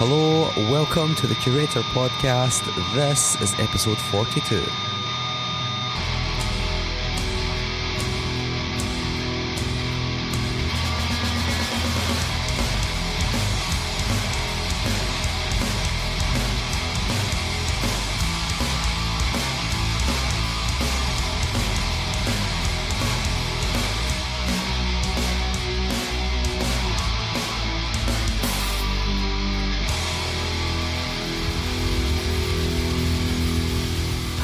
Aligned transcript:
Hello, 0.00 0.48
welcome 0.70 1.16
to 1.16 1.26
the 1.26 1.34
Curator 1.34 1.80
Podcast. 1.80 2.62
This 2.94 3.34
is 3.42 3.52
episode 3.58 3.98
42. 3.98 4.62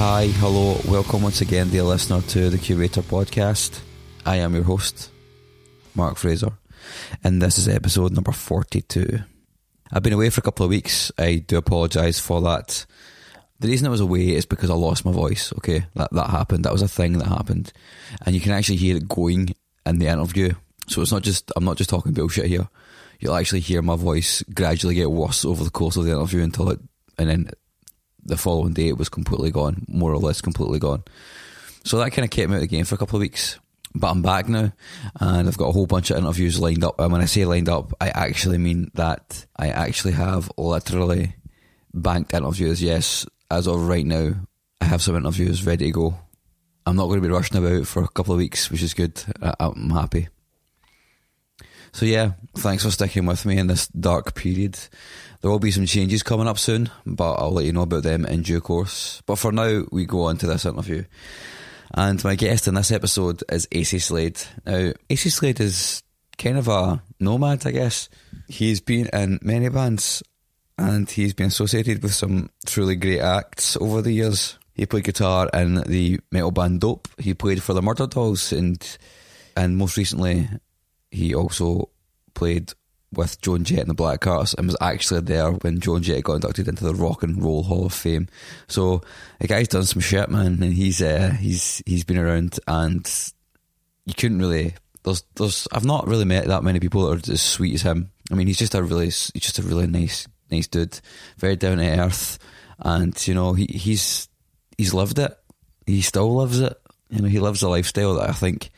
Hi, 0.07 0.27
hello, 0.27 0.79
welcome 0.87 1.23
once 1.23 1.41
again, 1.41 1.71
dear 1.71 1.83
listener, 1.83 2.21
to 2.21 2.51
the 2.51 2.59
Curator 2.59 3.01
Podcast. 3.01 3.81
I 4.27 4.37
am 4.37 4.55
your 4.55 4.65
host, 4.65 5.11
Mark 5.95 6.19
Fraser, 6.19 6.53
and 7.25 7.41
this 7.41 7.57
is 7.57 7.69
episode 7.69 8.13
number 8.13 8.31
42. 8.31 9.21
I've 9.91 10.03
been 10.03 10.13
away 10.13 10.29
for 10.29 10.41
a 10.41 10.43
couple 10.43 10.65
of 10.65 10.69
weeks. 10.69 11.11
I 11.17 11.37
do 11.37 11.57
apologise 11.57 12.19
for 12.19 12.43
that. 12.43 12.85
The 13.61 13.69
reason 13.69 13.87
I 13.87 13.91
was 13.91 14.01
away 14.03 14.35
is 14.35 14.45
because 14.45 14.69
I 14.69 14.75
lost 14.75 15.07
my 15.07 15.11
voice, 15.11 15.55
okay? 15.57 15.87
That, 15.95 16.13
that 16.13 16.29
happened. 16.29 16.67
That 16.67 16.73
was 16.75 16.83
a 16.83 16.87
thing 16.87 17.17
that 17.17 17.29
happened. 17.29 17.73
And 18.27 18.35
you 18.35 18.43
can 18.43 18.53
actually 18.53 18.77
hear 18.77 18.99
it 18.99 19.09
going 19.09 19.55
in 19.87 20.01
the 20.01 20.09
interview. 20.09 20.53
So 20.87 21.01
it's 21.01 21.13
not 21.13 21.23
just, 21.23 21.51
I'm 21.57 21.65
not 21.65 21.79
just 21.79 21.89
talking 21.89 22.13
bullshit 22.13 22.45
here. 22.45 22.69
You'll 23.21 23.37
actually 23.37 23.61
hear 23.61 23.81
my 23.81 23.97
voice 23.97 24.45
gradually 24.53 24.97
get 24.97 25.11
worse 25.11 25.47
over 25.47 25.65
the 25.65 25.71
course 25.71 25.97
of 25.97 26.05
the 26.05 26.13
interview 26.13 26.43
until 26.43 26.69
it, 26.69 26.81
and 27.17 27.31
then 27.31 27.51
the 28.25 28.37
following 28.37 28.73
day 28.73 28.89
it 28.89 28.99
was 28.99 29.09
completely 29.09 29.51
gone, 29.51 29.85
more 29.89 30.13
or 30.13 30.19
less 30.19 30.41
completely 30.41 30.79
gone. 30.79 31.05
So 31.85 31.99
that 31.99 32.11
kind 32.11 32.25
of 32.25 32.31
kept 32.31 32.49
me 32.49 32.57
out 32.57 32.63
of 32.63 32.69
the 32.69 32.77
game 32.77 32.85
for 32.85 32.95
a 32.95 32.99
couple 32.99 33.17
of 33.17 33.21
weeks. 33.21 33.59
But 33.95 34.11
I'm 34.11 34.23
back 34.23 34.49
now, 34.49 34.73
and 35.21 35.47
I've 35.47 35.57
got 35.57 35.69
a 35.69 35.73
whole 35.73 35.87
bunch 35.87 36.11
of 36.11 36.19
interviews 36.19 36.59
lined 36.59 36.83
up. 36.83 36.99
And 36.99 37.13
when 37.13 37.21
I 37.21 37.27
say 37.27 37.45
lined 37.45 37.69
up, 37.69 37.93
I 38.01 38.09
actually 38.09 38.59
mean 38.59 38.91
that 38.95 39.47
I 39.57 39.69
actually 39.69 40.15
have 40.15 40.51
literally 40.59 41.37
banked 41.93 42.35
interviews. 42.35 42.83
Yes, 42.83 43.25
as 43.53 43.69
of 43.69 43.87
right 43.87 44.05
now, 44.05 44.33
I 44.81 44.87
have 44.87 45.01
some 45.01 45.15
interviews 45.15 45.65
ready 45.65 45.87
to 45.87 45.93
go. 45.93 46.19
I'm 46.85 46.97
not 46.97 47.07
going 47.07 47.23
to 47.23 47.29
be 47.29 47.33
rushing 47.33 47.57
about 47.57 47.87
for 47.87 48.03
a 48.03 48.09
couple 48.09 48.35
of 48.35 48.39
weeks, 48.39 48.69
which 48.69 48.83
is 48.83 48.95
good. 48.95 49.23
I'm 49.61 49.91
happy. 49.91 50.27
So 51.93 52.05
yeah, 52.05 52.33
thanks 52.57 52.83
for 52.83 52.91
sticking 52.91 53.27
with 53.27 53.47
me 53.47 53.59
in 53.59 53.69
this 53.69 53.87
dark 53.87 54.35
period. 54.35 54.77
There 55.45 55.51
will 55.51 55.59
be 55.59 55.73
some 55.73 55.85
changes 55.85 56.23
coming 56.23 56.49
up 56.49 56.59
soon, 56.59 56.89
but 57.05 57.35
I'll 57.35 57.53
let 57.53 57.67
you 57.67 57.75
know 57.75 57.83
about 57.83 58.03
them 58.03 58.25
in 58.25 58.41
due 58.41 58.63
course. 58.63 59.21
But 59.27 59.37
for 59.37 59.53
now, 59.53 59.83
we 59.93 60.07
go 60.07 60.23
on 60.23 60.39
to 60.39 60.47
this 60.47 60.65
interview. 60.65 61.05
And 61.93 62.25
my 62.25 62.35
guest 62.35 62.67
in 62.67 62.73
this 62.73 62.91
episode 62.91 63.45
is 63.51 63.67
Acey 63.67 64.01
Slade. 64.01 64.41
Now, 64.65 64.95
Acey 65.11 65.31
Slade 65.31 65.61
is 65.61 66.03
kind 66.39 66.57
of 66.57 66.69
a 66.69 67.03
nomad, 67.21 67.67
I 67.67 67.73
guess. 67.73 68.09
He's 68.49 68.81
been 68.81 69.11
in 69.13 69.39
many 69.43 69.69
bands 69.69 70.23
and 70.79 71.11
he's 71.11 71.35
been 71.35 71.49
associated 71.49 72.03
with 72.03 72.15
some 72.15 72.49
truly 72.65 72.97
great 72.97 73.21
acts 73.21 73.77
over 73.77 74.01
the 74.01 74.13
years. 74.13 74.59
He 74.73 74.87
played 74.87 75.05
guitar 75.05 75.51
in 75.53 75.75
the 75.87 76.21
metal 76.33 76.53
band 76.53 76.81
Dope. 76.81 77.07
He 77.19 77.35
played 77.35 77.63
for 77.63 77.75
the 77.75 77.83
Murderdolls 77.83 78.57
and 78.57 78.99
and 79.59 79.77
most 79.77 79.99
recently 79.99 80.49
he 81.11 81.35
also 81.35 81.91
played 82.33 82.73
with 83.15 83.41
Joan 83.41 83.65
Jett 83.65 83.81
and 83.81 83.91
the 83.91 83.95
Blackhearts 83.95 84.55
and 84.57 84.67
was 84.67 84.77
actually 84.81 85.21
there 85.21 85.53
when 85.53 85.81
Joan 85.81 86.03
Jett 86.03 86.25
got 86.25 86.35
inducted 86.35 86.69
into 86.69 86.85
the 86.85 86.95
Rock 86.95 87.23
and 87.23 87.43
Roll 87.43 87.63
Hall 87.63 87.87
of 87.87 87.93
Fame. 87.93 88.29
So 88.69 89.03
the 89.41 89.49
guy's 89.49 89.69
done 89.69 89.85
some 89.85 90.01
shit, 90.01 90.29
man, 90.29 90.63
and 90.63 90.73
he's 90.73 91.01
uh, 91.03 91.31
he's 91.39 91.83
he's 91.87 92.05
been 92.05 92.19
around, 92.19 92.59
and 92.67 93.09
you 94.05 94.15
couldn't 94.15 94.39
really. 94.39 94.75
There's 95.03 95.25
there's 95.35 95.69
I've 95.73 95.85
not 95.85 96.07
really 96.07 96.25
met 96.25 96.47
that 96.47 96.65
many 96.65 96.81
people 96.81 97.07
that 97.07 97.29
are 97.29 97.33
as 97.33 97.43
sweet 97.43 97.75
as 97.75 97.83
him. 97.83 98.11
I 98.31 98.35
mean, 98.35 98.47
he's 98.47 98.59
just 98.59 98.75
a 98.75 98.83
really 98.83 99.07
he's 99.07 99.33
just 99.35 99.59
a 99.59 99.63
really 99.63 99.87
nice 99.87 100.27
nice 100.51 100.67
dude, 100.67 101.01
very 101.39 101.57
down 101.57 101.79
to 101.79 102.01
earth, 102.01 102.39
and 102.79 103.27
you 103.27 103.35
know 103.35 103.53
he 103.53 103.67
he's 103.67 104.29
he's 104.79 104.95
lived 104.95 105.19
it. 105.19 105.37
He 105.87 106.01
still 106.03 106.35
lives 106.35 106.61
it. 106.61 106.77
You 107.11 107.23
know, 107.23 107.29
he 107.29 107.39
lives 107.39 107.63
a 107.63 107.69
lifestyle 107.69 108.15
that 108.15 108.31
I 108.31 108.33
think 108.33 108.71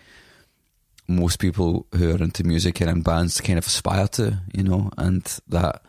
most 1.09 1.39
people 1.39 1.87
who 1.95 2.11
are 2.11 2.23
into 2.23 2.45
music 2.45 2.81
and 2.81 2.91
in 2.91 3.03
bands 3.03 3.41
kind 3.41 3.59
of 3.59 3.67
aspire 3.67 4.09
to, 4.09 4.41
you 4.53 4.63
know, 4.63 4.91
and 4.99 5.25
that 5.49 5.83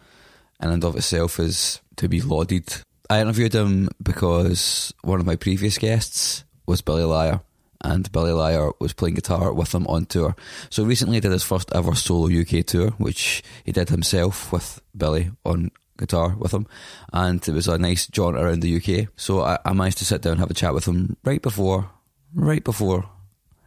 in 0.62 0.70
and 0.70 0.84
of 0.84 0.96
itself 0.96 1.40
is 1.40 1.82
to 1.98 2.08
be 2.08 2.22
lauded. 2.22 2.66
I 3.10 3.22
interviewed 3.22 3.54
him 3.54 3.90
because 4.02 4.94
one 5.02 5.20
of 5.20 5.26
my 5.26 5.36
previous 5.36 5.78
guests 5.78 6.44
was 6.66 6.82
Billy 6.82 7.04
Liar, 7.04 7.42
and 7.82 8.12
Billy 8.12 8.32
Liar 8.32 8.72
was 8.80 8.94
playing 8.94 9.16
guitar 9.16 9.54
with 9.54 9.74
him 9.74 9.88
on 9.88 10.06
tour. 10.06 10.36
So 10.70 10.84
recently 10.84 11.18
he 11.18 11.22
did 11.22 11.32
his 11.32 11.44
first 11.44 11.72
ever 11.74 11.96
solo 11.96 12.28
UK 12.28 12.66
tour, 12.66 12.92
which 12.92 13.44
he 13.64 13.72
did 13.72 13.90
himself 13.90 14.52
with 14.52 14.82
Billy 14.96 15.32
on 15.46 15.72
guitar 15.98 16.36
with 16.38 16.54
him, 16.54 16.68
and 17.14 17.46
it 17.48 17.54
was 17.54 17.68
a 17.68 17.78
nice 17.78 18.08
jaunt 18.08 18.38
around 18.38 18.62
the 18.62 18.76
UK. 18.78 19.08
So 19.16 19.42
I, 19.42 19.58
I 19.66 19.74
managed 19.74 20.00
to 20.00 20.06
sit 20.06 20.22
down 20.22 20.34
and 20.34 20.40
have 20.42 20.52
a 20.52 20.56
chat 20.56 20.74
with 20.74 20.86
him 20.86 21.18
right 21.24 21.42
before, 21.42 21.90
right 22.36 22.64
before 22.64 23.10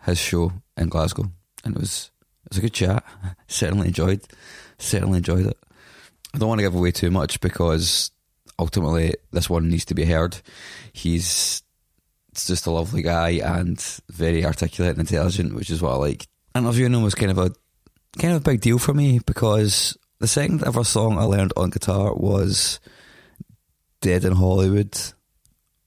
his 0.04 0.18
show 0.18 0.52
in 0.76 0.88
Glasgow 0.88 1.30
and 1.64 1.76
it 1.76 1.80
was 1.80 2.10
it 2.44 2.50
was 2.50 2.58
a 2.58 2.62
good 2.62 2.74
chat. 2.74 3.04
certainly 3.48 3.88
enjoyed 3.88 4.22
certainly 4.78 5.18
enjoyed 5.18 5.46
it. 5.46 5.58
I 6.34 6.38
don't 6.38 6.48
want 6.48 6.58
to 6.60 6.62
give 6.62 6.74
away 6.74 6.90
too 6.90 7.10
much 7.10 7.40
because 7.40 8.10
ultimately 8.58 9.14
this 9.32 9.50
one 9.50 9.68
needs 9.68 9.84
to 9.86 9.94
be 9.94 10.04
heard. 10.04 10.36
He's 10.92 11.62
just 12.34 12.66
a 12.66 12.70
lovely 12.70 13.02
guy 13.02 13.40
and 13.42 13.78
very 14.08 14.44
articulate 14.44 14.92
and 14.92 15.00
intelligent, 15.00 15.54
which 15.54 15.70
is 15.70 15.82
what 15.82 15.92
I 15.92 15.96
like. 15.96 16.26
Interviewing 16.54 16.94
him 16.94 17.02
was 17.02 17.14
kind 17.14 17.30
of 17.30 17.38
a 17.38 17.50
kind 18.18 18.34
of 18.34 18.40
a 18.40 18.44
big 18.44 18.60
deal 18.60 18.78
for 18.78 18.94
me 18.94 19.20
because 19.24 19.96
the 20.18 20.28
second 20.28 20.64
ever 20.64 20.84
song 20.84 21.18
I 21.18 21.22
learned 21.22 21.52
on 21.56 21.70
guitar 21.70 22.14
was 22.14 22.80
Dead 24.00 24.24
in 24.24 24.32
Hollywood 24.32 24.96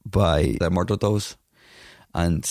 by 0.06 0.56
the 0.60 0.70
Murderdolls. 0.70 1.36
And 2.14 2.46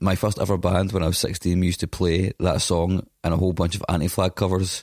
my 0.00 0.16
first 0.16 0.38
ever 0.38 0.56
band 0.56 0.92
when 0.92 1.02
I 1.02 1.06
was 1.06 1.18
16, 1.18 1.60
we 1.60 1.66
used 1.66 1.80
to 1.80 1.88
play 1.88 2.32
that 2.40 2.62
song 2.62 3.06
and 3.22 3.34
a 3.34 3.36
whole 3.36 3.52
bunch 3.52 3.74
of 3.74 3.84
anti 3.88 4.08
flag 4.08 4.34
covers 4.34 4.82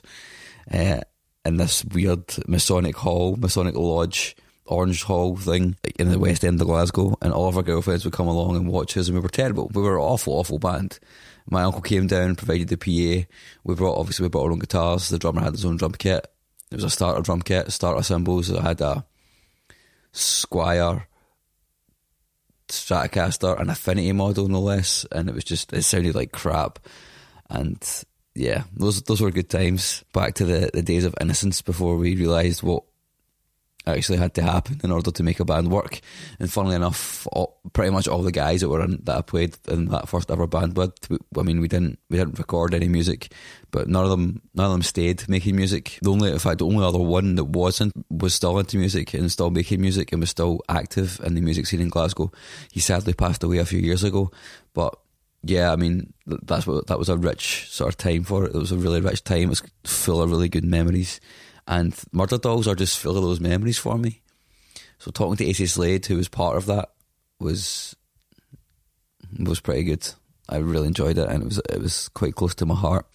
uh, 0.72 1.00
in 1.44 1.56
this 1.56 1.84
weird 1.84 2.24
Masonic 2.46 2.96
Hall, 2.96 3.36
Masonic 3.36 3.74
Lodge, 3.74 4.36
Orange 4.66 5.02
Hall 5.02 5.36
thing 5.36 5.76
in 5.98 6.10
the 6.10 6.18
West 6.18 6.44
End 6.44 6.60
of 6.60 6.66
Glasgow. 6.66 7.16
And 7.20 7.32
all 7.32 7.48
of 7.48 7.56
our 7.56 7.62
girlfriends 7.62 8.04
would 8.04 8.14
come 8.14 8.28
along 8.28 8.56
and 8.56 8.68
watch 8.68 8.96
us, 8.96 9.08
and 9.08 9.16
we 9.16 9.22
were 9.22 9.28
terrible. 9.28 9.70
We 9.74 9.82
were 9.82 9.96
an 9.96 10.02
awful, 10.02 10.34
awful 10.34 10.58
band. 10.58 10.98
My 11.50 11.62
uncle 11.62 11.80
came 11.80 12.06
down, 12.06 12.36
provided 12.36 12.68
the 12.68 12.76
PA. 12.76 13.26
We 13.64 13.74
brought, 13.74 13.98
obviously, 13.98 14.24
we 14.24 14.28
brought 14.28 14.44
our 14.44 14.52
own 14.52 14.58
guitars. 14.58 15.08
The 15.08 15.18
drummer 15.18 15.40
had 15.40 15.54
his 15.54 15.64
own 15.64 15.78
drum 15.78 15.92
kit. 15.92 16.26
It 16.70 16.74
was 16.74 16.84
a 16.84 16.90
starter 16.90 17.22
drum 17.22 17.40
kit, 17.40 17.72
starter 17.72 18.02
cymbals. 18.02 18.52
I 18.52 18.62
had 18.62 18.80
a 18.82 19.04
Squier 20.12 21.04
Stratocaster, 22.68 23.60
an 23.60 23.70
Affinity 23.70 24.12
model, 24.12 24.48
no 24.48 24.60
less, 24.60 25.06
and 25.12 25.28
it 25.28 25.34
was 25.34 25.44
just 25.44 25.72
it 25.72 25.82
sounded 25.82 26.14
like 26.14 26.32
crap. 26.32 26.78
And 27.50 27.82
yeah, 28.34 28.64
those 28.74 29.02
those 29.02 29.20
were 29.20 29.30
good 29.30 29.50
times. 29.50 30.04
Back 30.12 30.34
to 30.34 30.44
the, 30.44 30.70
the 30.72 30.82
days 30.82 31.04
of 31.04 31.14
innocence 31.20 31.62
before 31.62 31.96
we 31.96 32.16
realised 32.16 32.62
what 32.62 32.84
actually 33.96 34.18
had 34.18 34.34
to 34.34 34.42
happen 34.42 34.80
in 34.82 34.90
order 34.90 35.10
to 35.10 35.22
make 35.22 35.40
a 35.40 35.44
band 35.44 35.70
work. 35.70 36.00
And 36.38 36.50
funnily 36.50 36.76
enough, 36.76 37.26
all, 37.32 37.60
pretty 37.72 37.90
much 37.90 38.08
all 38.08 38.22
the 38.22 38.32
guys 38.32 38.60
that 38.60 38.68
were 38.68 38.82
in, 38.82 39.00
that 39.04 39.16
I 39.16 39.22
played 39.22 39.56
in 39.68 39.86
that 39.86 40.08
first 40.08 40.30
ever 40.30 40.46
band 40.46 40.76
with, 40.76 40.92
I 41.36 41.42
mean, 41.42 41.60
we 41.60 41.68
didn't 41.68 41.98
we 42.10 42.18
didn't 42.18 42.38
record 42.38 42.74
any 42.74 42.88
music, 42.88 43.32
but 43.70 43.88
none 43.88 44.04
of 44.04 44.10
them 44.10 44.42
none 44.54 44.66
of 44.66 44.72
them 44.72 44.82
stayed 44.82 45.28
making 45.28 45.56
music. 45.56 45.98
The 46.02 46.10
only, 46.10 46.30
in 46.32 46.38
fact, 46.38 46.58
the 46.58 46.66
only 46.66 46.84
other 46.84 46.98
one 46.98 47.34
that 47.36 47.44
wasn't 47.44 47.92
was 48.10 48.34
still 48.34 48.58
into 48.58 48.76
music 48.76 49.14
and 49.14 49.30
still 49.30 49.50
making 49.50 49.80
music 49.80 50.12
and 50.12 50.20
was 50.20 50.30
still 50.30 50.60
active 50.68 51.20
in 51.24 51.34
the 51.34 51.40
music 51.40 51.66
scene 51.66 51.80
in 51.80 51.88
Glasgow. 51.88 52.30
He 52.70 52.80
sadly 52.80 53.14
passed 53.14 53.42
away 53.42 53.58
a 53.58 53.64
few 53.64 53.80
years 53.80 54.04
ago, 54.04 54.30
but 54.74 54.98
yeah, 55.42 55.72
I 55.72 55.76
mean 55.76 56.12
that's 56.26 56.66
what 56.66 56.86
that 56.88 56.98
was 56.98 57.08
a 57.08 57.16
rich 57.16 57.70
sort 57.70 57.88
of 57.88 57.96
time 57.96 58.24
for 58.24 58.44
it. 58.44 58.54
It 58.54 58.58
was 58.58 58.72
a 58.72 58.76
really 58.76 59.00
rich 59.00 59.24
time. 59.24 59.44
It 59.44 59.48
was 59.48 59.62
full 59.84 60.22
of 60.22 60.30
really 60.30 60.48
good 60.48 60.64
memories, 60.64 61.20
and 61.68 61.92
Murderdolls 62.14 62.66
are 62.66 62.74
just 62.74 62.98
full 62.98 63.16
of 63.16 63.22
those 63.22 63.40
memories 63.40 63.78
for 63.78 63.96
me. 63.98 64.22
So 64.98 65.10
talking 65.12 65.36
to 65.36 65.44
Acey 65.44 65.68
Slade, 65.68 66.06
who 66.06 66.16
was 66.16 66.28
part 66.28 66.56
of 66.56 66.66
that, 66.66 66.90
was 67.38 67.94
was 69.38 69.60
pretty 69.60 69.84
good. 69.84 70.08
I 70.48 70.56
really 70.56 70.88
enjoyed 70.88 71.18
it, 71.18 71.28
and 71.28 71.42
it 71.42 71.44
was 71.44 71.58
it 71.70 71.80
was 71.80 72.08
quite 72.08 72.34
close 72.34 72.54
to 72.56 72.66
my 72.66 72.74
heart. 72.74 73.06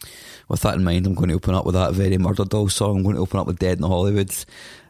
With 0.48 0.62
that 0.62 0.76
in 0.76 0.84
mind, 0.84 1.08
I'm 1.08 1.16
going 1.16 1.30
to 1.30 1.36
open 1.36 1.56
up 1.56 1.66
with 1.66 1.74
that 1.74 1.94
very 1.94 2.18
Murderdolls 2.18 2.72
song. 2.72 2.98
I'm 2.98 3.04
going 3.04 3.16
to 3.16 3.22
open 3.22 3.40
up 3.40 3.48
with 3.48 3.60
Dead 3.60 3.78
in 3.78 3.82
the 3.82 3.88
Hollywood 3.88 4.32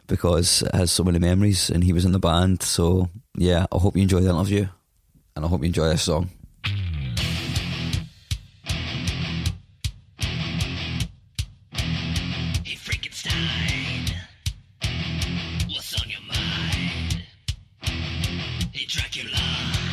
because 0.06 0.62
it 0.62 0.74
has 0.74 0.92
so 0.92 1.02
many 1.02 1.18
memories, 1.18 1.70
and 1.70 1.82
he 1.82 1.94
was 1.94 2.04
in 2.04 2.12
the 2.12 2.18
band. 2.18 2.62
So 2.62 3.08
yeah, 3.34 3.66
I 3.72 3.78
hope 3.78 3.96
you 3.96 4.02
enjoy 4.02 4.20
the 4.20 4.30
interview, 4.30 4.68
and 5.34 5.44
I 5.44 5.48
hope 5.48 5.62
you 5.62 5.68
enjoy 5.68 5.88
this 5.88 6.02
song. 6.02 6.30
Dracula, 18.86 19.83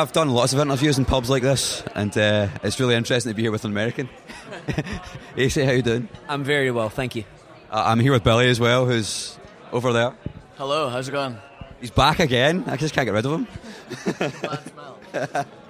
I've 0.00 0.12
done 0.12 0.30
lots 0.30 0.54
of 0.54 0.60
interviews 0.60 0.96
in 0.96 1.04
pubs 1.04 1.28
like 1.28 1.42
this, 1.42 1.82
and 1.94 2.16
uh, 2.16 2.48
it's 2.62 2.80
really 2.80 2.94
interesting 2.94 3.32
to 3.32 3.36
be 3.36 3.42
here 3.42 3.52
with 3.52 3.66
an 3.66 3.70
American. 3.70 4.08
Acey, 5.36 5.66
how 5.66 5.72
you 5.72 5.82
doing? 5.82 6.08
I'm 6.26 6.42
very 6.42 6.70
well, 6.70 6.88
thank 6.88 7.16
you. 7.16 7.24
Uh, 7.70 7.82
I'm 7.84 8.00
here 8.00 8.12
with 8.12 8.24
Billy 8.24 8.48
as 8.48 8.58
well, 8.58 8.86
who's 8.86 9.38
over 9.72 9.92
there. 9.92 10.14
Hello, 10.56 10.88
how's 10.88 11.08
it 11.08 11.12
going? 11.12 11.36
He's 11.82 11.90
back 11.90 12.18
again. 12.18 12.64
I 12.66 12.78
just 12.78 12.94
can't 12.94 13.04
get 13.04 13.12
rid 13.12 13.26
of 13.26 13.32
him. 15.12 15.44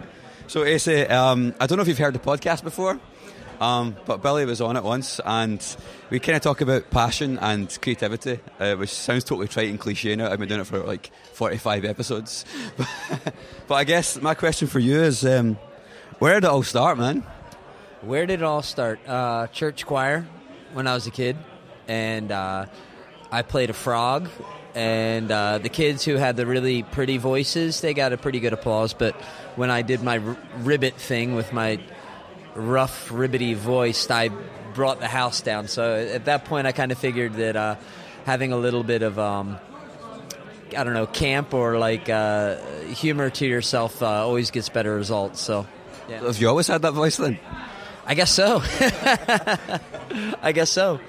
So, 0.50 0.65
Acey, 0.65 1.09
um, 1.09 1.55
I 1.61 1.69
don't 1.69 1.77
know 1.77 1.82
if 1.82 1.87
you've 1.87 1.97
heard 1.97 2.12
the 2.12 2.19
podcast 2.19 2.65
before, 2.65 2.99
um, 3.60 3.94
but 4.06 4.22
Billy 4.22 4.46
was 4.46 4.62
on 4.62 4.76
it 4.76 4.82
once, 4.82 5.20
and 5.24 5.64
we 6.08 6.18
kind 6.18 6.34
of 6.34 6.42
talk 6.42 6.62
about 6.62 6.90
passion 6.90 7.38
and 7.38 7.76
creativity, 7.82 8.40
uh, 8.58 8.74
which 8.76 8.90
sounds 8.90 9.22
totally 9.22 9.48
trite 9.48 9.68
and 9.68 9.78
cliche 9.78 10.16
now. 10.16 10.30
I've 10.30 10.38
been 10.38 10.48
doing 10.48 10.62
it 10.62 10.66
for 10.66 10.78
like 10.78 11.10
45 11.34 11.84
episodes. 11.84 12.46
but 13.68 13.74
I 13.74 13.84
guess 13.84 14.20
my 14.20 14.34
question 14.34 14.66
for 14.66 14.78
you 14.78 15.02
is 15.02 15.26
um, 15.26 15.58
where 16.18 16.34
did 16.34 16.44
it 16.44 16.50
all 16.50 16.62
start, 16.62 16.96
man? 16.96 17.22
Where 18.00 18.24
did 18.24 18.40
it 18.40 18.43
all 18.43 18.62
start? 18.62 18.98
Uh, 19.06 19.46
church 19.48 19.84
choir 19.84 20.26
when 20.72 20.86
I 20.86 20.94
was 20.94 21.06
a 21.06 21.10
kid, 21.10 21.36
and 21.86 22.32
uh, 22.32 22.64
I 23.31 23.43
played 23.43 23.69
a 23.69 23.74
frog. 23.74 24.31
And 24.74 25.31
uh, 25.31 25.58
the 25.58 25.69
kids 25.69 26.05
who 26.05 26.14
had 26.14 26.36
the 26.36 26.46
really 26.46 26.84
pretty 26.84 27.19
voices, 27.19 27.81
they 27.81 27.93
got 27.93 28.12
a 28.12 28.17
pretty 28.17 28.40
good 28.40 28.52
applause. 28.52 28.94
But 28.94 29.14
when 29.56 29.69
I 29.69 29.82
did 29.82 30.02
my 30.02 30.19
r- 30.19 30.36
ribbit 30.58 30.94
thing 30.94 31.34
with 31.34 31.52
my 31.52 31.81
rough, 32.54 33.08
ribbity 33.08 33.54
voice, 33.54 34.10
I 34.10 34.30
brought 34.74 35.00
the 35.00 35.08
house 35.08 35.40
down. 35.40 35.69
So 35.69 35.94
at 35.94 36.26
that 36.26 36.44
point, 36.44 36.66
I 36.66 36.72
kind 36.72 36.92
of 36.92 36.98
figured 36.98 37.34
that 37.34 37.56
uh, 37.56 37.76
having 38.24 38.52
a 38.52 38.56
little 38.56 38.82
bit 38.82 39.02
of 39.02 39.19
um, 39.19 39.58
I 40.76 40.84
don't 40.84 40.94
know, 40.94 41.06
camp 41.06 41.54
or 41.54 41.78
like 41.78 42.08
uh, 42.08 42.56
humor 42.88 43.30
to 43.30 43.46
yourself 43.46 44.02
uh, 44.02 44.06
always 44.06 44.50
gets 44.50 44.69
better 44.69 44.94
results. 44.94 45.40
So, 45.40 45.66
yeah. 46.08 46.22
Have 46.22 46.40
you 46.40 46.48
always 46.48 46.66
had 46.66 46.82
that 46.82 46.92
voice 46.92 47.16
then? 47.16 47.38
I 48.06 48.14
guess 48.14 48.32
so. 48.32 48.62
I 50.42 50.52
guess 50.52 50.70
so. 50.70 51.00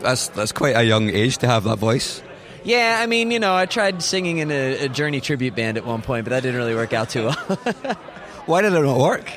That's 0.00 0.28
that's 0.28 0.52
quite 0.52 0.76
a 0.76 0.82
young 0.82 1.08
age 1.08 1.38
to 1.38 1.46
have 1.46 1.64
that 1.64 1.78
voice. 1.78 2.22
Yeah, 2.64 2.98
I 3.00 3.06
mean, 3.06 3.30
you 3.30 3.38
know, 3.38 3.54
I 3.54 3.66
tried 3.66 4.02
singing 4.02 4.38
in 4.38 4.50
a, 4.50 4.86
a 4.86 4.88
Journey 4.88 5.20
tribute 5.20 5.54
band 5.54 5.76
at 5.76 5.84
one 5.84 6.00
point, 6.00 6.24
but 6.24 6.30
that 6.30 6.42
didn't 6.42 6.56
really 6.56 6.74
work 6.74 6.94
out 6.94 7.10
too 7.10 7.26
well. 7.26 7.34
Why 8.46 8.62
did 8.62 8.72
it 8.72 8.80
not 8.80 8.98
work? 8.98 9.30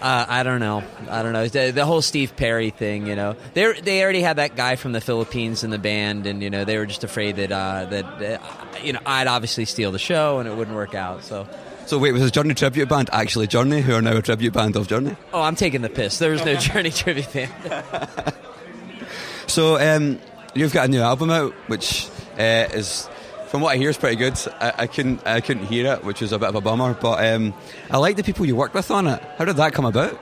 Uh, 0.00 0.26
I 0.28 0.42
don't 0.44 0.60
know. 0.60 0.84
I 1.10 1.22
don't 1.22 1.32
know. 1.32 1.48
The, 1.48 1.72
the 1.72 1.84
whole 1.84 2.02
Steve 2.02 2.36
Perry 2.36 2.70
thing, 2.70 3.06
you 3.06 3.16
know, 3.16 3.34
they 3.54 3.72
they 3.80 4.02
already 4.02 4.20
had 4.22 4.36
that 4.36 4.54
guy 4.54 4.76
from 4.76 4.92
the 4.92 5.00
Philippines 5.00 5.64
in 5.64 5.70
the 5.70 5.78
band, 5.78 6.26
and 6.26 6.42
you 6.42 6.50
know, 6.50 6.64
they 6.64 6.78
were 6.78 6.86
just 6.86 7.02
afraid 7.04 7.36
that 7.36 7.50
uh, 7.50 7.84
that 7.86 8.04
uh, 8.04 8.38
you 8.82 8.92
know 8.92 9.00
I'd 9.04 9.26
obviously 9.26 9.64
steal 9.64 9.90
the 9.90 9.98
show 9.98 10.38
and 10.38 10.48
it 10.48 10.54
wouldn't 10.56 10.76
work 10.76 10.94
out. 10.94 11.24
So, 11.24 11.48
So 11.86 11.98
wait, 11.98 12.12
was 12.12 12.22
a 12.22 12.30
Journey 12.30 12.54
tribute 12.54 12.88
band 12.88 13.10
actually 13.12 13.48
Journey, 13.48 13.80
who 13.80 13.94
are 13.94 14.02
now 14.02 14.16
a 14.16 14.22
tribute 14.22 14.52
band 14.52 14.76
of 14.76 14.86
Journey? 14.86 15.16
oh, 15.32 15.42
I'm 15.42 15.56
taking 15.56 15.82
the 15.82 15.90
piss. 15.90 16.18
There 16.18 16.30
was 16.30 16.44
no 16.44 16.54
Journey 16.68 16.90
tribute 16.90 17.32
band. 17.32 17.52
So 19.46 19.78
um, 19.80 20.18
you've 20.54 20.74
got 20.74 20.84
a 20.86 20.88
new 20.90 21.00
album 21.00 21.30
out, 21.30 21.52
which 21.68 22.06
uh, 22.38 22.68
is, 22.74 23.08
from 23.48 23.60
what 23.60 23.74
I 23.74 23.76
hear, 23.76 23.90
is 23.90 23.96
pretty 23.96 24.16
good. 24.16 24.38
I, 24.60 24.72
I 24.78 24.86
couldn't 24.86 25.26
I 25.26 25.40
couldn't 25.40 25.66
hear 25.66 25.92
it, 25.94 26.04
which 26.04 26.20
was 26.20 26.32
a 26.32 26.38
bit 26.38 26.48
of 26.48 26.54
a 26.54 26.60
bummer. 26.60 26.94
But 26.94 27.24
um, 27.26 27.54
I 27.90 27.98
like 27.98 28.16
the 28.16 28.24
people 28.24 28.46
you 28.46 28.56
worked 28.56 28.74
with 28.74 28.90
on 28.90 29.06
it. 29.06 29.22
How 29.36 29.44
did 29.44 29.56
that 29.56 29.72
come 29.72 29.84
about? 29.84 30.18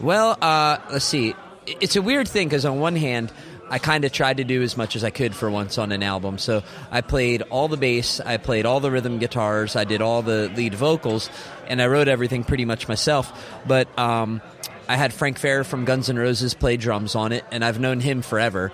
Well, 0.00 0.36
uh, 0.40 0.78
let's 0.90 1.04
see. 1.04 1.34
It's 1.66 1.96
a 1.96 2.02
weird 2.02 2.28
thing 2.28 2.48
because 2.48 2.64
on 2.64 2.78
one 2.80 2.96
hand, 2.96 3.32
I 3.70 3.78
kind 3.78 4.04
of 4.04 4.12
tried 4.12 4.36
to 4.36 4.44
do 4.44 4.62
as 4.62 4.76
much 4.76 4.96
as 4.96 5.04
I 5.04 5.10
could 5.10 5.34
for 5.34 5.50
once 5.50 5.78
on 5.78 5.92
an 5.92 6.02
album. 6.02 6.38
So 6.38 6.62
I 6.90 7.00
played 7.00 7.42
all 7.42 7.68
the 7.68 7.76
bass, 7.76 8.20
I 8.20 8.36
played 8.36 8.66
all 8.66 8.80
the 8.80 8.90
rhythm 8.90 9.18
guitars, 9.18 9.76
I 9.76 9.84
did 9.84 10.02
all 10.02 10.22
the 10.22 10.50
lead 10.54 10.74
vocals, 10.74 11.30
and 11.66 11.80
I 11.80 11.86
wrote 11.86 12.08
everything 12.08 12.44
pretty 12.44 12.64
much 12.66 12.88
myself. 12.88 13.32
But 13.66 13.88
um, 13.98 14.42
I 14.88 14.96
had 14.96 15.14
Frank 15.14 15.38
Ferrer 15.38 15.64
from 15.64 15.86
Guns 15.86 16.10
N' 16.10 16.18
Roses 16.18 16.54
play 16.54 16.76
drums 16.76 17.14
on 17.14 17.32
it, 17.32 17.44
and 17.50 17.64
I've 17.64 17.80
known 17.80 18.00
him 18.00 18.20
forever. 18.20 18.70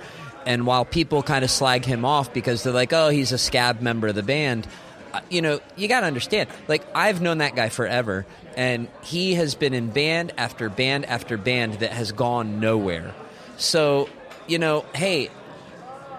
And 0.50 0.66
while 0.66 0.84
people 0.84 1.22
kind 1.22 1.44
of 1.44 1.50
slag 1.50 1.84
him 1.84 2.04
off 2.04 2.34
because 2.34 2.64
they're 2.64 2.72
like, 2.72 2.92
oh, 2.92 3.08
he's 3.08 3.30
a 3.30 3.38
scab 3.38 3.80
member 3.80 4.08
of 4.08 4.16
the 4.16 4.24
band, 4.24 4.66
uh, 5.12 5.20
you 5.30 5.42
know, 5.42 5.60
you 5.76 5.86
got 5.86 6.00
to 6.00 6.08
understand. 6.08 6.50
Like, 6.66 6.82
I've 6.92 7.22
known 7.22 7.38
that 7.38 7.54
guy 7.54 7.68
forever, 7.68 8.26
and 8.56 8.88
he 9.04 9.34
has 9.34 9.54
been 9.54 9.74
in 9.74 9.90
band 9.90 10.32
after 10.36 10.68
band 10.68 11.06
after 11.06 11.36
band 11.36 11.74
that 11.74 11.92
has 11.92 12.10
gone 12.10 12.58
nowhere. 12.58 13.14
So, 13.58 14.08
you 14.48 14.58
know, 14.58 14.84
hey, 14.92 15.30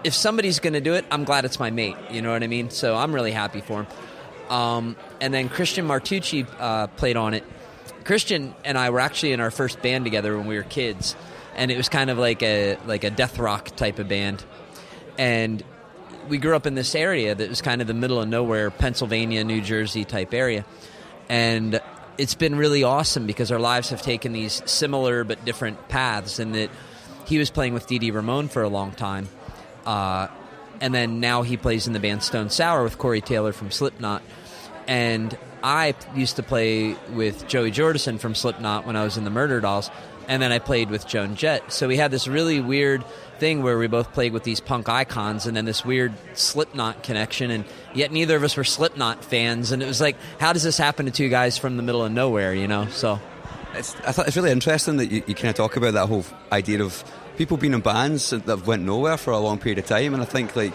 if 0.05 0.13
somebody's 0.13 0.59
going 0.61 0.75
to 0.75 0.81
do 0.81 0.93
it, 0.93 1.03
I'm 1.11 1.25
glad 1.25 1.43
it's 1.43 1.59
my 1.59 1.69
mate. 1.69 1.97
You 2.09 2.21
know 2.21 2.31
what 2.31 2.41
I 2.41 2.47
mean? 2.47 2.69
So 2.69 2.95
I'm 2.95 3.13
really 3.13 3.33
happy 3.33 3.59
for 3.59 3.83
him. 3.83 3.87
Um, 4.49 4.95
and 5.19 5.33
then 5.33 5.49
Christian 5.49 5.85
Martucci 5.85 6.47
uh, 6.57 6.87
played 6.87 7.17
on 7.17 7.33
it. 7.33 7.43
Christian 8.05 8.55
and 8.63 8.77
I 8.77 8.91
were 8.91 9.01
actually 9.01 9.33
in 9.33 9.41
our 9.41 9.51
first 9.51 9.81
band 9.81 10.05
together 10.05 10.37
when 10.37 10.47
we 10.47 10.55
were 10.55 10.63
kids, 10.63 11.17
and 11.55 11.71
it 11.71 11.77
was 11.77 11.89
kind 11.89 12.09
of 12.09 12.17
like 12.17 12.41
a 12.43 12.77
like 12.85 13.03
a 13.03 13.09
death 13.09 13.39
rock 13.39 13.75
type 13.75 13.99
of 13.99 14.07
band. 14.07 14.43
And 15.17 15.63
we 16.29 16.37
grew 16.37 16.55
up 16.55 16.65
in 16.65 16.75
this 16.75 16.95
area 16.95 17.35
that 17.35 17.49
was 17.49 17.61
kind 17.61 17.81
of 17.81 17.87
the 17.87 17.93
middle 17.93 18.21
of 18.21 18.27
nowhere, 18.27 18.69
Pennsylvania, 18.71 19.43
New 19.43 19.61
Jersey 19.61 20.05
type 20.05 20.33
area, 20.33 20.65
and 21.29 21.81
it's 22.17 22.35
been 22.35 22.55
really 22.55 22.83
awesome 22.83 23.25
because 23.25 23.51
our 23.51 23.59
lives 23.59 23.89
have 23.89 24.01
taken 24.01 24.33
these 24.33 24.61
similar 24.65 25.23
but 25.23 25.43
different 25.45 25.87
paths. 25.87 26.39
And 26.39 26.53
that 26.55 26.69
he 27.25 27.37
was 27.37 27.49
playing 27.49 27.73
with 27.73 27.87
Dee 27.87 28.11
Ramone 28.11 28.47
for 28.47 28.61
a 28.61 28.69
long 28.69 28.91
time, 28.91 29.27
uh, 29.85 30.27
and 30.79 30.93
then 30.93 31.19
now 31.19 31.41
he 31.41 31.57
plays 31.57 31.87
in 31.87 31.93
the 31.93 31.99
band 31.99 32.23
Stone 32.23 32.49
Sour 32.49 32.83
with 32.83 32.97
Corey 32.97 33.21
Taylor 33.21 33.53
from 33.53 33.71
Slipknot, 33.71 34.21
and 34.87 35.37
I 35.63 35.93
used 36.15 36.37
to 36.37 36.43
play 36.43 36.95
with 37.13 37.47
Joey 37.47 37.71
Jordison 37.71 38.19
from 38.19 38.33
Slipknot 38.33 38.85
when 38.85 38.95
I 38.95 39.03
was 39.03 39.17
in 39.17 39.23
the 39.23 39.29
Murderdolls, 39.29 39.91
and 40.31 40.41
then 40.41 40.53
I 40.53 40.59
played 40.59 40.89
with 40.89 41.05
Joan 41.05 41.35
Jett. 41.35 41.73
So 41.73 41.89
we 41.89 41.97
had 41.97 42.09
this 42.09 42.25
really 42.25 42.61
weird 42.61 43.03
thing 43.37 43.63
where 43.63 43.77
we 43.77 43.87
both 43.87 44.13
played 44.13 44.31
with 44.31 44.45
these 44.45 44.61
punk 44.61 44.87
icons, 44.87 45.45
and 45.45 45.57
then 45.57 45.65
this 45.65 45.83
weird 45.83 46.13
Slipknot 46.35 47.03
connection, 47.03 47.51
and 47.51 47.65
yet 47.93 48.13
neither 48.13 48.37
of 48.37 48.43
us 48.43 48.55
were 48.55 48.63
Slipknot 48.63 49.25
fans, 49.25 49.73
and 49.73 49.83
it 49.83 49.87
was 49.87 49.99
like, 49.99 50.15
how 50.39 50.53
does 50.53 50.63
this 50.63 50.77
happen 50.77 51.05
to 51.05 51.11
two 51.11 51.27
guys 51.27 51.57
from 51.57 51.75
the 51.75 51.83
middle 51.83 52.05
of 52.05 52.13
nowhere, 52.13 52.53
you 52.53 52.69
know? 52.69 52.87
So 52.87 53.19
It's, 53.73 53.93
I 54.07 54.13
thought 54.13 54.25
it's 54.27 54.37
really 54.37 54.51
interesting 54.51 54.95
that 54.97 55.11
you, 55.11 55.21
you 55.27 55.35
kind 55.35 55.49
of 55.49 55.55
talk 55.55 55.75
about 55.75 55.95
that 55.95 56.07
whole 56.07 56.23
idea 56.49 56.81
of 56.81 57.03
people 57.35 57.57
being 57.57 57.73
in 57.73 57.81
bands 57.81 58.29
that 58.29 58.65
went 58.65 58.83
nowhere 58.83 59.17
for 59.17 59.31
a 59.31 59.39
long 59.39 59.59
period 59.59 59.79
of 59.79 59.85
time, 59.85 60.13
and 60.13 60.23
I 60.23 60.25
think 60.25 60.55
like 60.55 60.73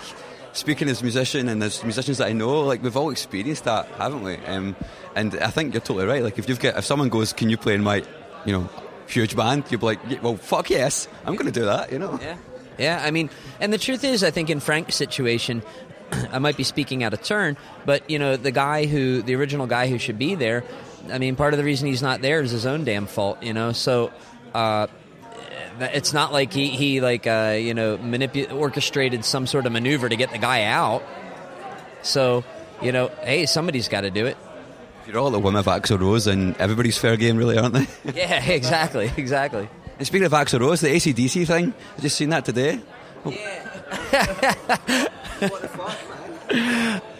speaking 0.53 0.91
as 0.91 1.01
a 1.01 1.05
musician 1.05 1.49
and 1.49 1.63
as 1.63 1.83
musicians 1.83 2.19
that 2.19 2.29
I 2.29 2.35
know, 2.35 2.61
like 2.61 2.83
we've 2.83 2.97
all 2.97 3.09
experienced 3.09 3.65
that, 3.65 3.87
haven't 3.97 4.23
we? 4.23 4.37
Um, 4.37 4.77
and 5.15 5.35
I 5.39 5.49
think 5.49 5.73
you're 5.73 5.81
totally 5.81 6.05
right. 6.05 6.23
Like 6.23 6.39
if 6.39 6.47
you've 6.47 6.61
got 6.61 6.77
if 6.77 6.85
someone 6.85 7.09
goes, 7.09 7.33
"Can 7.33 7.49
you 7.49 7.57
play 7.57 7.75
in 7.75 7.83
my, 7.83 8.03
you 8.45 8.53
know, 8.53 8.69
huge 9.07 9.37
band?" 9.37 9.65
You'd 9.71 9.81
be 9.81 9.87
like, 9.87 10.23
"Well, 10.23 10.37
fuck 10.37 10.71
yes, 10.71 11.09
I'm 11.25 11.35
going 11.35 11.47
to 11.47 11.53
do 11.61 11.67
that," 11.67 11.93
you 11.93 11.99
know. 11.99 12.19
Yeah. 12.21 12.37
Yeah, 12.79 13.01
I 13.03 13.11
mean, 13.11 13.31
and 13.59 13.73
the 13.73 13.79
truth 13.79 14.05
is, 14.05 14.23
I 14.23 14.31
think 14.31 14.51
in 14.51 14.61
Frank's 14.61 14.97
situation, 14.97 15.63
I 16.31 16.39
might 16.39 16.57
be 16.57 16.63
speaking 16.63 17.03
out 17.03 17.15
of 17.15 17.23
turn, 17.23 17.57
but, 17.85 18.09
you 18.11 18.19
know, 18.19 18.37
the 18.37 18.51
guy 18.51 18.87
who, 18.87 19.23
the 19.23 19.35
original 19.35 19.67
guy 19.67 19.89
who 19.89 19.99
should 19.99 20.19
be 20.19 20.35
there, 20.35 20.65
I 21.11 21.19
mean, 21.19 21.37
part 21.37 21.55
of 21.55 21.59
the 21.59 21.65
reason 21.65 21.89
he's 21.89 22.03
not 22.03 22.21
there 22.21 22.43
is 22.43 22.51
his 22.51 22.67
own 22.67 22.85
damn 22.85 23.07
fault, 23.07 23.43
you 23.43 23.55
know? 23.55 23.73
So, 23.73 24.13
uh, 24.55 24.89
it's 25.81 26.13
not 26.13 26.33
like 26.33 26.53
he, 26.53 26.69
he 26.69 27.01
like, 27.01 27.27
uh, 27.27 27.57
you 27.59 27.75
know, 27.75 27.99
manipu- 27.99 28.53
orchestrated 28.53 29.25
some 29.25 29.47
sort 29.47 29.67
of 29.67 29.73
maneuver 29.73 30.09
to 30.09 30.17
get 30.17 30.31
the 30.31 30.39
guy 30.39 30.65
out. 30.65 31.03
So, 32.03 32.45
you 32.83 32.93
know, 32.93 33.09
hey, 33.23 33.47
somebody's 33.47 33.89
got 33.89 34.03
to 34.03 34.11
do 34.11 34.27
it. 34.27 34.37
You're 35.07 35.19
all 35.19 35.31
the 35.31 35.39
whim 35.39 35.55
of 35.57 35.67
Axl 35.67 36.01
Rose, 36.01 36.27
and 36.27 36.57
everybody's 36.57 36.99
fair 36.99 37.17
game, 37.17 37.37
really, 37.37 37.57
aren't 37.59 37.75
they? 37.75 37.87
Yeah, 38.15 38.45
exactly, 38.45 39.11
exactly. 39.17 39.69
and 39.99 40.07
speaking 40.07 40.27
of 40.27 40.33
Axl 40.33 40.61
Rose, 40.61 40.81
the 40.81 40.89
AC/DC 40.89 41.47
thing, 41.47 41.73
I 41.97 42.01
just 42.01 42.17
seen 42.17 42.31
that 42.31 42.45
today. 42.45 42.81
Oh. 43.25 43.31
Yeah. 43.31 43.63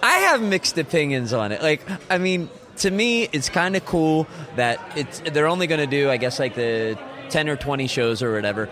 I 0.03 0.19
have 0.29 0.43
mixed 0.43 0.79
opinions 0.79 1.33
on 1.33 1.53
it. 1.53 1.63
Like, 1.63 1.83
I 2.11 2.19
mean, 2.19 2.49
to 2.79 2.91
me, 2.91 3.29
it's 3.33 3.49
kind 3.49 3.77
of 3.77 3.85
cool 3.85 4.27
that 4.57 4.81
it's 4.97 5.21
they're 5.21 5.47
only 5.49 5.67
going 5.67 5.81
to 5.81 5.87
do, 5.87 6.11
I 6.11 6.17
guess, 6.17 6.39
like 6.39 6.55
the 6.55 6.99
ten 7.29 7.49
or 7.49 7.57
twenty 7.57 7.87
shows 7.87 8.23
or 8.23 8.33
whatever. 8.33 8.69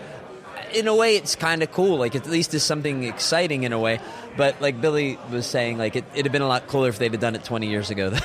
In 0.75 0.87
a 0.87 0.95
way, 0.95 1.15
it's 1.15 1.35
kind 1.35 1.63
of 1.63 1.71
cool. 1.71 1.97
Like, 1.97 2.15
at 2.15 2.27
least 2.27 2.53
it's 2.53 2.63
something 2.63 3.03
exciting 3.03 3.63
in 3.63 3.73
a 3.73 3.79
way. 3.79 3.99
But 4.37 4.61
like 4.61 4.81
Billy 4.81 5.17
was 5.31 5.45
saying, 5.45 5.77
like 5.77 5.95
it, 5.95 6.03
it'd 6.13 6.25
have 6.25 6.33
been 6.33 6.41
a 6.41 6.47
lot 6.47 6.67
cooler 6.67 6.89
if 6.89 6.99
they'd 6.99 7.11
have 7.11 7.21
done 7.21 7.35
it 7.35 7.43
twenty 7.43 7.67
years 7.67 7.89
ago. 7.89 8.13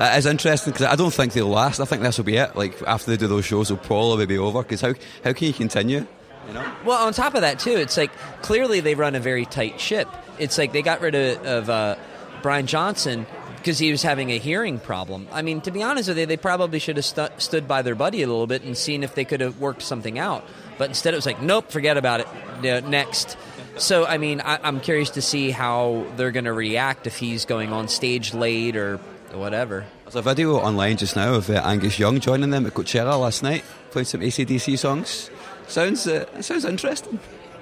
It 0.00 0.18
is 0.18 0.26
interesting 0.26 0.72
because 0.72 0.86
I 0.86 0.96
don't 0.96 1.12
think 1.12 1.32
they'll 1.32 1.46
last. 1.46 1.78
I 1.78 1.84
think 1.84 2.02
this 2.02 2.16
will 2.16 2.24
be 2.24 2.36
it. 2.36 2.56
Like 2.56 2.80
after 2.82 3.10
they 3.10 3.16
do 3.16 3.28
those 3.28 3.44
shows, 3.44 3.70
it'll 3.70 3.84
probably 3.84 4.26
be 4.26 4.38
over. 4.38 4.62
Because 4.62 4.80
how 4.80 4.94
how 5.22 5.32
can 5.32 5.46
you 5.46 5.52
continue? 5.52 6.06
You 6.48 6.54
know. 6.54 6.72
Well, 6.84 7.06
on 7.06 7.12
top 7.12 7.34
of 7.34 7.42
that, 7.42 7.60
too, 7.60 7.76
it's 7.76 7.96
like 7.96 8.10
clearly 8.40 8.80
they 8.80 8.94
run 8.94 9.14
a 9.14 9.20
very 9.20 9.44
tight 9.44 9.78
ship. 9.80 10.08
It's 10.38 10.58
like 10.58 10.72
they 10.72 10.82
got 10.82 11.02
rid 11.02 11.14
of, 11.14 11.46
of 11.46 11.70
uh, 11.70 11.96
Brian 12.42 12.66
Johnson 12.66 13.26
because 13.58 13.78
he 13.78 13.92
was 13.92 14.02
having 14.02 14.30
a 14.30 14.38
hearing 14.38 14.80
problem. 14.80 15.28
I 15.30 15.42
mean, 15.42 15.60
to 15.60 15.70
be 15.70 15.84
honest 15.84 16.08
with 16.08 16.18
you, 16.18 16.26
they 16.26 16.36
probably 16.36 16.80
should 16.80 16.96
have 16.96 17.04
stu- 17.04 17.28
stood 17.38 17.68
by 17.68 17.82
their 17.82 17.94
buddy 17.94 18.22
a 18.22 18.26
little 18.26 18.48
bit 18.48 18.62
and 18.64 18.76
seen 18.76 19.04
if 19.04 19.14
they 19.14 19.24
could 19.24 19.40
have 19.40 19.60
worked 19.60 19.82
something 19.82 20.18
out. 20.18 20.44
But 20.82 20.88
instead, 20.88 21.14
it 21.14 21.16
was 21.16 21.26
like, 21.26 21.40
nope, 21.40 21.70
forget 21.70 21.96
about 21.96 22.18
it. 22.18 22.28
Yeah, 22.60 22.80
next. 22.80 23.36
So, 23.76 24.04
I 24.04 24.18
mean, 24.18 24.40
I, 24.40 24.58
I'm 24.64 24.80
curious 24.80 25.10
to 25.10 25.22
see 25.22 25.52
how 25.52 26.04
they're 26.16 26.32
going 26.32 26.46
to 26.46 26.52
react 26.52 27.06
if 27.06 27.18
he's 27.18 27.44
going 27.44 27.72
on 27.72 27.86
stage 27.86 28.34
late 28.34 28.76
or 28.76 28.96
whatever. 29.32 29.86
There's 30.02 30.16
a 30.16 30.22
video 30.22 30.56
online 30.56 30.96
just 30.96 31.14
now 31.14 31.34
of 31.34 31.48
uh, 31.48 31.62
Angus 31.64 32.00
Young 32.00 32.18
joining 32.18 32.50
them 32.50 32.66
at 32.66 32.74
Coachella 32.74 33.16
last 33.20 33.44
night, 33.44 33.62
playing 33.92 34.06
some 34.06 34.22
AC/DC 34.22 34.76
songs. 34.76 35.30
Sounds 35.68 36.04
uh, 36.08 36.42
sounds 36.42 36.64
interesting. 36.64 37.20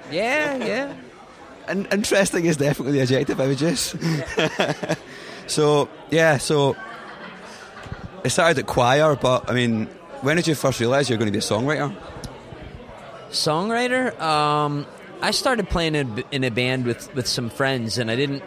Yeah, 0.09 0.55
yeah. 0.55 0.93
And 1.67 1.87
interesting 1.93 2.45
is 2.45 2.57
definitely 2.57 2.93
the 2.93 3.01
adjective 3.01 3.39
I 3.39 3.45
would 3.45 3.61
use. 3.61 3.95
so 5.45 5.89
yeah, 6.09 6.39
so 6.39 6.75
it 8.23 8.31
started 8.31 8.57
at 8.57 8.65
choir, 8.65 9.15
but 9.15 9.47
I 9.47 9.53
mean, 9.53 9.85
when 10.21 10.37
did 10.37 10.47
you 10.47 10.55
first 10.55 10.79
realise 10.79 11.07
you're 11.07 11.19
going 11.19 11.27
to 11.27 11.31
be 11.31 11.37
a 11.37 11.41
songwriter? 11.41 11.95
Songwriter? 13.31 14.19
Um, 14.19 14.85
I 15.21 15.31
started 15.31 15.69
playing 15.69 15.95
in, 15.95 16.23
in 16.31 16.43
a 16.43 16.51
band 16.51 16.85
with, 16.85 17.13
with 17.15 17.27
some 17.27 17.49
friends, 17.49 17.97
and 17.97 18.11
I 18.11 18.15
didn't 18.15 18.43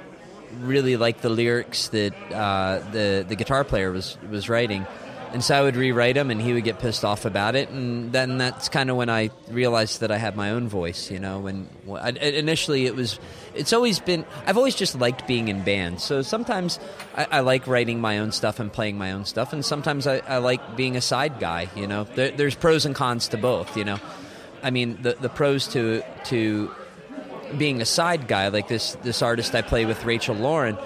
really 0.60 0.96
like 0.96 1.20
the 1.20 1.28
lyrics 1.28 1.88
that 1.88 2.14
uh, 2.32 2.78
the 2.92 3.24
the 3.28 3.34
guitar 3.34 3.64
player 3.64 3.90
was 3.90 4.16
was 4.30 4.48
writing, 4.48 4.86
and 5.32 5.42
so 5.42 5.54
I 5.56 5.62
would 5.62 5.76
rewrite 5.76 6.14
them, 6.14 6.30
and 6.30 6.40
he 6.40 6.52
would 6.52 6.64
get 6.64 6.78
pissed 6.78 7.04
off 7.04 7.24
about 7.24 7.56
it, 7.56 7.70
and 7.70 8.12
then 8.12 8.38
that's 8.38 8.68
kind 8.68 8.90
of 8.90 8.96
when 8.96 9.08
I 9.08 9.30
realized 9.48 10.00
that 10.00 10.10
I 10.10 10.16
had 10.16 10.36
my 10.36 10.50
own 10.50 10.68
voice. 10.68 11.10
You 11.10 11.18
know, 11.18 11.40
when 11.40 11.68
I, 11.90 12.10
initially 12.10 12.86
it 12.86 12.94
was, 12.94 13.18
it's 13.54 13.72
always 13.72 14.00
been 14.00 14.24
I've 14.46 14.56
always 14.56 14.74
just 14.74 14.94
liked 14.94 15.26
being 15.26 15.48
in 15.48 15.62
bands. 15.62 16.04
So 16.04 16.22
sometimes 16.22 16.78
I, 17.16 17.26
I 17.30 17.40
like 17.40 17.66
writing 17.66 18.00
my 18.00 18.18
own 18.18 18.32
stuff 18.32 18.60
and 18.60 18.72
playing 18.72 18.98
my 18.98 19.12
own 19.12 19.24
stuff, 19.24 19.52
and 19.52 19.64
sometimes 19.64 20.06
I, 20.06 20.18
I 20.18 20.38
like 20.38 20.76
being 20.76 20.96
a 20.96 21.00
side 21.00 21.40
guy. 21.40 21.68
You 21.74 21.86
know, 21.86 22.04
there, 22.04 22.30
there's 22.30 22.54
pros 22.54 22.84
and 22.86 22.94
cons 22.94 23.28
to 23.28 23.36
both. 23.36 23.76
You 23.76 23.84
know, 23.84 23.98
I 24.64 24.70
mean 24.70 24.98
the 25.02 25.14
the 25.20 25.28
pros 25.28 25.68
to 25.68 26.02
to 26.24 26.70
being 27.56 27.80
a 27.80 27.84
side 27.84 28.26
guy 28.26 28.48
like 28.48 28.66
this 28.66 28.96
this 29.02 29.22
artist 29.22 29.54
I 29.54 29.62
play 29.62 29.84
with 29.84 30.04
Rachel 30.04 30.34
Lorin 30.34 30.76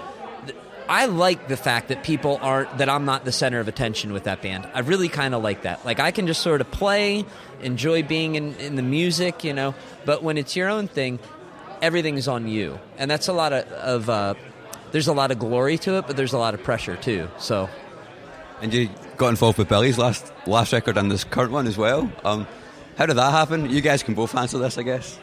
I 0.89 1.05
like 1.05 1.47
the 1.47 1.55
fact 1.55 1.89
that 1.89 2.03
people 2.03 2.39
aren't 2.41 2.79
that 2.79 2.89
I'm 2.89 3.05
not 3.05 3.23
the 3.23 3.31
center 3.31 3.59
of 3.59 3.67
attention 3.67 4.11
with 4.11 4.23
that 4.23 4.41
band. 4.41 4.67
I 4.73 4.79
really 4.79 5.07
kind 5.07 5.35
of 5.35 5.43
like 5.43 5.61
that. 5.61 5.85
Like 5.85 5.99
I 5.99 6.09
can 6.09 6.25
just 6.25 6.41
sort 6.41 6.61
of 6.61 6.71
play, 6.71 7.25
enjoy 7.61 8.01
being 8.01 8.33
in, 8.33 8.55
in 8.55 8.75
the 8.75 8.81
music, 8.81 9.43
you 9.43 9.53
know. 9.53 9.75
But 10.03 10.23
when 10.23 10.39
it's 10.39 10.55
your 10.55 10.67
own 10.67 10.87
thing, 10.87 11.19
everything's 11.83 12.27
on 12.27 12.47
you, 12.47 12.79
and 12.97 13.09
that's 13.09 13.27
a 13.27 13.33
lot 13.33 13.53
of, 13.53 13.67
of 13.71 14.09
uh, 14.09 14.33
there's 14.91 15.07
a 15.07 15.13
lot 15.13 15.29
of 15.29 15.37
glory 15.37 15.77
to 15.77 15.99
it, 15.99 16.07
but 16.07 16.17
there's 16.17 16.33
a 16.33 16.39
lot 16.39 16.55
of 16.55 16.63
pressure 16.63 16.95
too. 16.95 17.29
So 17.37 17.69
And 18.61 18.73
you 18.73 18.89
got 19.15 19.27
involved 19.27 19.59
with 19.59 19.69
Billy's 19.69 19.99
last 19.99 20.33
last 20.47 20.73
record 20.73 20.97
and 20.97 21.11
this 21.11 21.23
current 21.23 21.51
one 21.51 21.67
as 21.67 21.77
well. 21.77 22.11
Um, 22.23 22.47
how 22.99 23.05
did 23.05 23.15
that 23.15 23.31
happen? 23.31 23.69
You 23.69 23.79
guys 23.79 24.03
can 24.03 24.13
both 24.13 24.35
answer 24.35 24.57
this, 24.57 24.77
I 24.77 24.83
guess. 24.83 25.17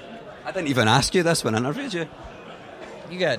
I 0.47 0.51
didn't 0.51 0.69
even 0.69 0.89
ask 0.89 1.15
you 1.15 1.23
this 1.23 1.45
when 1.45 1.55
I 1.55 1.59
interviewed 1.59 1.93
you. 1.93 2.09
you 3.11 3.19
good? 3.19 3.39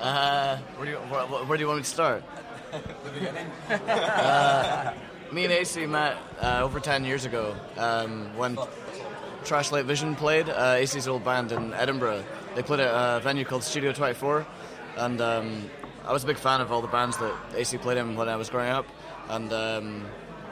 Uh, 0.00 0.56
where 0.76 0.84
do 0.86 0.92
you 0.92 0.98
where, 0.98 1.24
where 1.46 1.58
do 1.58 1.62
you 1.62 1.66
want 1.66 1.78
me 1.78 1.82
to 1.82 1.90
start? 1.90 2.22
The 2.70 3.10
beginning. 3.12 3.46
uh, 3.68 4.94
me 5.32 5.46
and 5.46 5.52
Acey 5.52 5.88
met 5.88 6.16
uh, 6.40 6.60
over 6.62 6.78
ten 6.78 7.04
years 7.04 7.24
ago 7.24 7.56
um, 7.76 8.36
when 8.36 8.54
Trashlight 9.42 9.86
Vision 9.86 10.14
played. 10.14 10.48
Uh, 10.48 10.76
Acey's 10.76 11.08
old 11.08 11.24
band 11.24 11.50
in 11.50 11.74
Edinburgh. 11.74 12.24
They 12.54 12.62
played 12.62 12.78
at 12.78 13.16
a 13.16 13.18
venue 13.18 13.44
called 13.44 13.64
Studio 13.64 13.92
24, 13.94 14.46
and 14.98 15.20
um, 15.20 15.68
I 16.04 16.12
was 16.12 16.22
a 16.22 16.26
big 16.28 16.38
fan 16.38 16.60
of 16.60 16.70
all 16.70 16.82
the 16.82 16.88
bands 16.88 17.16
that 17.16 17.34
Acey 17.54 17.80
played 17.80 17.98
in 17.98 18.14
when 18.14 18.28
I 18.28 18.36
was 18.36 18.48
growing 18.48 18.70
up. 18.70 18.86
And 19.28 19.52
um, 19.52 20.06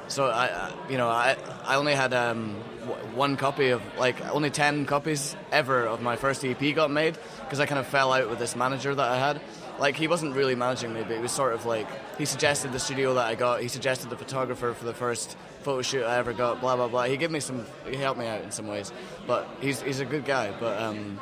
so 0.09 0.27
I, 0.27 0.73
you 0.89 0.99
know, 0.99 1.09
I 1.09 1.37
I 1.65 1.77
only 1.77 1.95
had 1.95 2.13
um, 2.13 2.57
w- 2.87 3.17
one 3.17 3.37
copy 3.37 3.71
of 3.71 3.83
like 3.99 4.21
only 4.29 4.51
ten 4.51 4.87
copies 4.87 5.37
ever 5.51 5.87
of 5.87 6.03
my 6.03 6.17
first 6.17 6.45
EP 6.45 6.75
got 6.75 6.91
made 6.91 7.17
because 7.41 7.61
I 7.61 7.67
kind 7.67 7.79
of 7.79 7.87
fell 7.87 8.13
out 8.13 8.29
with 8.29 8.39
this 8.39 8.57
manager 8.57 8.95
that 8.95 9.11
I 9.11 9.19
had. 9.19 9.41
Like 9.79 9.97
he 9.97 10.07
wasn't 10.07 10.37
really 10.37 10.55
managing 10.55 10.93
me, 10.95 11.03
but 11.03 11.17
he 11.17 11.23
was 11.23 11.33
sort 11.33 11.53
of 11.55 11.67
like 11.67 11.87
he 12.17 12.25
suggested 12.27 12.73
the 12.73 12.79
studio 12.79 13.15
that 13.15 13.27
I 13.27 13.35
got. 13.35 13.61
He 13.61 13.69
suggested 13.69 14.11
the 14.11 14.17
photographer 14.17 14.73
for 14.73 14.85
the 14.85 14.95
first 14.95 15.37
photo 15.63 15.83
shoot 15.83 16.05
I 16.05 16.19
ever 16.19 16.33
got. 16.33 16.61
Blah 16.61 16.77
blah 16.77 16.89
blah. 16.89 17.05
He 17.05 17.17
gave 17.17 17.31
me 17.31 17.41
some. 17.41 17.67
He 17.89 17.97
helped 17.97 18.21
me 18.21 18.27
out 18.27 18.43
in 18.43 18.51
some 18.53 18.69
ways, 18.69 18.93
but 19.27 19.49
he's 19.61 19.83
he's 19.83 20.01
a 20.01 20.05
good 20.05 20.25
guy. 20.25 20.53
But 20.61 20.81
um, 20.81 21.19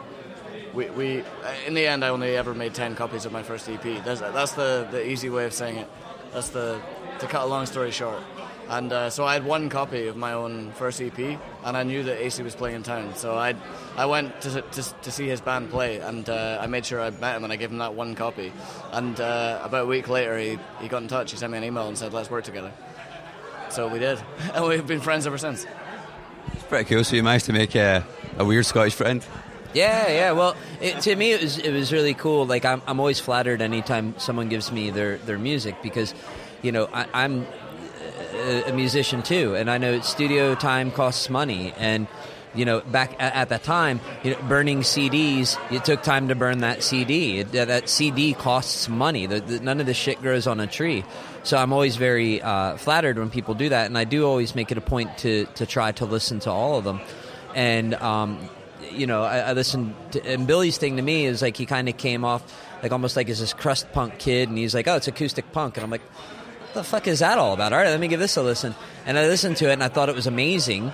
we, 0.74 0.90
we 0.90 1.24
in 1.66 1.74
the 1.74 1.86
end 1.86 2.04
I 2.04 2.08
only 2.08 2.36
ever 2.36 2.52
made 2.54 2.74
ten 2.74 2.94
copies 2.94 3.24
of 3.24 3.32
my 3.32 3.42
first 3.42 3.68
EP. 3.68 3.82
That's 4.04 4.20
that's 4.20 4.52
the 4.52 4.86
the 4.90 5.08
easy 5.08 5.30
way 5.30 5.46
of 5.46 5.52
saying 5.54 5.76
it. 5.76 5.88
That's 6.32 6.50
the 6.50 6.80
to 7.20 7.26
cut 7.26 7.42
a 7.42 7.46
long 7.46 7.66
story 7.66 7.90
short. 7.90 8.20
And 8.68 8.92
uh, 8.92 9.10
so 9.10 9.24
I 9.24 9.34
had 9.34 9.44
one 9.44 9.68
copy 9.68 10.06
of 10.06 10.16
my 10.16 10.32
own 10.32 10.72
first 10.72 11.00
EP, 11.00 11.18
and 11.18 11.76
I 11.76 11.82
knew 11.82 12.02
that 12.04 12.20
Acey 12.20 12.42
was 12.42 12.54
playing 12.54 12.76
in 12.76 12.82
town. 12.82 13.14
So 13.16 13.36
I 13.36 13.54
I 13.96 14.06
went 14.06 14.40
to, 14.42 14.62
to, 14.62 14.82
to 15.02 15.10
see 15.10 15.28
his 15.28 15.40
band 15.40 15.70
play, 15.70 15.98
and 15.98 16.28
uh, 16.28 16.58
I 16.60 16.66
made 16.66 16.86
sure 16.86 17.00
I 17.00 17.10
met 17.10 17.36
him, 17.36 17.44
and 17.44 17.52
I 17.52 17.56
gave 17.56 17.70
him 17.70 17.78
that 17.78 17.94
one 17.94 18.14
copy. 18.14 18.52
And 18.92 19.20
uh, 19.20 19.60
about 19.62 19.84
a 19.84 19.86
week 19.86 20.08
later, 20.08 20.38
he, 20.38 20.58
he 20.80 20.88
got 20.88 21.02
in 21.02 21.08
touch. 21.08 21.32
He 21.32 21.36
sent 21.36 21.52
me 21.52 21.58
an 21.58 21.64
email 21.64 21.88
and 21.88 21.98
said, 21.98 22.12
"Let's 22.12 22.30
work 22.30 22.44
together." 22.44 22.72
So 23.68 23.88
we 23.88 23.98
did, 23.98 24.22
and 24.54 24.64
we've 24.66 24.86
been 24.86 25.00
friends 25.00 25.26
ever 25.26 25.38
since. 25.38 25.66
It's 26.52 26.64
pretty 26.64 26.84
cool. 26.84 27.04
So 27.04 27.16
you 27.16 27.22
managed 27.22 27.46
to 27.46 27.52
make 27.52 27.74
a, 27.74 28.04
a 28.38 28.44
weird 28.44 28.66
Scottish 28.66 28.94
friend. 28.94 29.24
Yeah, 29.74 30.08
yeah. 30.08 30.32
Well, 30.32 30.54
it, 30.80 31.00
to 31.02 31.16
me, 31.16 31.32
it 31.32 31.42
was 31.42 31.58
it 31.58 31.72
was 31.72 31.92
really 31.92 32.14
cool. 32.14 32.46
Like 32.46 32.64
I'm, 32.64 32.82
I'm 32.86 33.00
always 33.00 33.20
flattered 33.20 33.62
anytime 33.62 34.14
someone 34.18 34.48
gives 34.48 34.70
me 34.70 34.90
their, 34.90 35.16
their 35.18 35.38
music 35.38 35.80
because, 35.82 36.14
you 36.60 36.72
know, 36.72 36.88
I, 36.92 37.06
I'm 37.14 37.46
a, 38.68 38.72
musician 38.72 39.22
too, 39.22 39.54
and 39.54 39.70
I 39.70 39.78
know 39.78 40.00
studio 40.00 40.54
time 40.54 40.90
costs 40.90 41.30
money, 41.30 41.72
and 41.76 42.06
you 42.54 42.64
know, 42.64 42.80
back 42.80 43.14
at, 43.18 43.34
at 43.34 43.48
that 43.48 43.62
time, 43.62 44.00
you 44.22 44.32
know, 44.32 44.42
burning 44.42 44.80
CDs, 44.80 45.58
it 45.72 45.84
took 45.84 46.02
time 46.02 46.28
to 46.28 46.34
burn 46.34 46.58
that 46.58 46.82
CD. 46.82 47.38
It, 47.38 47.52
that- 47.52 47.68
that 47.68 47.88
CD 47.88 48.34
costs 48.34 48.88
money. 48.88 49.26
The, 49.26 49.40
the, 49.40 49.60
none 49.60 49.80
of 49.80 49.86
this 49.86 49.96
shit 49.96 50.20
grows 50.20 50.46
on 50.46 50.60
a 50.60 50.66
tree. 50.66 51.04
So 51.44 51.56
I'm 51.56 51.72
always 51.72 51.96
very 51.96 52.42
uh, 52.42 52.76
flattered 52.76 53.18
when 53.18 53.30
people 53.30 53.54
do 53.54 53.70
that, 53.70 53.86
and 53.86 53.96
I 53.96 54.04
do 54.04 54.26
always 54.26 54.54
make 54.54 54.70
it 54.70 54.78
a 54.78 54.82
point 54.82 55.18
to 55.18 55.46
to 55.54 55.66
try 55.66 55.92
to 55.92 56.04
listen 56.04 56.40
to 56.40 56.50
all 56.50 56.78
of 56.78 56.84
them, 56.84 57.00
and. 57.54 57.94
Um, 57.94 58.48
you 58.90 59.06
know, 59.06 59.22
I, 59.22 59.38
I 59.38 59.52
listened 59.52 59.94
to, 60.10 60.26
and 60.26 60.46
Billy's 60.46 60.76
thing 60.76 60.96
to 60.96 61.02
me 61.02 61.24
is 61.24 61.40
like 61.40 61.56
he 61.56 61.64
kind 61.64 61.88
of 61.88 61.96
came 61.96 62.24
off 62.26 62.42
like 62.82 62.92
almost 62.92 63.16
like 63.16 63.28
as 63.30 63.40
this 63.40 63.52
crust 63.54 63.90
punk 63.92 64.18
kid, 64.18 64.48
and 64.48 64.58
he's 64.58 64.74
like, 64.74 64.88
oh, 64.88 64.96
it's 64.96 65.08
acoustic 65.08 65.50
punk, 65.52 65.76
and 65.76 65.84
I'm 65.84 65.90
like, 65.90 66.02
the 66.74 66.84
fuck 66.84 67.06
is 67.06 67.20
that 67.20 67.38
all 67.38 67.52
about? 67.52 67.72
All 67.72 67.78
right, 67.78 67.88
let 67.88 68.00
me 68.00 68.08
give 68.08 68.20
this 68.20 68.36
a 68.36 68.42
listen. 68.42 68.74
And 69.06 69.18
I 69.18 69.26
listened 69.26 69.56
to 69.58 69.70
it, 69.70 69.72
and 69.72 69.82
I 69.82 69.88
thought 69.88 70.08
it 70.08 70.14
was 70.14 70.26
amazing. 70.26 70.92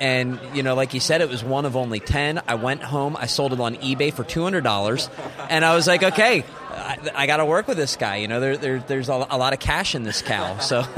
And 0.00 0.38
you 0.54 0.62
know, 0.62 0.74
like 0.74 0.92
you 0.92 1.00
said, 1.00 1.20
it 1.22 1.28
was 1.28 1.42
one 1.42 1.64
of 1.64 1.74
only 1.74 2.00
ten. 2.00 2.42
I 2.46 2.56
went 2.56 2.82
home, 2.82 3.16
I 3.18 3.26
sold 3.26 3.52
it 3.52 3.60
on 3.60 3.76
eBay 3.76 4.12
for 4.12 4.24
two 4.24 4.42
hundred 4.42 4.64
dollars, 4.64 5.08
and 5.48 5.64
I 5.64 5.74
was 5.74 5.86
like, 5.86 6.02
okay, 6.02 6.44
I, 6.70 6.98
I 7.14 7.26
got 7.26 7.38
to 7.38 7.46
work 7.46 7.66
with 7.66 7.78
this 7.78 7.96
guy. 7.96 8.16
You 8.16 8.28
know, 8.28 8.40
there, 8.40 8.56
there, 8.58 8.78
there's 8.80 9.08
a, 9.08 9.16
lot 9.16 9.52
of 9.54 9.58
cash 9.58 9.94
in 9.94 10.02
this 10.02 10.20
cow. 10.20 10.58
So 10.58 10.82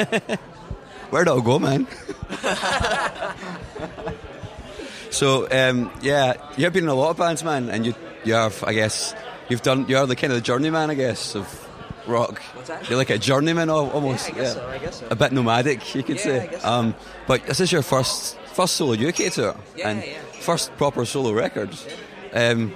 Where'd 1.10 1.26
it 1.26 1.30
all 1.30 1.40
go, 1.40 1.58
man? 1.58 1.86
so, 5.10 5.48
um, 5.50 5.90
yeah, 6.02 6.34
you've 6.58 6.72
been 6.74 6.84
in 6.84 6.90
a 6.90 6.94
lot 6.94 7.10
of 7.10 7.16
bands, 7.16 7.42
man, 7.42 7.70
and 7.70 7.86
you, 7.86 7.94
you 8.24 8.34
have, 8.34 8.62
I 8.62 8.74
guess, 8.74 9.14
you've 9.48 9.62
done, 9.62 9.88
you're 9.88 10.06
the 10.06 10.16
kind 10.16 10.32
of 10.34 10.36
the 10.36 10.42
journeyman, 10.42 10.90
I 10.90 10.94
guess, 10.94 11.34
of 11.34 11.67
rock. 12.08 12.40
What's 12.54 12.68
that? 12.68 12.88
You're 12.88 12.98
like 12.98 13.10
a 13.10 13.18
journeyman 13.18 13.70
almost. 13.70 14.28
Yeah, 14.30 14.34
I 14.34 14.38
guess 14.38 14.54
so, 14.54 14.68
I 14.68 14.78
guess 14.78 15.00
so. 15.00 15.06
A 15.10 15.16
bit 15.16 15.32
nomadic, 15.32 15.94
you 15.94 16.02
could 16.02 16.16
Yeah, 16.16 16.22
say. 16.22 16.40
I 16.40 16.46
guess 16.46 16.62
so. 16.62 16.68
um, 16.68 16.94
but 17.26 17.46
this 17.46 17.60
is 17.60 17.70
your 17.70 17.82
first 17.82 18.36
first 18.54 18.74
solo 18.76 18.94
UK 18.94 19.30
tour, 19.32 19.54
Yeah, 19.76 19.90
and 19.90 20.02
yeah. 20.04 20.20
first 20.40 20.74
proper 20.76 21.04
solo 21.04 21.32
records. 21.32 21.86
Um, 22.32 22.74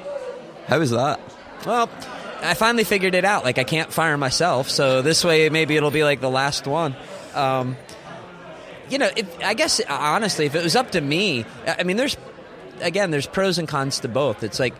how 0.66 0.78
was 0.78 0.90
that? 0.90 1.18
Well, 1.66 1.88
I 2.42 2.54
finally 2.54 2.84
figured 2.84 3.14
it 3.14 3.24
out. 3.24 3.44
Like 3.44 3.58
I 3.58 3.64
can't 3.64 3.92
fire 3.92 4.16
myself, 4.16 4.68
so 4.70 5.02
this 5.02 5.24
way 5.24 5.48
maybe 5.50 5.76
it'll 5.76 5.90
be 5.90 6.04
like 6.04 6.20
the 6.20 6.30
last 6.30 6.66
one. 6.66 6.94
Um, 7.34 7.76
you 8.90 8.98
know, 8.98 9.10
if, 9.16 9.26
I 9.42 9.54
guess 9.54 9.80
honestly, 9.88 10.46
if 10.46 10.54
it 10.54 10.62
was 10.62 10.76
up 10.76 10.90
to 10.92 11.00
me, 11.00 11.44
I 11.66 11.76
I 11.80 11.82
mean, 11.84 11.96
there's 11.96 12.16
again, 12.82 13.10
there's 13.10 13.26
pros 13.26 13.58
and 13.58 13.66
cons 13.66 14.00
to 14.00 14.08
both. 14.08 14.42
It's 14.42 14.58
like 14.58 14.74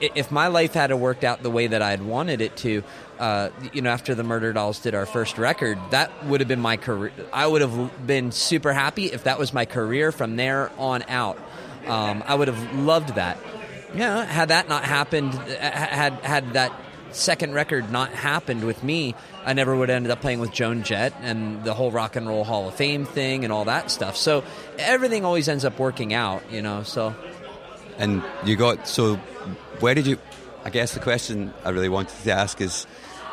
if 0.00 0.30
my 0.30 0.48
life 0.48 0.74
had 0.74 0.92
worked 0.94 1.24
out 1.24 1.42
the 1.42 1.50
way 1.50 1.66
that 1.66 1.82
I 1.82 1.90
had 1.90 2.02
wanted 2.02 2.40
it 2.40 2.56
to, 2.58 2.82
uh, 3.18 3.50
you 3.72 3.82
know, 3.82 3.90
after 3.90 4.14
the 4.14 4.22
Murderdolls 4.22 4.82
did 4.82 4.94
our 4.94 5.06
first 5.06 5.38
record, 5.38 5.78
that 5.90 6.24
would 6.26 6.40
have 6.40 6.48
been 6.48 6.60
my 6.60 6.76
career. 6.76 7.12
I 7.32 7.46
would 7.46 7.60
have 7.60 8.06
been 8.06 8.32
super 8.32 8.72
happy 8.72 9.06
if 9.06 9.24
that 9.24 9.38
was 9.38 9.52
my 9.52 9.64
career 9.64 10.12
from 10.12 10.36
there 10.36 10.70
on 10.78 11.02
out. 11.08 11.38
Um, 11.86 12.22
I 12.26 12.34
would 12.34 12.48
have 12.48 12.74
loved 12.74 13.14
that. 13.14 13.38
Yeah, 13.94 14.24
had 14.24 14.48
that 14.48 14.68
not 14.68 14.84
happened, 14.84 15.34
uh, 15.34 15.70
had 15.70 16.12
had 16.22 16.52
that 16.52 16.72
second 17.12 17.54
record 17.54 17.90
not 17.90 18.10
happened 18.10 18.64
with 18.64 18.82
me, 18.82 19.14
I 19.44 19.54
never 19.54 19.74
would 19.74 19.88
have 19.88 19.96
ended 19.96 20.10
up 20.10 20.20
playing 20.20 20.40
with 20.40 20.52
Joan 20.52 20.82
Jett 20.82 21.14
and 21.22 21.64
the 21.64 21.74
whole 21.74 21.90
Rock 21.90 22.16
and 22.16 22.28
Roll 22.28 22.44
Hall 22.44 22.68
of 22.68 22.74
Fame 22.74 23.06
thing 23.06 23.44
and 23.44 23.52
all 23.52 23.64
that 23.64 23.90
stuff. 23.90 24.16
So 24.16 24.44
everything 24.78 25.24
always 25.24 25.48
ends 25.48 25.64
up 25.64 25.78
working 25.78 26.12
out, 26.12 26.42
you 26.50 26.60
know. 26.60 26.82
So 26.82 27.14
And 27.98 28.22
you 28.44 28.56
got 28.56 28.88
so. 28.88 29.16
Where 29.80 29.94
did 29.94 30.06
you? 30.06 30.18
I 30.64 30.70
guess 30.70 30.94
the 30.94 31.00
question 31.00 31.52
I 31.64 31.70
really 31.70 31.88
wanted 31.88 32.16
to 32.22 32.32
ask 32.32 32.60
is, 32.60 32.84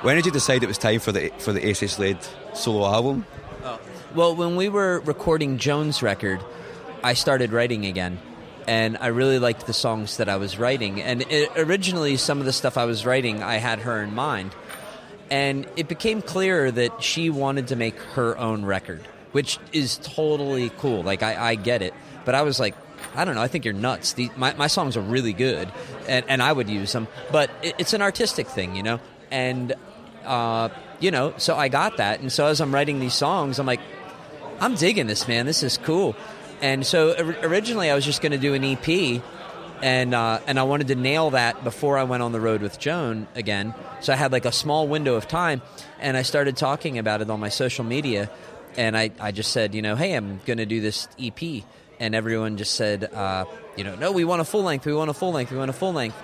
when 0.02 0.16
did 0.16 0.26
you 0.26 0.32
decide 0.32 0.64
it 0.64 0.68
was 0.68 0.78
time 0.78 1.00
for 1.00 1.12
the 1.12 1.32
for 1.38 1.54
the 1.54 1.62
Acey 1.62 1.90
Slade 1.90 2.18
solo 2.54 2.86
album? 2.86 3.26
Oh. 3.64 3.80
Well, 4.14 4.36
when 4.36 4.56
we 4.56 4.70
were 4.70 5.02
recording 5.02 5.58
Joan's 5.58 6.02
record, 6.02 6.40
I 7.04 7.14
started 7.14 7.52
writing 7.52 7.86
again. 7.86 8.20
And 8.68 8.98
I 9.00 9.08
really 9.08 9.38
liked 9.38 9.68
the 9.68 9.74
songs 9.74 10.18
that 10.18 10.28
I 10.28 10.38
was 10.38 10.58
writing. 10.58 11.00
And 11.00 11.22
it, 11.30 11.52
originally, 11.56 12.18
some 12.18 12.40
of 12.40 12.46
the 12.46 12.54
stuff 12.54 12.78
I 12.78 12.86
was 12.86 13.06
writing, 13.06 13.44
I 13.44 13.58
had 13.58 13.80
her 13.80 14.02
in 14.02 14.16
mind. 14.16 14.56
And 15.30 15.68
it 15.76 15.88
became 15.88 16.24
clear 16.24 16.72
that 16.72 17.04
she 17.04 17.30
wanted 17.30 17.68
to 17.68 17.76
make 17.76 17.96
her 18.16 18.36
own 18.38 18.66
record, 18.66 19.02
which 19.34 19.60
is 19.72 20.00
totally 20.02 20.72
cool. 20.80 21.04
Like, 21.04 21.22
I, 21.22 21.52
I 21.52 21.56
get 21.56 21.84
it. 21.84 21.94
But 22.26 22.34
I 22.34 22.42
was 22.42 22.60
like, 22.60 22.76
I 23.14 23.26
don't 23.26 23.36
know, 23.36 23.42
I 23.42 23.48
think 23.48 23.66
you're 23.66 23.74
nuts. 23.74 24.14
The, 24.14 24.32
my, 24.36 24.54
my 24.56 24.68
songs 24.68 24.98
are 24.98 25.02
really 25.02 25.34
good, 25.34 25.72
and, 26.08 26.26
and 26.28 26.42
I 26.42 26.52
would 26.52 26.70
use 26.70 26.92
them. 26.92 27.08
But 27.32 27.50
it, 27.62 27.76
it's 27.78 27.94
an 27.94 28.02
artistic 28.02 28.48
thing, 28.48 28.76
you 28.76 28.84
know? 28.84 29.00
And, 29.32 29.74
uh, 30.24 30.70
you 31.00 31.12
know, 31.12 31.34
so 31.38 31.56
I 31.56 31.68
got 31.68 31.98
that. 31.98 32.20
And 32.22 32.32
so 32.32 32.48
as 32.48 32.62
I'm 32.62 32.74
writing 32.74 33.00
these 33.00 33.14
songs, 33.14 33.60
I'm 33.60 33.66
like, 33.66 33.82
I'm 34.60 34.76
digging 34.76 35.08
this, 35.08 35.28
man. 35.28 35.46
This 35.46 35.64
is 35.64 35.78
cool. 35.78 36.16
And 36.62 36.86
so 36.86 37.12
or- 37.12 37.48
originally, 37.48 37.90
I 37.92 37.96
was 37.96 38.06
just 38.06 38.22
going 38.22 38.32
to 38.32 38.38
do 38.38 38.54
an 38.54 38.64
EP, 38.64 39.22
and 39.82 40.14
uh, 40.14 40.40
and 40.48 40.58
I 40.58 40.64
wanted 40.64 40.88
to 40.88 40.96
nail 40.96 41.32
that 41.32 41.64
before 41.64 41.98
I 41.98 42.04
went 42.04 42.24
on 42.24 42.32
the 42.32 42.40
road 42.40 42.62
with 42.62 42.80
Joan 42.80 43.28
again. 43.36 43.74
So 44.02 44.14
I 44.14 44.16
had 44.16 44.32
like 44.32 44.46
a 44.46 44.52
small 44.52 44.88
window 44.88 45.16
of 45.16 45.28
time, 45.28 45.62
and 46.00 46.16
I 46.16 46.22
started 46.22 46.56
talking 46.56 46.98
about 46.98 47.22
it 47.22 47.30
on 47.30 47.40
my 47.40 47.50
social 47.50 47.84
media, 47.84 48.30
and 48.78 48.98
I, 48.98 49.12
I 49.20 49.32
just 49.32 49.52
said, 49.52 49.76
you 49.76 49.82
know, 49.82 49.96
hey, 49.96 50.14
I'm 50.14 50.40
going 50.46 50.58
to 50.58 50.66
do 50.66 50.80
this 50.80 51.08
EP, 51.20 51.64
and 52.00 52.16
everyone 52.16 52.58
just 52.58 52.74
said, 52.74 53.06
uh, 53.14 53.46
you 53.76 53.84
know, 53.84 53.96
no, 53.96 54.12
we 54.12 54.26
want 54.26 54.42
a 54.42 54.46
full 54.46 54.64
length, 54.64 54.86
we 54.86 54.94
want 54.94 55.10
a 55.10 55.14
full 55.14 55.32
length, 55.32 55.52
we 55.52 55.58
want 55.58 55.70
a 55.70 55.74
full 55.74 55.94
length, 55.94 56.22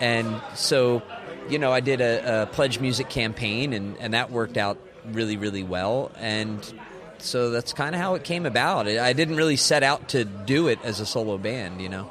and 0.00 0.40
so 0.54 1.02
you 1.48 1.58
know, 1.58 1.72
I 1.72 1.80
did 1.80 2.00
a, 2.00 2.42
a 2.42 2.46
pledge 2.46 2.78
music 2.80 3.08
campaign, 3.08 3.72
and 3.72 3.96
and 3.98 4.14
that 4.14 4.30
worked 4.30 4.56
out 4.56 4.78
really 5.06 5.36
really 5.36 5.62
well, 5.62 6.10
and 6.16 6.60
so 7.18 7.50
that's 7.50 7.72
kind 7.72 7.94
of 7.94 8.00
how 8.00 8.14
it 8.14 8.24
came 8.24 8.46
about. 8.46 8.86
I 8.86 9.12
didn't 9.12 9.36
really 9.36 9.56
set 9.56 9.82
out 9.82 10.08
to 10.10 10.24
do 10.24 10.68
it 10.68 10.78
as 10.84 11.00
a 11.00 11.06
solo 11.06 11.38
band, 11.38 11.80
you 11.80 11.88
know. 11.88 12.10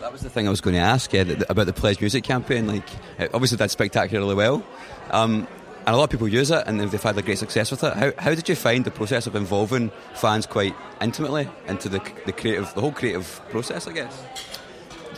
That 0.00 0.12
was 0.12 0.20
the 0.20 0.30
thing 0.30 0.46
I 0.46 0.50
was 0.50 0.60
going 0.60 0.74
to 0.74 0.80
ask 0.80 1.12
yeah, 1.12 1.22
about 1.48 1.66
the 1.66 1.72
Pledge 1.72 2.00
Music 2.00 2.24
campaign. 2.24 2.66
Like, 2.66 2.86
obviously 3.32 3.56
did 3.56 3.70
spectacularly 3.70 4.34
well, 4.34 4.62
um, 5.10 5.48
and 5.86 5.94
a 5.94 5.96
lot 5.96 6.04
of 6.04 6.10
people 6.10 6.28
use 6.28 6.50
it, 6.50 6.64
and 6.66 6.80
they've 6.80 7.02
had 7.02 7.18
a 7.18 7.22
great 7.22 7.38
success 7.38 7.70
with 7.70 7.84
it. 7.84 7.92
How, 7.92 8.12
how 8.18 8.34
did 8.34 8.48
you 8.48 8.56
find 8.56 8.84
the 8.84 8.90
process 8.90 9.26
of 9.26 9.34
involving 9.36 9.90
fans 10.14 10.46
quite 10.46 10.74
intimately 11.00 11.48
into 11.68 11.88
the 11.88 12.00
the 12.24 12.32
creative, 12.32 12.72
the 12.74 12.80
whole 12.80 12.92
creative 12.92 13.40
process? 13.50 13.86
I 13.86 13.92
guess. 13.92 14.22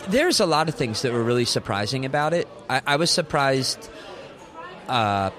There's 0.08 0.40
a 0.40 0.46
lot 0.46 0.68
of 0.68 0.74
things 0.74 1.02
that 1.02 1.12
were 1.12 1.22
really 1.22 1.44
surprising 1.44 2.04
about 2.04 2.32
it. 2.32 2.48
I, 2.68 2.80
I 2.86 2.96
was 2.96 3.10
surprised 3.10 3.90
uh, 4.88 5.30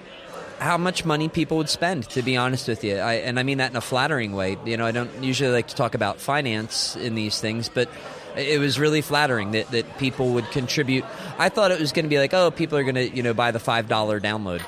how 0.60 0.78
much 0.78 1.06
money 1.06 1.30
people 1.30 1.58
would 1.58 1.70
spend. 1.70 2.10
To 2.12 2.22
be 2.22 2.38
honest 2.38 2.68
with 2.68 2.84
you, 2.84 2.98
I, 2.98 3.16
and 3.16 3.40
I 3.40 3.44
mean 3.44 3.58
that 3.58 3.72
in 3.72 3.78
a 3.78 3.82
flattering 3.82 4.34
way. 4.34 4.58
You 4.66 4.78
know, 4.78 4.86
I 4.86 4.92
don't 4.92 5.24
usually 5.24 5.52
like 5.52 5.68
to 5.68 5.76
talk 5.76 5.94
about 5.94 6.20
finance 6.22 6.96
in 6.96 7.16
these 7.16 7.40
things, 7.40 7.70
but 7.70 7.90
it 8.38 8.60
was 8.60 8.80
really 8.80 9.02
flattering 9.02 9.52
that, 9.52 9.72
that 9.72 9.98
people 9.98 10.30
would 10.34 10.50
contribute. 10.52 11.04
I 11.38 11.50
thought 11.50 11.72
it 11.72 11.80
was 11.80 11.92
going 11.92 12.06
to 12.06 12.10
be 12.10 12.20
like, 12.20 12.34
oh, 12.34 12.52
people 12.52 12.78
are 12.78 12.84
going 12.84 12.96
to 12.96 13.10
you 13.10 13.24
know 13.24 13.34
buy 13.34 13.52
the 13.52 13.60
five 13.60 13.88
dollar 13.88 14.20
download. 14.20 14.64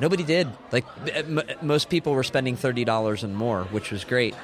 Nobody 0.00 0.24
did. 0.24 0.48
Like 0.72 0.84
m- 1.14 1.42
most 1.62 1.88
people 1.88 2.12
were 2.12 2.24
spending 2.24 2.56
thirty 2.56 2.84
dollars 2.84 3.22
and 3.22 3.36
more, 3.36 3.64
which 3.64 3.90
was 3.90 4.04
great. 4.04 4.34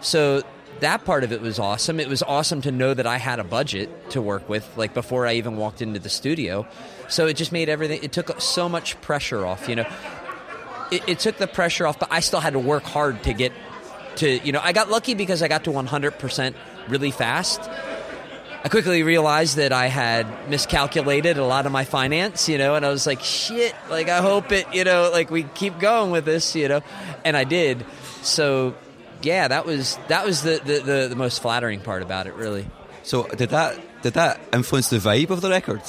So 0.00 0.42
that 0.80 1.04
part 1.04 1.24
of 1.24 1.32
it 1.32 1.40
was 1.40 1.58
awesome. 1.58 1.98
It 2.00 2.08
was 2.08 2.22
awesome 2.22 2.62
to 2.62 2.70
know 2.70 2.94
that 2.94 3.06
I 3.06 3.18
had 3.18 3.38
a 3.40 3.44
budget 3.44 4.10
to 4.10 4.22
work 4.22 4.48
with, 4.48 4.68
like 4.76 4.94
before 4.94 5.26
I 5.26 5.34
even 5.34 5.56
walked 5.56 5.82
into 5.82 5.98
the 5.98 6.08
studio. 6.08 6.66
So 7.08 7.26
it 7.26 7.34
just 7.34 7.52
made 7.52 7.68
everything. 7.68 8.02
It 8.02 8.12
took 8.12 8.40
so 8.40 8.68
much 8.68 9.00
pressure 9.00 9.44
off. 9.44 9.68
You 9.68 9.76
know, 9.76 9.86
it, 10.90 11.02
it 11.06 11.18
took 11.18 11.38
the 11.38 11.46
pressure 11.46 11.86
off, 11.86 11.98
but 11.98 12.08
I 12.10 12.20
still 12.20 12.40
had 12.40 12.52
to 12.52 12.58
work 12.58 12.84
hard 12.84 13.22
to 13.24 13.32
get 13.32 13.52
to 14.16 14.38
you 14.44 14.52
know 14.52 14.60
I 14.62 14.72
got 14.72 14.90
lucky 14.90 15.14
because 15.14 15.42
I 15.42 15.48
got 15.48 15.64
to 15.64 15.70
100% 15.70 16.54
really 16.88 17.10
fast. 17.10 17.60
I 18.64 18.68
quickly 18.68 19.04
realized 19.04 19.56
that 19.56 19.72
I 19.72 19.86
had 19.86 20.26
miscalculated 20.50 21.38
a 21.38 21.44
lot 21.44 21.64
of 21.66 21.72
my 21.72 21.84
finance, 21.84 22.48
you 22.48 22.58
know, 22.58 22.74
and 22.74 22.84
I 22.84 22.88
was 22.90 23.06
like, 23.06 23.20
shit, 23.20 23.74
like 23.88 24.08
I 24.08 24.20
hope 24.20 24.50
it, 24.50 24.66
you 24.74 24.82
know, 24.84 25.10
like 25.12 25.30
we 25.30 25.44
keep 25.44 25.78
going 25.78 26.10
with 26.10 26.24
this, 26.24 26.56
you 26.56 26.68
know, 26.68 26.80
and 27.24 27.36
I 27.36 27.44
did. 27.44 27.86
So, 28.22 28.74
yeah, 29.22 29.46
that 29.46 29.64
was 29.64 29.96
that 30.08 30.26
was 30.26 30.42
the 30.42 30.60
the, 30.64 30.78
the, 30.80 31.06
the 31.08 31.16
most 31.16 31.40
flattering 31.40 31.80
part 31.80 32.02
about 32.02 32.26
it, 32.26 32.34
really. 32.34 32.66
So 33.04 33.28
did 33.28 33.50
that 33.50 33.78
did 34.02 34.14
that 34.14 34.40
influence 34.52 34.90
the 34.90 34.98
vibe 34.98 35.30
of 35.30 35.40
the 35.40 35.50
record? 35.50 35.82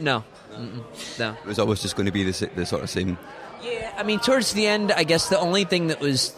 No, 0.00 0.24
Mm-mm. 0.52 1.18
no. 1.18 1.32
It 1.32 1.46
was 1.46 1.58
always 1.58 1.82
just 1.82 1.96
going 1.96 2.06
to 2.06 2.12
be 2.12 2.24
the, 2.24 2.50
the 2.54 2.66
sort 2.66 2.82
of 2.82 2.90
same. 2.90 3.18
Yeah, 3.62 3.94
I 3.96 4.02
mean, 4.02 4.20
towards 4.20 4.52
the 4.52 4.66
end, 4.66 4.90
I 4.92 5.04
guess 5.04 5.28
the 5.28 5.38
only 5.38 5.64
thing 5.64 5.88
that 5.88 6.00
was 6.00 6.34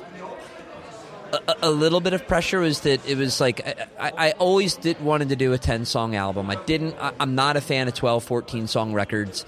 a, 1.62 1.70
little 1.70 2.00
bit 2.00 2.12
of 2.12 2.26
pressure 2.26 2.60
was 2.60 2.80
that 2.80 3.06
it 3.08 3.16
was 3.16 3.40
like 3.40 3.66
I, 3.66 3.86
I, 3.98 4.28
I 4.28 4.30
always 4.32 4.74
did 4.74 5.00
wanted 5.00 5.28
to 5.30 5.36
do 5.36 5.52
a 5.52 5.58
10 5.58 5.84
song 5.84 6.14
album. 6.14 6.50
I 6.50 6.56
didn't, 6.56 6.96
I, 7.00 7.12
I'm 7.18 7.34
not 7.34 7.56
a 7.56 7.60
fan 7.60 7.88
of 7.88 7.94
12, 7.94 8.24
14 8.24 8.66
song 8.66 8.92
records. 8.92 9.44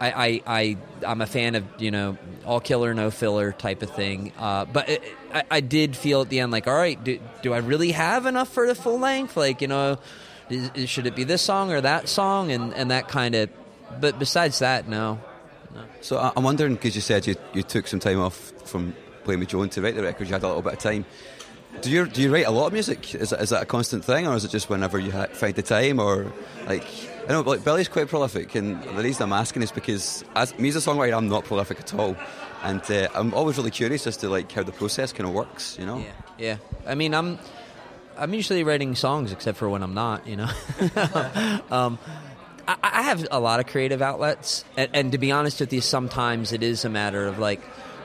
I, 0.00 0.10
I, 0.10 0.42
I, 0.46 0.76
I'm 1.06 1.20
a 1.20 1.26
fan 1.26 1.54
of, 1.54 1.64
you 1.78 1.90
know, 1.90 2.18
all 2.44 2.60
killer, 2.60 2.92
no 2.94 3.10
filler 3.10 3.52
type 3.52 3.82
of 3.82 3.90
thing. 3.90 4.32
Uh, 4.38 4.64
but 4.64 4.88
it, 4.88 5.02
I, 5.32 5.42
I 5.50 5.60
did 5.60 5.96
feel 5.96 6.22
at 6.22 6.28
the 6.28 6.40
end 6.40 6.52
like, 6.52 6.66
all 6.66 6.74
right, 6.74 7.02
do, 7.02 7.20
do 7.42 7.52
I 7.52 7.58
really 7.58 7.92
have 7.92 8.26
enough 8.26 8.48
for 8.52 8.66
the 8.66 8.74
full 8.74 8.98
length? 8.98 9.36
Like, 9.36 9.60
you 9.62 9.68
know, 9.68 9.98
is, 10.50 10.90
should 10.90 11.06
it 11.06 11.14
be 11.14 11.24
this 11.24 11.42
song 11.42 11.70
or 11.72 11.80
that 11.80 12.08
song? 12.08 12.50
And, 12.50 12.74
and 12.74 12.90
that 12.90 13.08
kind 13.08 13.34
of, 13.34 13.50
but 14.00 14.18
besides 14.18 14.58
that, 14.58 14.88
no. 14.88 15.20
So 16.00 16.18
I- 16.18 16.32
I'm 16.36 16.44
wondering 16.44 16.74
because 16.74 16.94
you 16.94 17.00
said 17.00 17.26
you, 17.26 17.36
you 17.52 17.62
took 17.62 17.86
some 17.86 18.00
time 18.00 18.20
off 18.20 18.52
from 18.64 18.94
playing 19.24 19.40
with 19.40 19.48
Joan 19.48 19.68
to 19.70 19.82
write 19.82 19.94
the 19.94 20.02
record. 20.02 20.26
You 20.26 20.34
had 20.34 20.42
a 20.42 20.46
little 20.46 20.62
bit 20.62 20.74
of 20.74 20.78
time. 20.78 21.04
Do 21.80 21.90
you 21.90 22.06
do 22.06 22.22
you 22.22 22.32
write 22.32 22.46
a 22.46 22.50
lot 22.50 22.68
of 22.68 22.72
music? 22.72 23.14
Is 23.14 23.30
that, 23.30 23.40
is 23.40 23.50
that 23.50 23.62
a 23.62 23.66
constant 23.66 24.04
thing, 24.04 24.28
or 24.28 24.36
is 24.36 24.44
it 24.44 24.50
just 24.50 24.70
whenever 24.70 24.98
you 24.98 25.10
ha- 25.10 25.26
find 25.32 25.54
the 25.54 25.62
time, 25.62 25.98
or 25.98 26.32
like 26.66 26.84
I 27.28 27.32
know 27.32 27.40
like 27.40 27.64
Billy's 27.64 27.88
quite 27.88 28.08
prolific, 28.08 28.54
and 28.54 28.82
the 28.82 29.02
reason 29.02 29.24
I'm 29.24 29.32
asking 29.32 29.62
is 29.62 29.72
because 29.72 30.24
as 30.36 30.56
me 30.58 30.68
as 30.68 30.76
a 30.76 30.78
songwriter, 30.78 31.16
I'm 31.16 31.28
not 31.28 31.44
prolific 31.44 31.80
at 31.80 31.94
all, 31.94 32.16
and 32.62 32.82
uh, 32.90 33.08
I'm 33.14 33.34
always 33.34 33.56
really 33.56 33.72
curious 33.72 34.06
as 34.06 34.16
to 34.18 34.28
like 34.28 34.52
how 34.52 34.62
the 34.62 34.72
process 34.72 35.12
kind 35.12 35.28
of 35.28 35.34
works. 35.34 35.76
You 35.78 35.86
know. 35.86 35.98
Yeah, 35.98 36.12
yeah. 36.38 36.56
I 36.86 36.94
mean, 36.94 37.12
I'm 37.12 37.40
I'm 38.16 38.34
usually 38.34 38.62
writing 38.62 38.94
songs, 38.94 39.32
except 39.32 39.58
for 39.58 39.68
when 39.68 39.82
I'm 39.82 39.94
not. 39.94 40.26
You 40.26 40.36
know, 40.36 40.50
um, 41.70 41.98
I, 42.68 42.76
I 42.82 43.02
have 43.02 43.26
a 43.30 43.40
lot 43.40 43.60
of 43.60 43.66
creative 43.66 44.02
outlets, 44.02 44.64
and, 44.76 44.90
and 44.92 45.12
to 45.12 45.18
be 45.18 45.32
honest 45.32 45.60
with 45.60 45.72
you, 45.72 45.80
sometimes 45.80 46.52
it 46.52 46.62
is 46.62 46.84
a 46.84 46.88
matter 46.88 47.26
of 47.26 47.38
like, 47.38 47.60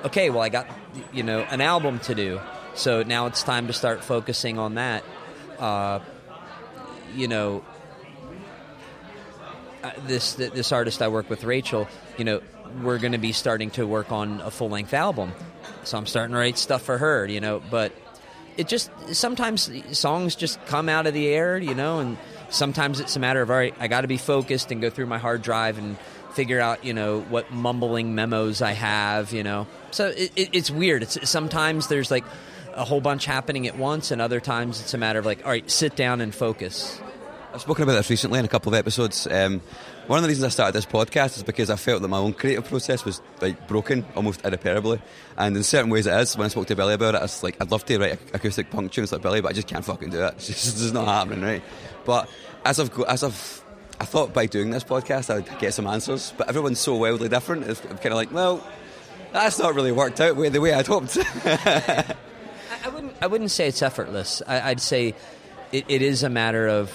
okay, 0.05 0.29
well, 0.29 0.41
I 0.41 0.49
got 0.49 0.67
you 1.13 1.23
know 1.23 1.41
an 1.41 1.62
album 1.62 1.99
to 1.99 2.15
do, 2.15 2.39
so 2.75 3.03
now 3.03 3.27
it's 3.27 3.43
time 3.43 3.67
to 3.67 3.73
start 3.73 4.03
focusing 4.03 4.57
on 4.57 4.75
that. 4.75 5.03
Uh, 5.57 5.99
you 7.15 7.27
know, 7.27 7.63
uh, 9.83 9.91
this 10.05 10.33
this 10.33 10.71
artist 10.71 11.01
I 11.01 11.07
work 11.07 11.29
with, 11.29 11.43
Rachel, 11.43 11.88
you 12.17 12.25
know, 12.25 12.41
we're 12.81 12.99
going 12.99 13.13
to 13.13 13.17
be 13.17 13.31
starting 13.31 13.71
to 13.71 13.85
work 13.85 14.12
on 14.12 14.41
a 14.41 14.51
full 14.51 14.69
length 14.69 14.93
album, 14.93 15.31
so 15.83 15.97
I'm 15.97 16.05
starting 16.05 16.33
to 16.33 16.39
write 16.39 16.57
stuff 16.57 16.83
for 16.83 16.97
her, 16.97 17.25
you 17.25 17.41
know. 17.41 17.62
But 17.69 17.93
it 18.57 18.67
just 18.67 18.91
sometimes 19.13 19.71
songs 19.97 20.35
just 20.35 20.63
come 20.65 20.89
out 20.89 21.07
of 21.07 21.13
the 21.13 21.27
air, 21.29 21.57
you 21.57 21.75
know, 21.75 21.99
and 21.99 22.17
sometimes 22.49 22.99
it's 22.99 23.15
a 23.15 23.19
matter 23.19 23.41
of 23.41 23.49
all 23.49 23.57
right, 23.57 23.73
I 23.79 23.88
got 23.88 24.01
to 24.01 24.07
be 24.07 24.17
focused 24.17 24.71
and 24.71 24.81
go 24.81 24.89
through 24.89 25.05
my 25.05 25.17
hard 25.17 25.41
drive 25.41 25.77
and 25.77 25.97
figure 26.33 26.59
out, 26.59 26.83
you 26.83 26.93
know, 26.93 27.21
what 27.21 27.51
mumbling 27.51 28.15
memos 28.15 28.61
I 28.61 28.71
have, 28.71 29.33
you 29.33 29.43
know. 29.43 29.67
So 29.91 30.07
it, 30.07 30.31
it, 30.35 30.49
it's 30.53 30.71
weird. 30.71 31.03
It's 31.03 31.29
sometimes 31.29 31.87
there's 31.87 32.11
like 32.11 32.25
a 32.73 32.85
whole 32.85 33.01
bunch 33.01 33.25
happening 33.25 33.67
at 33.67 33.77
once, 33.77 34.11
and 34.11 34.21
other 34.21 34.39
times 34.39 34.79
it's 34.81 34.93
a 34.93 34.97
matter 34.97 35.19
of 35.19 35.25
like, 35.25 35.43
all 35.45 35.51
right, 35.51 35.69
sit 35.69 35.95
down 35.95 36.21
and 36.21 36.33
focus. 36.33 36.99
I've 37.51 37.61
spoken 37.61 37.83
about 37.83 37.93
this 37.93 38.09
recently 38.11 38.37
in 38.37 38.45
a 38.45 38.47
couple 38.47 38.71
of 38.71 38.77
episodes. 38.77 39.25
Um, 39.25 39.61
one 40.05 40.17
of 40.17 40.23
the 40.23 40.29
reasons 40.29 40.45
I 40.45 40.49
started 40.49 40.73
this 40.73 40.85
podcast 40.85 41.37
is 41.37 41.43
because 41.43 41.71
I 41.71 41.77
felt 41.77 42.01
that 42.03 42.07
my 42.07 42.17
own 42.17 42.33
creative 42.33 42.65
process 42.65 43.03
was 43.05 43.21
like 43.41 43.67
broken 43.67 44.05
almost 44.15 44.45
irreparably, 44.45 45.01
and 45.35 45.57
in 45.57 45.63
certain 45.63 45.89
ways 45.89 46.05
it 46.05 46.13
is. 46.19 46.37
When 46.37 46.45
I 46.45 46.49
spoke 46.49 46.67
to 46.67 46.75
Billy 46.75 46.93
about 46.93 47.15
it, 47.15 47.19
I 47.19 47.21
was 47.23 47.41
like, 47.41 47.57
I'd 47.59 47.71
love 47.71 47.85
to 47.85 47.97
write 47.97 48.19
acoustic 48.33 48.69
punk 48.69 48.91
tunes 48.91 49.11
like 49.11 49.21
Billy, 49.21 49.41
but 49.41 49.49
I 49.49 49.53
just 49.53 49.67
can't 49.67 49.83
fucking 49.83 50.09
do 50.11 50.23
it. 50.23 50.33
It's 50.37 50.47
just, 50.47 50.81
it's 50.81 50.93
not 50.93 51.07
happening, 51.07 51.41
right? 51.41 51.63
But 52.05 52.29
as 52.65 52.79
I've 52.79 52.99
as 53.01 53.23
I've 53.23 53.63
I 53.99 54.05
thought 54.05 54.33
by 54.33 54.45
doing 54.45 54.69
this 54.71 54.83
podcast 54.83 55.29
I 55.29 55.35
would 55.35 55.59
get 55.59 55.73
some 55.73 55.85
answers, 55.88 56.33
but 56.38 56.47
everyone's 56.47 56.79
so 56.79 56.95
wildly 56.95 57.29
different. 57.29 57.65
It's 57.65 57.81
I'm 57.81 57.97
kind 57.97 58.07
of 58.07 58.15
like, 58.15 58.31
well, 58.31 58.65
that's 59.31 59.59
not 59.59 59.75
really 59.75 59.91
worked 59.91 60.21
out 60.21 60.38
the 60.38 60.59
way 60.59 60.73
I'd 60.73 60.88
hoped. 60.88 61.17
I, 61.45 62.15
wouldn't. 62.91 63.13
I 63.21 63.27
wouldn't 63.27 63.51
say 63.51 63.67
it's 63.67 63.81
effortless. 63.81 64.41
I, 64.47 64.71
I'd 64.71 64.81
say 64.81 65.15
it, 65.71 65.85
it 65.88 66.01
is 66.01 66.23
a 66.23 66.29
matter 66.29 66.67
of 66.67 66.91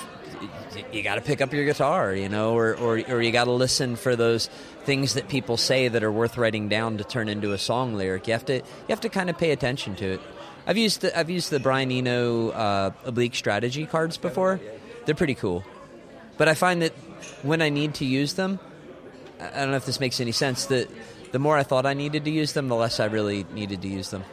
you 0.93 1.03
got 1.03 1.17
to 1.17 1.21
pick 1.21 1.41
up 1.41 1.53
your 1.53 1.65
guitar, 1.65 2.15
you 2.15 2.29
know, 2.29 2.57
or 2.57 2.75
or, 2.77 3.01
or 3.09 3.23
you 3.23 3.31
got 3.33 3.45
to 3.45 3.53
listen 3.53 3.97
for 3.97 4.17
those 4.17 4.49
things 4.85 5.15
that 5.15 5.29
people 5.29 5.57
say 5.57 5.89
that 5.89 6.03
are 6.03 6.13
worth 6.13 6.37
writing 6.37 6.69
down 6.69 6.99
to 6.99 7.05
turn 7.05 7.29
into 7.29 7.53
a 7.53 7.59
song 7.59 7.95
lyric. 7.95 8.27
You 8.27 8.33
have 8.33 8.47
to 8.47 8.57
you 8.57 8.63
have 8.89 9.01
to 9.03 9.09
kind 9.09 9.31
of 9.31 9.39
pay 9.39 9.51
attention 9.51 9.95
to 9.97 10.15
it. 10.15 10.21
I've 10.67 10.79
used 10.79 11.03
the, 11.03 11.17
I've 11.17 11.31
used 11.31 11.51
the 11.51 11.61
Brian 11.61 11.91
Eno 11.93 12.49
uh, 12.51 12.91
oblique 13.05 13.35
strategy 13.35 13.87
cards 13.87 14.17
before. 14.17 14.61
They're 15.05 15.15
pretty 15.15 15.35
cool, 15.35 15.63
but 16.37 16.49
I 16.49 16.55
find 16.55 16.83
that 16.83 16.93
when 17.43 17.63
I 17.63 17.69
need 17.69 17.95
to 17.95 18.05
use 18.05 18.35
them, 18.35 18.59
I 19.41 19.61
don't 19.61 19.71
know 19.71 19.77
if 19.77 19.87
this 19.87 20.01
makes 20.01 20.21
any 20.21 20.33
sense. 20.33 20.67
That 20.67 20.89
the 21.33 21.39
more 21.39 21.57
I 21.57 21.63
thought 21.63 21.87
I 21.87 21.95
needed 21.95 22.25
to 22.25 22.31
use 22.31 22.53
them, 22.53 22.69
the 22.69 22.77
less 22.77 23.01
I 23.01 23.07
really 23.07 23.45
needed 23.53 23.83
to 23.83 23.89
use 23.89 24.11
them. 24.11 24.25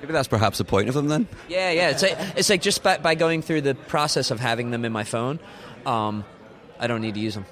Maybe 0.00 0.12
that's 0.12 0.28
perhaps 0.28 0.58
the 0.58 0.64
point 0.64 0.88
of 0.88 0.94
them 0.94 1.08
then. 1.08 1.28
Yeah, 1.48 1.70
yeah. 1.72 1.90
It's 1.90 2.02
like, 2.02 2.16
it's 2.36 2.48
like 2.48 2.62
just 2.62 2.82
by, 2.82 2.96
by 2.98 3.14
going 3.14 3.42
through 3.42 3.60
the 3.60 3.74
process 3.74 4.30
of 4.30 4.40
having 4.40 4.70
them 4.70 4.84
in 4.86 4.92
my 4.92 5.04
phone, 5.04 5.38
um, 5.84 6.24
I 6.78 6.86
don't 6.86 7.02
need 7.02 7.14
to 7.14 7.20
use 7.20 7.34
them. 7.34 7.44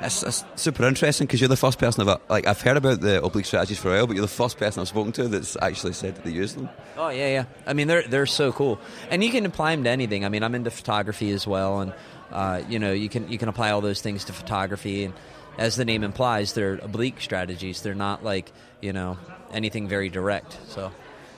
That's, 0.00 0.20
that's 0.20 0.44
super 0.56 0.84
interesting 0.84 1.28
because 1.28 1.40
you're 1.40 1.48
the 1.48 1.56
first 1.56 1.78
person 1.78 2.08
I've 2.08 2.20
like 2.28 2.48
I've 2.48 2.60
heard 2.60 2.76
about 2.76 3.00
the 3.00 3.22
oblique 3.22 3.46
strategies 3.46 3.78
for 3.78 3.90
a 3.90 3.98
while, 3.98 4.08
but 4.08 4.16
you're 4.16 4.22
the 4.22 4.28
first 4.28 4.58
person 4.58 4.80
I've 4.80 4.88
spoken 4.88 5.12
to 5.12 5.28
that's 5.28 5.56
actually 5.62 5.92
said 5.92 6.16
that 6.16 6.24
they 6.24 6.32
use 6.32 6.54
them. 6.54 6.68
Oh 6.96 7.10
yeah, 7.10 7.28
yeah. 7.28 7.44
I 7.68 7.72
mean, 7.72 7.86
they're 7.86 8.02
they're 8.02 8.26
so 8.26 8.50
cool, 8.50 8.80
and 9.10 9.22
you 9.22 9.30
can 9.30 9.46
apply 9.46 9.76
them 9.76 9.84
to 9.84 9.90
anything. 9.90 10.24
I 10.24 10.28
mean, 10.28 10.42
I'm 10.42 10.56
into 10.56 10.72
photography 10.72 11.30
as 11.30 11.46
well, 11.46 11.78
and 11.78 11.94
uh, 12.32 12.62
you 12.68 12.78
know, 12.78 12.92
you 12.92 13.08
can 13.08 13.30
you 13.30 13.38
can 13.38 13.48
apply 13.48 13.70
all 13.70 13.80
those 13.80 14.00
things 14.00 14.24
to 14.24 14.32
photography, 14.32 15.04
and 15.04 15.14
as 15.58 15.76
the 15.76 15.84
name 15.84 16.02
implies, 16.02 16.54
they're 16.54 16.74
oblique 16.82 17.20
strategies. 17.20 17.82
They're 17.82 17.94
not 17.94 18.24
like 18.24 18.50
you 18.80 18.92
know 18.92 19.18
anything 19.52 19.88
very 19.88 20.08
direct. 20.08 20.56
So 20.68 20.92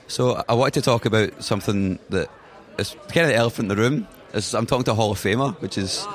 So 0.07 0.43
I 0.47 0.53
wanted 0.53 0.75
to 0.75 0.81
talk 0.81 1.05
about 1.05 1.43
something 1.43 1.99
that 2.09 2.29
is 2.77 2.95
kind 3.09 3.25
of 3.25 3.27
the 3.27 3.35
elephant 3.35 3.71
in 3.71 3.77
the 3.77 3.81
room. 3.81 4.07
Is 4.33 4.53
I'm 4.53 4.65
talking 4.65 4.85
to 4.85 4.91
a 4.91 4.95
Hall 4.95 5.11
of 5.11 5.19
Famer, 5.19 5.59
which 5.61 5.77
is 5.77 6.05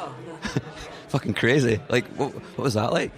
fucking 1.09 1.35
crazy. 1.35 1.81
Like, 1.89 2.07
what, 2.17 2.33
what 2.35 2.59
was 2.65 2.75
that 2.75 2.93
like? 2.93 3.13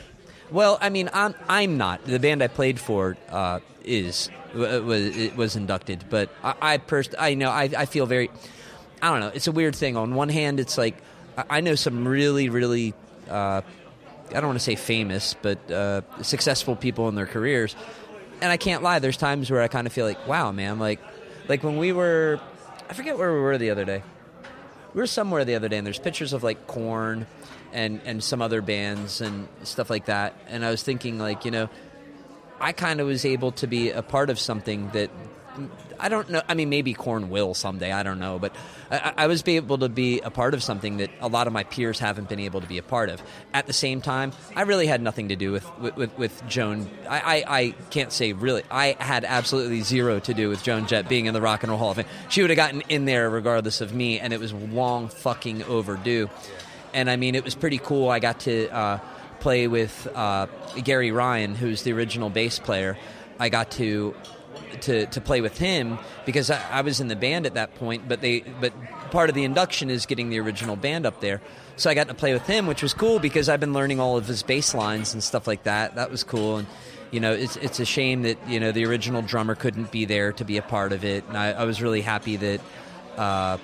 Well, 0.51 0.79
I 0.81 0.91
mean, 0.91 1.09
I'm 1.13 1.35
I'm 1.49 1.77
not. 1.79 2.05
The 2.05 2.19
band 2.19 2.43
I 2.43 2.49
played 2.49 2.79
for 2.79 3.17
uh, 3.31 3.61
is 3.85 4.29
was 4.55 5.17
it 5.17 5.37
was 5.37 5.57
inducted, 5.57 6.05
but 6.11 6.29
I, 6.45 6.55
I 6.61 6.77
pers- 6.77 7.15
I 7.19 7.35
know 7.35 7.51
I, 7.51 7.71
I 7.77 7.87
feel 7.87 8.07
very. 8.07 8.31
I 9.01 9.11
don't 9.11 9.21
know. 9.21 9.33
It's 9.35 9.47
a 9.49 9.53
weird 9.53 9.75
thing. 9.75 9.97
On 9.97 10.15
one 10.15 10.29
hand, 10.29 10.61
it's 10.61 10.79
like 10.79 10.97
I 11.49 11.61
know 11.61 11.75
some 11.75 12.07
really 12.07 12.49
really. 12.49 12.95
Uh, 13.29 13.63
I 14.29 14.35
don't 14.35 14.47
want 14.47 14.59
to 14.59 14.65
say 14.65 14.77
famous, 14.77 15.35
but 15.43 15.71
uh, 15.71 16.01
successful 16.23 16.75
people 16.75 17.09
in 17.09 17.15
their 17.15 17.27
careers, 17.27 17.77
and 18.41 18.51
I 18.51 18.57
can't 18.57 18.83
lie. 18.83 18.99
There's 18.99 19.19
times 19.19 19.51
where 19.51 19.61
I 19.61 19.69
kind 19.69 19.87
of 19.87 19.93
feel 19.93 20.07
like, 20.07 20.27
wow, 20.27 20.53
man, 20.53 20.79
like 20.79 21.01
like 21.49 21.63
when 21.63 21.77
we 21.77 21.93
were, 21.93 22.41
I 22.89 22.95
forget 22.95 23.19
where 23.19 23.33
we 23.33 23.41
were 23.41 23.59
the 23.59 23.71
other 23.71 23.85
day 23.85 24.03
we 24.95 25.01
were 25.01 25.07
somewhere 25.07 25.45
the 25.45 25.55
other 25.55 25.69
day 25.69 25.79
and 25.79 25.87
there's 25.87 25.99
pictures 25.99 26.33
of 26.33 26.43
like 26.43 26.67
Korn 26.67 27.27
and 27.73 28.01
and 28.05 28.23
some 28.23 28.43
other 28.43 28.61
bands 28.61 29.21
and 29.21 29.49
stuff 29.63 29.89
like 29.89 30.07
that 30.07 30.35
and 30.49 30.65
i 30.65 30.71
was 30.71 30.83
thinking 30.83 31.19
like 31.19 31.45
you 31.45 31.51
know 31.51 31.69
i 32.61 32.73
kind 32.73 33.01
of 33.01 33.07
was 33.07 33.25
able 33.25 33.53
to 33.53 33.67
be 33.67 33.91
a 33.91 34.03
part 34.03 34.29
of 34.29 34.39
something 34.39 34.91
that 34.91 35.11
i 36.03 36.09
don't 36.09 36.29
know 36.29 36.43
i 36.49 36.55
mean 36.55 36.69
maybe 36.69 36.93
Korn 36.93 37.31
will 37.31 37.55
someday 37.55 37.93
i 37.93 38.03
don't 38.03 38.19
know 38.19 38.39
but 38.39 38.55
I, 38.91 39.15
I 39.17 39.27
was 39.27 39.43
able 39.47 39.79
to 39.79 39.89
be 39.89 40.21
a 40.21 40.31
part 40.31 40.53
of 40.53 40.63
something 40.63 40.99
that 40.99 41.11
a 41.21 41.29
lot 41.29 41.47
of 41.47 41.53
my 41.53 41.65
peers 41.65 41.99
haven't 41.99 42.29
been 42.29 42.41
able 42.41 42.61
to 42.61 42.67
be 42.67 42.77
a 42.77 42.83
part 42.83 43.09
of 43.09 43.23
at 43.55 43.67
the 43.67 43.73
same 43.73 44.03
time 44.03 44.33
i 44.55 44.63
really 44.63 44.87
had 44.87 45.01
nothing 45.01 45.29
to 45.29 45.37
do 45.37 45.53
with 45.53 45.79
with, 45.79 45.97
with, 45.97 46.19
with 46.19 46.47
joan 46.47 46.91
I, 47.09 47.19
I, 47.19 47.59
I 47.59 47.71
can't 47.91 48.13
say 48.13 48.35
really 48.35 48.65
i 48.71 48.97
had 49.01 49.25
absolutely 49.25 49.81
zero 49.81 50.21
to 50.21 50.35
do 50.35 50.51
with 50.51 50.63
joan 50.63 50.87
jett 50.87 51.09
being 51.09 51.27
in 51.27 51.33
the 51.33 51.41
rock 51.41 51.63
and 51.63 51.71
roll 51.71 51.79
hall 51.79 51.91
of 51.93 51.97
fame 51.97 52.07
she 52.29 52.43
would 52.43 52.51
have 52.51 52.59
gotten 52.59 52.83
in 52.91 53.07
there 53.07 53.31
regardless 53.31 53.81
of 53.81 53.95
me 53.95 54.21
and 54.21 54.35
it 54.35 54.41
was 54.41 54.53
long 54.53 55.09
fucking 55.09 55.63
overdue 55.65 56.29
and 56.95 57.09
I 57.09 57.17
mean, 57.17 57.35
it 57.35 57.45
was 57.45 57.55
pretty 57.55 57.79
cool. 57.79 58.09
I 58.09 58.19
got 58.19 58.41
to 58.41 58.69
uh, 58.69 58.99
play 59.41 59.67
with 59.67 60.07
uh, 60.15 60.47
Gary 60.85 61.11
Ryan, 61.11 61.55
who's 61.55 61.83
the 61.83 61.93
original 61.93 62.31
bass 62.31 62.59
player. 62.59 62.99
I 63.39 63.49
got 63.49 63.71
to 63.73 64.15
to, 64.83 65.07
to 65.07 65.21
play 65.21 65.41
with 65.41 65.59
him 65.59 65.99
because 66.25 66.51
I, 66.51 66.61
I 66.71 66.81
was 66.81 67.01
in 67.01 67.09
the 67.09 67.17
band 67.17 67.47
at 67.47 67.55
that 67.55 67.75
point. 67.77 68.09
But 68.09 68.21
they 68.21 68.41
but 68.41 68.73
part 69.11 69.29
of 69.29 69.35
the 69.35 69.45
induction 69.45 69.91
is 69.91 70.07
getting 70.07 70.31
the 70.31 70.41
original 70.41 70.77
band 70.77 71.07
up 71.07 71.21
there. 71.21 71.41
So 71.77 71.91
I 71.91 71.95
got 71.95 72.09
to 72.09 72.15
play 72.15 72.33
with 72.33 72.47
him, 72.47 72.67
which 72.67 72.83
was 72.83 72.95
cool 72.95 73.19
because 73.19 73.49
I've 73.49 73.61
been 73.61 73.73
learning 73.73 74.01
all 74.01 74.17
of 74.17 74.27
his 74.27 74.43
bass 74.43 74.75
lines 74.75 75.15
and 75.15 75.23
stuff 75.23 75.47
like 75.47 75.65
that. 75.65 75.95
That 75.95 76.11
was 76.11 76.23
cool. 76.25 76.59
And 76.59 76.67
you 77.11 77.21
know, 77.21 77.33
it's 77.33 77.57
it's 77.57 77.79
a 77.79 77.85
shame 77.85 78.23
that 78.23 78.39
you 78.49 78.59
know 78.59 78.73
the 78.73 78.87
original 78.87 79.23
drummer 79.23 79.55
couldn't 79.55 79.93
be 79.93 80.05
there 80.07 80.33
to 80.33 80.45
be 80.45 80.57
a 80.57 80.63
part 80.63 80.93
of 80.93 81.05
it, 81.05 81.25
and 81.29 81.37
I, 81.37 81.53
I 81.53 81.65
was 81.65 81.81
really 81.81 82.01
happy 82.01 82.37
that. 82.37 82.61
Uh, 83.17 83.59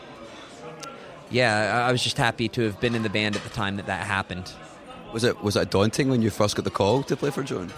yeah, 1.30 1.82
I 1.84 1.88
I 1.88 1.92
was 1.92 2.02
just 2.02 2.18
happy 2.18 2.48
to 2.50 2.62
have 2.62 2.80
been 2.80 2.94
in 2.94 3.02
the 3.02 3.10
band 3.10 3.36
at 3.36 3.42
the 3.42 3.50
time 3.50 3.76
that 3.76 3.86
that 3.86 4.06
happened. 4.06 4.52
Was 5.12 5.24
it 5.24 5.42
was 5.42 5.56
it 5.56 5.70
daunting 5.70 6.10
when 6.10 6.20
you 6.20 6.30
first 6.30 6.56
got 6.56 6.64
the 6.64 6.70
call 6.70 7.02
to 7.04 7.16
play 7.16 7.30
for 7.30 7.42
Joan? 7.42 7.72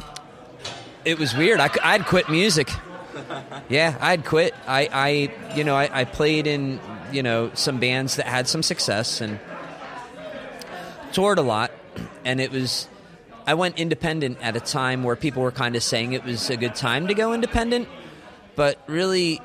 It 1.04 1.18
was 1.18 1.34
weird. 1.34 1.60
I'd 1.60 2.04
quit 2.04 2.28
music. 2.28 2.68
Yeah, 3.68 3.96
I'd 4.00 4.24
quit. 4.24 4.54
I, 4.66 4.88
I 4.92 5.54
you 5.56 5.64
know, 5.64 5.76
I, 5.76 6.00
I 6.00 6.04
played 6.04 6.46
in, 6.46 6.80
you 7.12 7.22
know, 7.22 7.50
some 7.54 7.78
bands 7.78 8.16
that 8.16 8.26
had 8.26 8.48
some 8.48 8.62
success 8.62 9.20
and 9.20 9.38
toured 11.12 11.38
a 11.38 11.42
lot. 11.42 11.70
And 12.24 12.40
it 12.40 12.50
was, 12.50 12.88
I 13.46 13.54
went 13.54 13.78
independent 13.78 14.38
at 14.42 14.56
a 14.56 14.60
time 14.60 15.02
where 15.02 15.16
people 15.16 15.42
were 15.42 15.52
kind 15.52 15.76
of 15.76 15.82
saying 15.82 16.12
it 16.12 16.24
was 16.24 16.50
a 16.50 16.56
good 16.56 16.74
time 16.74 17.08
to 17.08 17.14
go 17.14 17.32
independent. 17.32 17.88
But 18.56 18.78
really, 18.86 19.40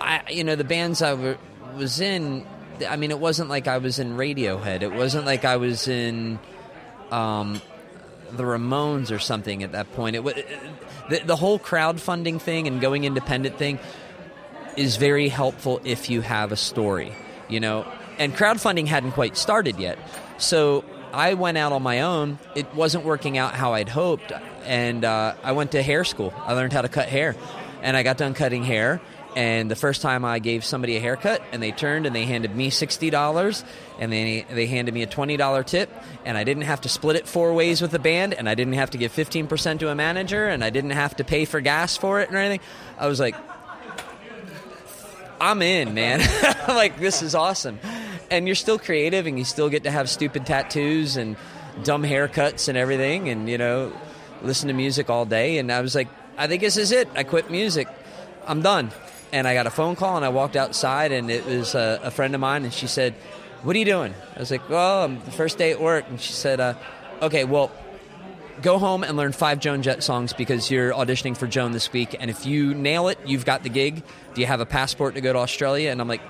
I, 0.00 0.22
you 0.30 0.44
know, 0.44 0.56
the 0.56 0.64
bands 0.64 1.02
I 1.02 1.10
w- 1.10 1.38
was 1.76 2.00
in, 2.00 2.46
I 2.88 2.96
mean, 2.96 3.10
it 3.10 3.18
wasn't 3.18 3.48
like 3.48 3.68
I 3.68 3.78
was 3.78 3.98
in 3.98 4.16
Radiohead. 4.16 4.82
It 4.82 4.92
wasn't 4.92 5.26
like 5.26 5.44
I 5.44 5.56
was 5.56 5.88
in, 5.88 6.38
um, 7.10 7.60
the 8.32 8.42
Ramones 8.42 9.14
or 9.14 9.18
something 9.18 9.62
at 9.62 9.72
that 9.72 9.92
point. 9.94 10.16
It 10.16 10.24
the, 11.08 11.20
the 11.20 11.36
whole 11.36 11.58
crowdfunding 11.58 12.40
thing 12.40 12.66
and 12.66 12.80
going 12.80 13.04
independent 13.04 13.58
thing 13.58 13.78
is 14.76 14.96
very 14.96 15.28
helpful 15.28 15.80
if 15.84 16.10
you 16.10 16.20
have 16.20 16.52
a 16.52 16.56
story, 16.56 17.12
you 17.48 17.60
know. 17.60 17.86
And 18.18 18.34
crowdfunding 18.34 18.86
hadn't 18.86 19.12
quite 19.12 19.36
started 19.36 19.78
yet, 19.78 19.98
so 20.38 20.84
I 21.12 21.34
went 21.34 21.58
out 21.58 21.72
on 21.72 21.82
my 21.82 22.00
own. 22.02 22.38
It 22.54 22.72
wasn't 22.74 23.04
working 23.04 23.38
out 23.38 23.54
how 23.54 23.74
I'd 23.74 23.88
hoped, 23.88 24.32
and 24.64 25.04
uh, 25.04 25.34
I 25.42 25.52
went 25.52 25.72
to 25.72 25.82
hair 25.82 26.04
school. 26.04 26.32
I 26.36 26.54
learned 26.54 26.72
how 26.72 26.82
to 26.82 26.88
cut 26.88 27.08
hair, 27.08 27.36
and 27.82 27.96
I 27.96 28.02
got 28.02 28.16
done 28.16 28.34
cutting 28.34 28.64
hair. 28.64 29.00
And 29.36 29.70
the 29.70 29.76
first 29.76 30.00
time 30.00 30.24
I 30.24 30.38
gave 30.38 30.64
somebody 30.64 30.96
a 30.96 31.00
haircut, 31.00 31.42
and 31.50 31.62
they 31.62 31.72
turned 31.72 32.06
and 32.06 32.14
they 32.14 32.24
handed 32.24 32.54
me 32.54 32.70
sixty 32.70 33.10
dollars, 33.10 33.64
and 33.98 34.12
they 34.12 34.46
they 34.48 34.66
handed 34.66 34.94
me 34.94 35.02
a 35.02 35.06
twenty 35.06 35.36
dollar 35.36 35.64
tip, 35.64 35.90
and 36.24 36.38
I 36.38 36.44
didn't 36.44 36.62
have 36.64 36.82
to 36.82 36.88
split 36.88 37.16
it 37.16 37.26
four 37.26 37.52
ways 37.52 37.82
with 37.82 37.90
the 37.90 37.98
band, 37.98 38.34
and 38.34 38.48
I 38.48 38.54
didn't 38.54 38.74
have 38.74 38.90
to 38.90 38.98
give 38.98 39.10
fifteen 39.10 39.48
percent 39.48 39.80
to 39.80 39.88
a 39.88 39.94
manager, 39.94 40.46
and 40.46 40.62
I 40.62 40.70
didn't 40.70 40.90
have 40.90 41.16
to 41.16 41.24
pay 41.24 41.46
for 41.46 41.60
gas 41.60 41.96
for 41.96 42.20
it 42.20 42.32
or 42.32 42.36
anything. 42.36 42.60
I 42.96 43.08
was 43.08 43.18
like, 43.18 43.34
I'm 45.40 45.62
in, 45.62 45.94
man. 45.94 46.20
Like, 46.66 46.98
this 46.98 47.20
is 47.20 47.34
awesome. 47.34 47.78
And 48.30 48.46
you're 48.46 48.54
still 48.54 48.78
creative 48.78 49.26
and 49.26 49.38
you 49.38 49.44
still 49.44 49.68
get 49.68 49.84
to 49.84 49.90
have 49.90 50.08
stupid 50.08 50.46
tattoos 50.46 51.18
and 51.18 51.36
dumb 51.82 52.02
haircuts 52.02 52.68
and 52.68 52.78
everything 52.78 53.28
and, 53.28 53.50
you 53.50 53.58
know, 53.58 53.92
listen 54.42 54.68
to 54.68 54.74
music 54.74 55.10
all 55.10 55.26
day. 55.26 55.58
And 55.58 55.70
I 55.70 55.82
was 55.82 55.94
like, 55.94 56.08
I 56.38 56.46
think 56.46 56.62
this 56.62 56.78
is 56.78 56.90
it. 56.90 57.06
I 57.14 57.22
quit 57.22 57.50
music. 57.50 57.86
I'm 58.46 58.62
done. 58.62 58.92
And 59.34 59.48
I 59.48 59.54
got 59.54 59.66
a 59.66 59.70
phone 59.70 59.96
call 59.96 60.14
and 60.14 60.24
I 60.24 60.28
walked 60.28 60.54
outside 60.54 61.10
and 61.10 61.28
it 61.28 61.44
was 61.44 61.74
a, 61.74 61.98
a 62.04 62.12
friend 62.12 62.36
of 62.36 62.40
mine 62.40 62.62
and 62.62 62.72
she 62.72 62.86
said, 62.86 63.14
What 63.64 63.74
are 63.74 63.78
you 63.80 63.84
doing? 63.84 64.14
I 64.36 64.38
was 64.38 64.52
like, 64.52 64.68
Well, 64.68 65.02
I'm 65.02 65.18
the 65.24 65.32
first 65.32 65.58
day 65.58 65.72
at 65.72 65.80
work. 65.80 66.04
And 66.08 66.20
she 66.20 66.32
said, 66.32 66.60
uh, 66.60 66.74
Okay, 67.20 67.42
well, 67.42 67.72
go 68.62 68.78
home 68.78 69.02
and 69.02 69.16
learn 69.16 69.32
five 69.32 69.58
Joan 69.58 69.82
Jett 69.82 70.04
songs 70.04 70.32
because 70.32 70.70
you're 70.70 70.92
auditioning 70.92 71.36
for 71.36 71.48
Joan 71.48 71.72
this 71.72 71.92
week. 71.92 72.14
And 72.20 72.30
if 72.30 72.46
you 72.46 72.74
nail 72.74 73.08
it, 73.08 73.18
you've 73.26 73.44
got 73.44 73.64
the 73.64 73.70
gig. 73.70 74.04
Do 74.34 74.40
you 74.40 74.46
have 74.46 74.60
a 74.60 74.66
passport 74.66 75.16
to 75.16 75.20
go 75.20 75.32
to 75.32 75.40
Australia? 75.40 75.90
And 75.90 76.00
I'm 76.00 76.06
like, 76.06 76.22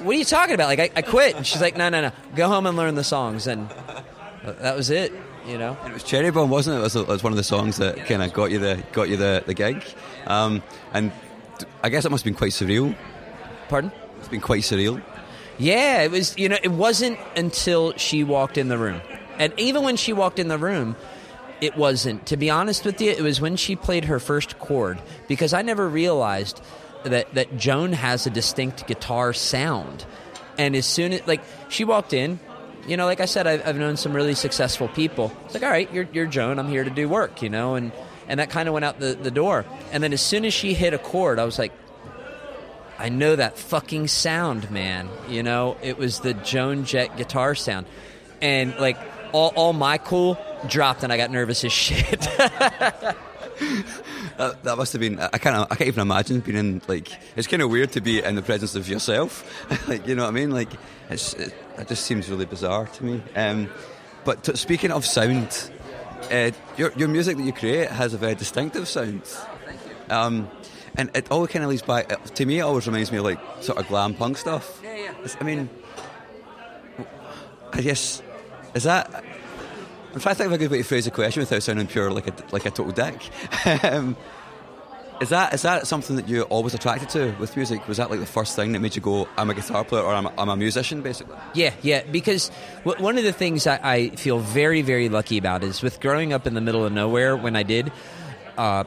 what 0.00 0.14
are 0.14 0.18
you 0.18 0.26
talking 0.26 0.54
about? 0.54 0.66
Like, 0.66 0.80
I, 0.80 0.90
I 0.96 1.00
quit. 1.00 1.34
And 1.34 1.46
she's 1.46 1.62
like, 1.62 1.78
no, 1.78 1.88
no, 1.88 2.02
no. 2.02 2.12
Go 2.36 2.46
home 2.48 2.66
and 2.66 2.76
learn 2.76 2.94
the 2.94 3.04
songs. 3.04 3.46
And 3.46 3.70
that 4.44 4.76
was 4.76 4.90
it, 4.90 5.14
you 5.46 5.56
know? 5.56 5.78
It 5.86 5.94
was 5.94 6.04
Cherry 6.04 6.30
Bomb, 6.30 6.50
wasn't 6.50 6.76
it? 6.76 6.80
It 6.80 6.82
was, 6.82 6.96
it 6.96 7.08
was 7.08 7.22
one 7.22 7.32
of 7.32 7.38
the 7.38 7.42
songs 7.42 7.78
that 7.78 8.04
kind 8.04 8.22
of 8.22 8.34
got 8.34 8.50
you 8.50 8.58
the 8.58 8.84
got 8.92 9.08
you 9.08 9.16
the, 9.16 9.42
the 9.46 9.54
gig. 9.54 9.82
Um, 10.26 10.62
and 10.92 11.10
I 11.82 11.88
guess 11.88 12.04
it 12.04 12.10
must 12.10 12.24
have 12.24 12.32
been 12.32 12.38
quite 12.38 12.52
surreal. 12.52 12.96
Pardon? 13.68 13.92
It's 14.18 14.28
been 14.28 14.40
quite 14.40 14.62
surreal. 14.62 15.02
Yeah, 15.58 16.02
it 16.02 16.10
was, 16.10 16.36
you 16.38 16.48
know, 16.48 16.58
it 16.62 16.70
wasn't 16.70 17.18
until 17.36 17.92
she 17.96 18.22
walked 18.24 18.58
in 18.58 18.68
the 18.68 18.78
room. 18.78 19.00
And 19.38 19.52
even 19.56 19.82
when 19.82 19.96
she 19.96 20.12
walked 20.12 20.38
in 20.38 20.48
the 20.48 20.58
room, 20.58 20.96
it 21.60 21.76
wasn't. 21.76 22.26
To 22.26 22.36
be 22.36 22.50
honest 22.50 22.84
with 22.84 23.00
you, 23.00 23.10
it 23.10 23.20
was 23.20 23.40
when 23.40 23.56
she 23.56 23.76
played 23.76 24.04
her 24.04 24.20
first 24.20 24.58
chord 24.58 25.00
because 25.26 25.52
I 25.52 25.62
never 25.62 25.88
realized 25.88 26.60
that 27.04 27.32
that 27.34 27.56
Joan 27.56 27.92
has 27.92 28.26
a 28.26 28.30
distinct 28.30 28.86
guitar 28.86 29.32
sound. 29.32 30.04
And 30.56 30.74
as 30.74 30.86
soon 30.86 31.12
as 31.12 31.26
like 31.26 31.40
she 31.68 31.84
walked 31.84 32.12
in, 32.12 32.40
you 32.86 32.96
know, 32.96 33.06
like 33.06 33.20
I 33.20 33.26
said, 33.26 33.46
I've, 33.46 33.66
I've 33.66 33.76
known 33.76 33.96
some 33.96 34.12
really 34.12 34.34
successful 34.34 34.88
people. 34.88 35.32
It's 35.44 35.54
like, 35.54 35.62
all 35.62 35.70
right, 35.70 35.92
you're 35.92 36.08
you're 36.12 36.26
Joan. 36.26 36.58
I'm 36.58 36.68
here 36.68 36.84
to 36.84 36.90
do 36.90 37.08
work, 37.08 37.42
you 37.42 37.48
know, 37.48 37.74
and 37.74 37.92
and 38.28 38.40
that 38.40 38.50
kind 38.50 38.68
of 38.68 38.72
went 38.74 38.84
out 38.84 39.00
the, 39.00 39.14
the 39.14 39.30
door. 39.30 39.64
And 39.92 40.02
then 40.02 40.12
as 40.12 40.20
soon 40.20 40.44
as 40.44 40.54
she 40.54 40.74
hit 40.74 40.94
a 40.94 40.98
chord, 40.98 41.38
I 41.38 41.44
was 41.44 41.58
like, 41.58 41.72
I 42.98 43.08
know 43.08 43.36
that 43.36 43.58
fucking 43.58 44.08
sound, 44.08 44.70
man. 44.70 45.08
You 45.28 45.42
know, 45.42 45.76
it 45.82 45.98
was 45.98 46.20
the 46.20 46.34
Joan 46.34 46.84
Jett 46.84 47.16
guitar 47.16 47.54
sound. 47.54 47.86
And 48.40 48.76
like 48.76 48.98
all, 49.32 49.52
all 49.54 49.72
my 49.72 49.98
cool 49.98 50.38
dropped 50.66 51.02
and 51.04 51.12
I 51.12 51.16
got 51.16 51.30
nervous 51.30 51.64
as 51.64 51.72
shit. 51.84 52.26
That, 54.38 54.62
that 54.62 54.76
must 54.78 54.92
have 54.92 55.00
been. 55.00 55.18
I 55.18 55.38
can't. 55.38 55.56
I 55.68 55.74
can't 55.74 55.88
even 55.88 56.00
imagine 56.00 56.40
being 56.40 56.56
in. 56.56 56.82
Like, 56.86 57.10
it's 57.34 57.48
kind 57.48 57.60
of 57.60 57.70
weird 57.70 57.90
to 57.92 58.00
be 58.00 58.22
in 58.22 58.36
the 58.36 58.42
presence 58.42 58.76
of 58.76 58.88
yourself. 58.88 59.44
like, 59.88 60.06
you 60.06 60.14
know 60.14 60.22
what 60.22 60.28
I 60.28 60.32
mean? 60.32 60.52
Like, 60.52 60.68
it's, 61.10 61.34
it, 61.34 61.52
it 61.76 61.88
just 61.88 62.04
seems 62.04 62.30
really 62.30 62.44
bizarre 62.44 62.86
to 62.86 63.04
me. 63.04 63.20
Um, 63.34 63.68
but 64.24 64.44
t- 64.44 64.54
speaking 64.54 64.92
of 64.92 65.04
sound, 65.04 65.72
uh, 66.30 66.50
your 66.76 66.92
your 66.96 67.08
music 67.08 67.36
that 67.36 67.42
you 67.42 67.52
create 67.52 67.90
has 67.90 68.14
a 68.14 68.18
very 68.18 68.34
distinctive 68.34 68.88
sound. 68.88 69.24
Thank 69.24 69.80
you. 69.86 70.14
Um, 70.14 70.48
and 70.96 71.10
it 71.14 71.30
all 71.30 71.46
kind 71.46 71.64
of 71.64 71.70
leads 71.70 71.82
back 71.82 72.12
uh, 72.12 72.16
to 72.16 72.44
me. 72.46 72.58
It 72.58 72.62
always 72.62 72.86
reminds 72.86 73.12
me 73.12 73.18
of 73.18 73.24
like 73.24 73.38
sort 73.60 73.78
of 73.78 73.86
glam 73.88 74.14
punk 74.14 74.36
stuff. 74.38 74.80
Yeah, 74.82 74.96
yeah. 74.96 75.10
It's- 75.10 75.36
I 75.40 75.44
mean, 75.44 75.68
I 77.72 77.80
guess 77.80 78.22
is 78.74 78.84
that. 78.84 79.24
I'm 80.14 80.20
trying 80.20 80.34
to 80.34 80.38
think 80.38 80.46
of 80.46 80.52
a 80.52 80.58
good 80.58 80.70
way 80.70 80.78
to 80.78 80.84
phrase 80.84 81.06
a 81.06 81.10
question 81.10 81.40
without 81.42 81.62
sounding 81.62 81.86
pure 81.86 82.10
like 82.10 82.26
a 82.26 82.34
like 82.52 82.66
a 82.66 82.70
total 82.70 82.92
dick. 82.92 83.30
um, 83.84 84.16
is 85.20 85.30
that 85.30 85.54
is 85.54 85.62
that 85.62 85.86
something 85.86 86.16
that 86.16 86.28
you're 86.28 86.44
always 86.44 86.74
attracted 86.74 87.08
to 87.10 87.34
with 87.38 87.56
music? 87.56 87.86
Was 87.88 87.96
that 87.96 88.10
like 88.10 88.20
the 88.20 88.26
first 88.26 88.54
thing 88.56 88.72
that 88.72 88.80
made 88.80 88.94
you 88.94 89.02
go, 89.02 89.28
"I'm 89.36 89.50
a 89.50 89.54
guitar 89.54 89.84
player" 89.84 90.02
or 90.02 90.14
"I'm 90.14 90.26
a, 90.26 90.32
I'm 90.38 90.48
a 90.48 90.56
musician"? 90.56 91.02
Basically, 91.02 91.36
Yeah, 91.54 91.72
yeah. 91.82 92.02
Because 92.04 92.50
w- 92.84 93.02
one 93.02 93.18
of 93.18 93.24
the 93.24 93.32
things 93.32 93.66
I, 93.66 93.80
I 93.82 94.08
feel 94.10 94.38
very, 94.38 94.82
very 94.82 95.08
lucky 95.08 95.38
about 95.38 95.64
is 95.64 95.82
with 95.82 96.00
growing 96.00 96.32
up 96.32 96.46
in 96.46 96.54
the 96.54 96.60
middle 96.60 96.84
of 96.84 96.92
nowhere 96.92 97.36
when 97.36 97.56
I 97.56 97.62
did, 97.62 97.90
uh, 98.56 98.84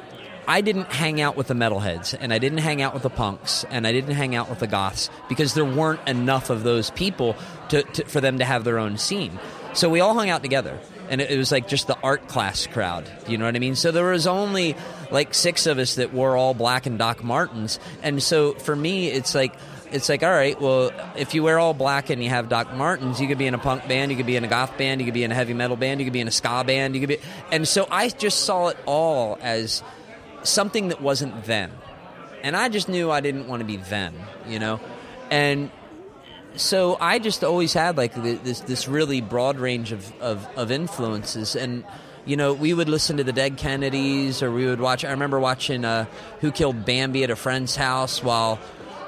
I 0.47 0.61
didn't 0.61 0.91
hang 0.91 1.21
out 1.21 1.37
with 1.37 1.47
the 1.47 1.53
metalheads 1.53 2.15
and 2.19 2.33
I 2.33 2.39
didn't 2.39 2.59
hang 2.59 2.81
out 2.81 2.93
with 2.93 3.03
the 3.03 3.09
punks 3.09 3.63
and 3.69 3.85
I 3.85 3.91
didn't 3.91 4.15
hang 4.15 4.35
out 4.35 4.49
with 4.49 4.59
the 4.59 4.67
goths 4.67 5.09
because 5.29 5.53
there 5.53 5.65
weren't 5.65 6.05
enough 6.07 6.49
of 6.49 6.63
those 6.63 6.89
people 6.91 7.35
to, 7.69 7.83
to, 7.83 8.05
for 8.05 8.19
them 8.21 8.39
to 8.39 8.45
have 8.45 8.63
their 8.63 8.79
own 8.79 8.97
scene. 8.97 9.39
So 9.73 9.89
we 9.89 9.99
all 9.99 10.13
hung 10.13 10.29
out 10.29 10.41
together. 10.41 10.79
And 11.11 11.21
it, 11.21 11.37
was 11.37 11.51
like 11.51 11.67
just 11.67 11.87
the 11.87 11.97
art 12.01 12.27
class 12.29 12.65
crowd. 12.65 13.07
You 13.27 13.37
know 13.37 13.45
what 13.45 13.55
I 13.55 13.59
mean? 13.59 13.75
So 13.75 13.91
there 13.91 14.05
was 14.05 14.25
only 14.25 14.75
like 15.11 15.33
six 15.33 15.67
of 15.67 15.77
us 15.77 15.95
that 15.95 16.13
wore 16.13 16.37
all 16.37 16.53
black 16.53 16.85
and 16.85 16.97
Doc 16.97 17.21
Martens. 17.21 17.79
And 18.01 18.23
so 18.23 18.53
for 18.53 18.75
me, 18.75 19.09
it's 19.09 19.35
like, 19.35 19.53
it's 19.91 20.07
like, 20.07 20.23
all 20.23 20.31
right, 20.31 20.59
well, 20.59 20.91
if 21.17 21.35
you 21.35 21.43
wear 21.43 21.59
all 21.59 21.73
black 21.73 22.09
and 22.09 22.23
you 22.23 22.29
have 22.29 22.47
Doc 22.47 22.73
Martens, 22.73 23.19
you 23.19 23.27
could 23.27 23.37
be 23.37 23.45
in 23.45 23.53
a 23.53 23.57
punk 23.57 23.87
band, 23.89 24.09
you 24.09 24.15
could 24.15 24.25
be 24.25 24.37
in 24.37 24.45
a 24.45 24.47
goth 24.47 24.77
band, 24.77 25.01
you 25.01 25.05
could 25.05 25.13
be 25.13 25.25
in 25.25 25.31
a 25.33 25.35
heavy 25.35 25.53
metal 25.53 25.75
band, 25.75 25.99
you 25.99 26.05
could 26.05 26.13
be 26.13 26.21
in 26.21 26.29
a 26.29 26.31
ska 26.31 26.63
band, 26.63 26.95
you 26.95 27.01
could 27.01 27.09
be. 27.09 27.17
And 27.51 27.67
so 27.67 27.85
I 27.91 28.07
just 28.07 28.45
saw 28.45 28.69
it 28.69 28.77
all 28.85 29.37
as 29.41 29.83
something 30.43 30.87
that 30.87 31.01
wasn't 31.01 31.43
them. 31.43 31.71
And 32.41 32.55
I 32.55 32.69
just 32.69 32.87
knew 32.87 33.11
I 33.11 33.19
didn't 33.19 33.47
want 33.47 33.59
to 33.59 33.65
be 33.65 33.77
them, 33.77 34.15
you 34.47 34.59
know? 34.59 34.79
And 35.29 35.69
so 36.55 36.97
I 36.99 37.19
just 37.19 37.43
always 37.43 37.73
had 37.73 37.97
like 37.97 38.13
this 38.15 38.61
this 38.61 38.87
really 38.87 39.21
broad 39.21 39.59
range 39.59 39.91
of, 39.91 40.11
of, 40.21 40.47
of 40.55 40.71
influences. 40.71 41.55
And 41.55 41.83
you 42.25 42.37
know 42.37 42.53
we 42.53 42.73
would 42.73 42.89
listen 42.89 43.17
to 43.17 43.23
the 43.23 43.33
Dead 43.33 43.57
Kennedys 43.57 44.43
or 44.43 44.51
we 44.51 44.65
would 44.65 44.79
watch 44.81 45.03
I 45.05 45.11
remember 45.11 45.39
watching 45.39 45.85
uh, 45.85 46.05
Who 46.41 46.51
Killed 46.51 46.85
Bambi 46.85 47.23
at 47.23 47.29
a 47.29 47.35
friend's 47.35 47.75
house 47.75 48.23
while 48.23 48.59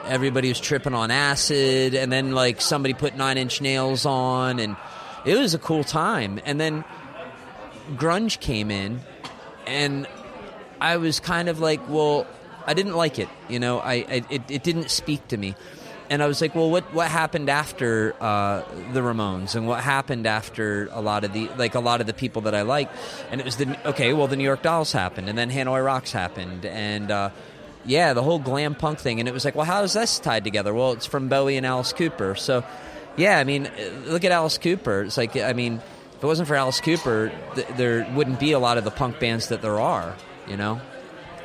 everybody 0.06 0.50
was 0.50 0.60
tripping 0.60 0.94
on 0.94 1.12
acid 1.12 1.96
and 1.96 2.12
then 2.12 2.32
like 2.32 2.60
somebody 2.62 2.94
put 2.94 3.16
nine 3.16 3.38
inch 3.38 3.62
nails 3.62 4.06
on 4.06 4.60
and 4.60 4.76
it 5.26 5.38
was 5.38 5.54
a 5.54 5.60
cool 5.60 5.84
time. 5.84 6.40
And 6.46 6.60
then 6.60 6.84
grunge 7.96 8.40
came 8.40 8.72
in 8.72 9.00
and 9.66 10.08
I 10.82 10.98
was 10.98 11.20
kind 11.20 11.48
of 11.48 11.60
like, 11.60 11.88
well, 11.88 12.28
I 12.66 12.74
didn't 12.74 12.96
like 12.96 13.20
it. 13.20 13.30
You 13.50 13.60
know, 13.60 13.80
I, 13.80 13.94
I 13.94 14.26
it, 14.30 14.42
it 14.50 14.64
didn't 14.64 14.90
speak 14.90 15.28
to 15.30 15.38
me, 15.38 15.56
and 16.14 16.22
I 16.22 16.28
was 16.28 16.42
like, 16.42 16.54
well, 16.54 16.70
what 16.70 16.84
what 16.94 17.08
happened 17.08 17.50
after 17.50 18.14
uh, 18.22 18.62
the 18.94 19.02
Ramones, 19.02 19.56
and 19.56 19.68
what 19.68 19.84
happened 19.84 20.28
after 20.28 20.88
a 20.92 21.02
lot 21.02 21.24
of 21.24 21.34
the 21.34 21.50
like 21.58 21.74
a 21.74 21.80
lot 21.80 22.02
of 22.02 22.08
the 22.08 22.14
people 22.14 22.44
that 22.44 22.54
I 22.54 22.62
like, 22.62 22.90
and 23.32 23.42
it 23.42 23.46
was 23.46 23.58
the 23.58 23.76
okay, 23.90 24.14
well, 24.14 24.28
the 24.28 24.36
New 24.36 24.44
York 24.44 24.62
Dolls 24.62 24.92
happened, 24.92 25.28
and 25.28 25.36
then 25.36 25.50
Hanoi 25.50 25.84
Rocks 25.84 26.12
happened, 26.12 26.66
and. 26.66 27.12
Uh, 27.12 27.30
yeah, 27.86 28.14
the 28.14 28.24
whole 28.24 28.40
glam 28.40 28.76
punk 28.76 29.00
thing, 29.00 29.20
and 29.20 29.28
it 29.28 29.34
was 29.34 29.44
like, 29.44 29.56
well, 29.56 29.66
how 29.66 29.84
is 29.84 29.92
this 29.92 30.18
tied 30.18 30.46
together? 30.46 30.74
Well, 30.74 30.94
it's 30.94 31.06
from 31.06 31.28
Bowie 31.28 31.58
and 31.58 31.66
Alice 31.66 31.92
Cooper, 31.92 32.34
so 32.34 32.64
yeah, 33.18 33.38
I 33.38 33.44
mean, 33.44 33.70
look 34.06 34.24
at 34.24 34.32
Alice 34.32 34.58
Cooper. 34.58 35.02
It's 35.02 35.18
like, 35.18 35.36
I 35.36 35.52
mean, 35.52 35.82
if 36.16 36.24
it 36.24 36.26
wasn't 36.26 36.48
for 36.48 36.56
Alice 36.56 36.80
Cooper, 36.80 37.34
th- 37.56 37.68
there 37.76 38.10
wouldn't 38.16 38.40
be 38.40 38.54
a 38.54 38.60
lot 38.60 38.78
of 38.78 38.86
the 38.86 38.92
punk 38.92 39.20
bands 39.20 39.50
that 39.50 39.62
there 39.62 39.82
are. 39.82 40.16
you 40.48 40.56
know. 40.56 40.80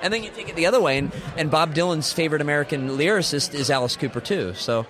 And 0.02 0.12
then 0.12 0.22
you 0.22 0.30
take 0.30 0.48
it 0.48 0.56
the 0.56 0.66
other 0.66 0.80
way, 0.80 0.98
and, 0.98 1.12
and 1.36 1.50
Bob 1.50 1.74
Dylan's 1.74 2.12
favorite 2.12 2.40
American 2.40 2.90
lyricist 2.90 3.54
is 3.54 3.70
Alice 3.70 3.96
Cooper 3.96 4.20
too. 4.20 4.54
So 4.54 4.86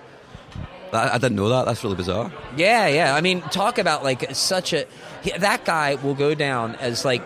I, 0.93 1.09
I 1.15 1.17
didn't 1.17 1.35
know 1.35 1.49
that. 1.49 1.65
That's 1.65 1.83
really 1.83 1.95
bizarre. 1.95 2.31
yeah, 2.55 2.87
yeah. 2.87 3.15
I 3.15 3.21
mean, 3.21 3.41
talk 3.41 3.77
about 3.77 4.03
like 4.03 4.35
such 4.35 4.73
a 4.73 4.85
he, 5.21 5.31
that 5.31 5.65
guy 5.65 5.95
will 5.95 6.15
go 6.15 6.33
down 6.35 6.75
as 6.75 7.05
like 7.05 7.21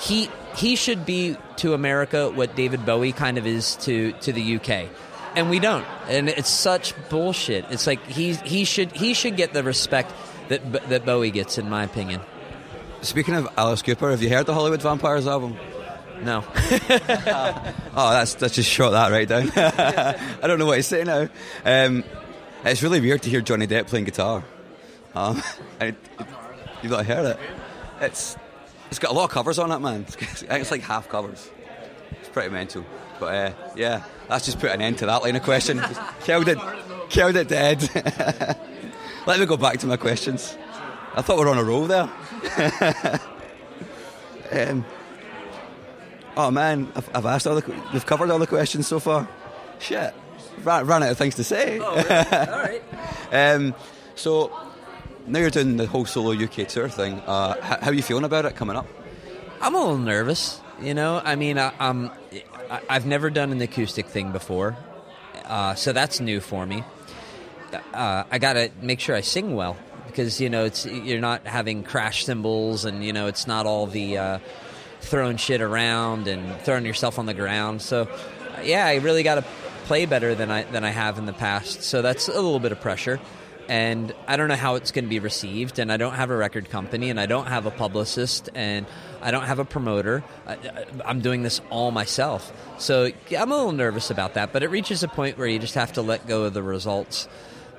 he 0.00 0.30
he 0.56 0.76
should 0.76 1.04
be 1.04 1.36
to 1.56 1.74
America 1.74 2.30
what 2.30 2.56
David 2.56 2.84
Bowie 2.86 3.12
kind 3.12 3.38
of 3.38 3.46
is 3.46 3.76
to 3.76 4.12
to 4.12 4.32
the 4.32 4.56
UK, 4.56 4.88
and 5.34 5.50
we 5.50 5.58
don't. 5.58 5.86
And 6.08 6.28
it's 6.28 6.50
such 6.50 6.94
bullshit. 7.08 7.64
It's 7.70 7.86
like 7.86 8.04
he 8.06 8.34
he 8.34 8.64
should 8.64 8.92
he 8.92 9.14
should 9.14 9.36
get 9.36 9.52
the 9.52 9.62
respect 9.62 10.12
that 10.48 10.88
that 10.88 11.04
Bowie 11.04 11.30
gets, 11.30 11.58
in 11.58 11.68
my 11.68 11.84
opinion. 11.84 12.20
Speaking 13.02 13.34
of 13.34 13.48
Alice 13.56 13.82
Cooper, 13.82 14.10
have 14.10 14.22
you 14.22 14.30
heard 14.30 14.46
the 14.46 14.54
Hollywood 14.54 14.82
Vampires 14.82 15.26
album? 15.26 15.56
No, 16.22 16.44
Oh, 17.94 18.10
that's 18.10 18.34
that's 18.34 18.54
just 18.54 18.68
shot 18.70 18.90
that 18.90 19.10
right 19.12 19.28
down. 19.28 19.50
I 19.56 20.46
don't 20.46 20.58
know 20.58 20.66
what 20.66 20.76
to 20.76 20.82
say 20.82 21.04
now. 21.04 21.28
Um, 21.64 22.04
it's 22.64 22.82
really 22.82 23.00
weird 23.00 23.22
to 23.22 23.30
hear 23.30 23.40
Johnny 23.40 23.66
Depp 23.66 23.86
playing 23.88 24.06
guitar. 24.06 24.42
Um, 25.14 25.42
it- 25.80 25.94
you've 26.82 26.92
not 26.92 27.06
heard 27.06 27.26
it. 27.26 27.38
It's 28.00 28.36
it's 28.90 28.98
got 28.98 29.10
a 29.10 29.14
lot 29.14 29.24
of 29.24 29.30
covers 29.30 29.58
on 29.58 29.70
it, 29.72 29.78
man. 29.78 30.04
It's, 30.18 30.42
it's 30.42 30.70
like 30.70 30.82
half 30.82 31.08
covers. 31.08 31.50
It's 32.12 32.28
pretty 32.30 32.50
mental. 32.50 32.84
But 33.20 33.34
uh, 33.34 33.52
yeah, 33.76 34.04
that's 34.28 34.44
just 34.46 34.58
put 34.58 34.70
an 34.70 34.80
end 34.82 34.98
to 34.98 35.06
that 35.06 35.22
line 35.22 35.36
of 35.36 35.42
question. 35.42 35.80
Killed 36.24 36.48
it, 36.48 36.58
killed 37.08 37.36
it 37.36 37.48
dead. 37.48 37.82
Let 39.26 39.40
me 39.40 39.46
go 39.46 39.56
back 39.56 39.78
to 39.78 39.86
my 39.86 39.96
questions. 39.96 40.56
I 41.14 41.22
thought 41.22 41.38
we 41.38 41.44
were 41.44 41.50
on 41.50 41.58
a 41.58 41.64
roll 41.64 41.86
there. 41.86 42.10
um, 44.52 44.84
Oh 46.36 46.50
man, 46.50 46.92
I've, 46.94 47.08
I've 47.16 47.26
asked 47.26 47.46
all 47.46 47.58
the, 47.60 47.74
we've 47.92 48.04
covered 48.06 48.30
all 48.30 48.38
the 48.38 48.46
questions 48.46 48.86
so 48.86 49.00
far. 49.00 49.26
Shit, 49.78 50.14
ran, 50.62 50.86
ran 50.86 51.02
out 51.02 51.10
of 51.12 51.18
things 51.18 51.36
to 51.36 51.44
say. 51.44 51.78
Oh, 51.80 51.84
all 51.84 51.94
right. 52.02 52.82
Um, 53.32 53.74
so 54.14 54.52
now 55.26 55.38
you're 55.40 55.50
doing 55.50 55.76
the 55.76 55.86
whole 55.86 56.04
solo 56.04 56.32
UK 56.32 56.68
tour 56.68 56.88
thing. 56.88 57.20
Uh, 57.26 57.54
h- 57.56 57.78
how 57.80 57.90
are 57.90 57.94
you 57.94 58.02
feeling 58.02 58.24
about 58.24 58.44
it 58.44 58.54
coming 58.56 58.76
up? 58.76 58.86
I'm 59.62 59.74
a 59.74 59.78
little 59.78 59.98
nervous. 59.98 60.60
You 60.80 60.92
know, 60.92 61.22
I 61.24 61.36
mean, 61.36 61.58
I, 61.58 61.72
I'm, 61.80 62.10
I, 62.70 62.80
I've 62.90 63.06
never 63.06 63.30
done 63.30 63.50
an 63.50 63.60
acoustic 63.62 64.06
thing 64.08 64.30
before, 64.32 64.76
uh, 65.46 65.74
so 65.74 65.94
that's 65.94 66.20
new 66.20 66.40
for 66.40 66.66
me. 66.66 66.84
Uh, 67.94 68.24
I 68.30 68.38
got 68.38 68.54
to 68.54 68.70
make 68.82 69.00
sure 69.00 69.16
I 69.16 69.22
sing 69.22 69.54
well 69.56 69.76
because 70.06 70.40
you 70.40 70.48
know 70.50 70.64
it's 70.66 70.84
you're 70.86 71.20
not 71.20 71.46
having 71.46 71.82
crash 71.82 72.24
cymbals 72.24 72.84
and 72.84 73.02
you 73.04 73.12
know 73.12 73.26
it's 73.26 73.46
not 73.46 73.66
all 73.66 73.86
the 73.86 74.18
uh, 74.18 74.38
throwing 75.06 75.36
shit 75.36 75.60
around 75.60 76.28
and 76.28 76.60
throwing 76.62 76.84
yourself 76.84 77.18
on 77.18 77.26
the 77.26 77.34
ground. 77.34 77.82
So, 77.82 78.08
yeah, 78.62 78.86
I 78.86 78.96
really 78.96 79.22
got 79.22 79.36
to 79.36 79.44
play 79.84 80.06
better 80.06 80.34
than 80.34 80.50
I 80.50 80.64
than 80.64 80.84
I 80.84 80.90
have 80.90 81.18
in 81.18 81.26
the 81.26 81.32
past. 81.32 81.82
So 81.82 82.02
that's 82.02 82.28
a 82.28 82.32
little 82.32 82.60
bit 82.60 82.72
of 82.72 82.80
pressure. 82.80 83.20
And 83.68 84.14
I 84.28 84.36
don't 84.36 84.48
know 84.48 84.54
how 84.54 84.76
it's 84.76 84.92
going 84.92 85.06
to 85.06 85.08
be 85.08 85.18
received. 85.18 85.78
And 85.78 85.90
I 85.90 85.96
don't 85.96 86.14
have 86.14 86.30
a 86.30 86.36
record 86.36 86.70
company, 86.70 87.10
and 87.10 87.18
I 87.18 87.26
don't 87.26 87.46
have 87.46 87.66
a 87.66 87.70
publicist, 87.70 88.48
and 88.54 88.86
I 89.20 89.32
don't 89.32 89.44
have 89.44 89.58
a 89.58 89.64
promoter. 89.64 90.22
I, 90.46 90.56
I'm 91.04 91.20
doing 91.20 91.42
this 91.42 91.60
all 91.70 91.90
myself. 91.90 92.52
So 92.78 93.10
yeah, 93.28 93.42
I'm 93.42 93.50
a 93.50 93.56
little 93.56 93.72
nervous 93.72 94.10
about 94.10 94.34
that. 94.34 94.52
But 94.52 94.62
it 94.62 94.70
reaches 94.70 95.02
a 95.02 95.08
point 95.08 95.38
where 95.38 95.48
you 95.48 95.58
just 95.58 95.74
have 95.74 95.94
to 95.94 96.02
let 96.02 96.26
go 96.26 96.44
of 96.44 96.54
the 96.54 96.62
results 96.62 97.28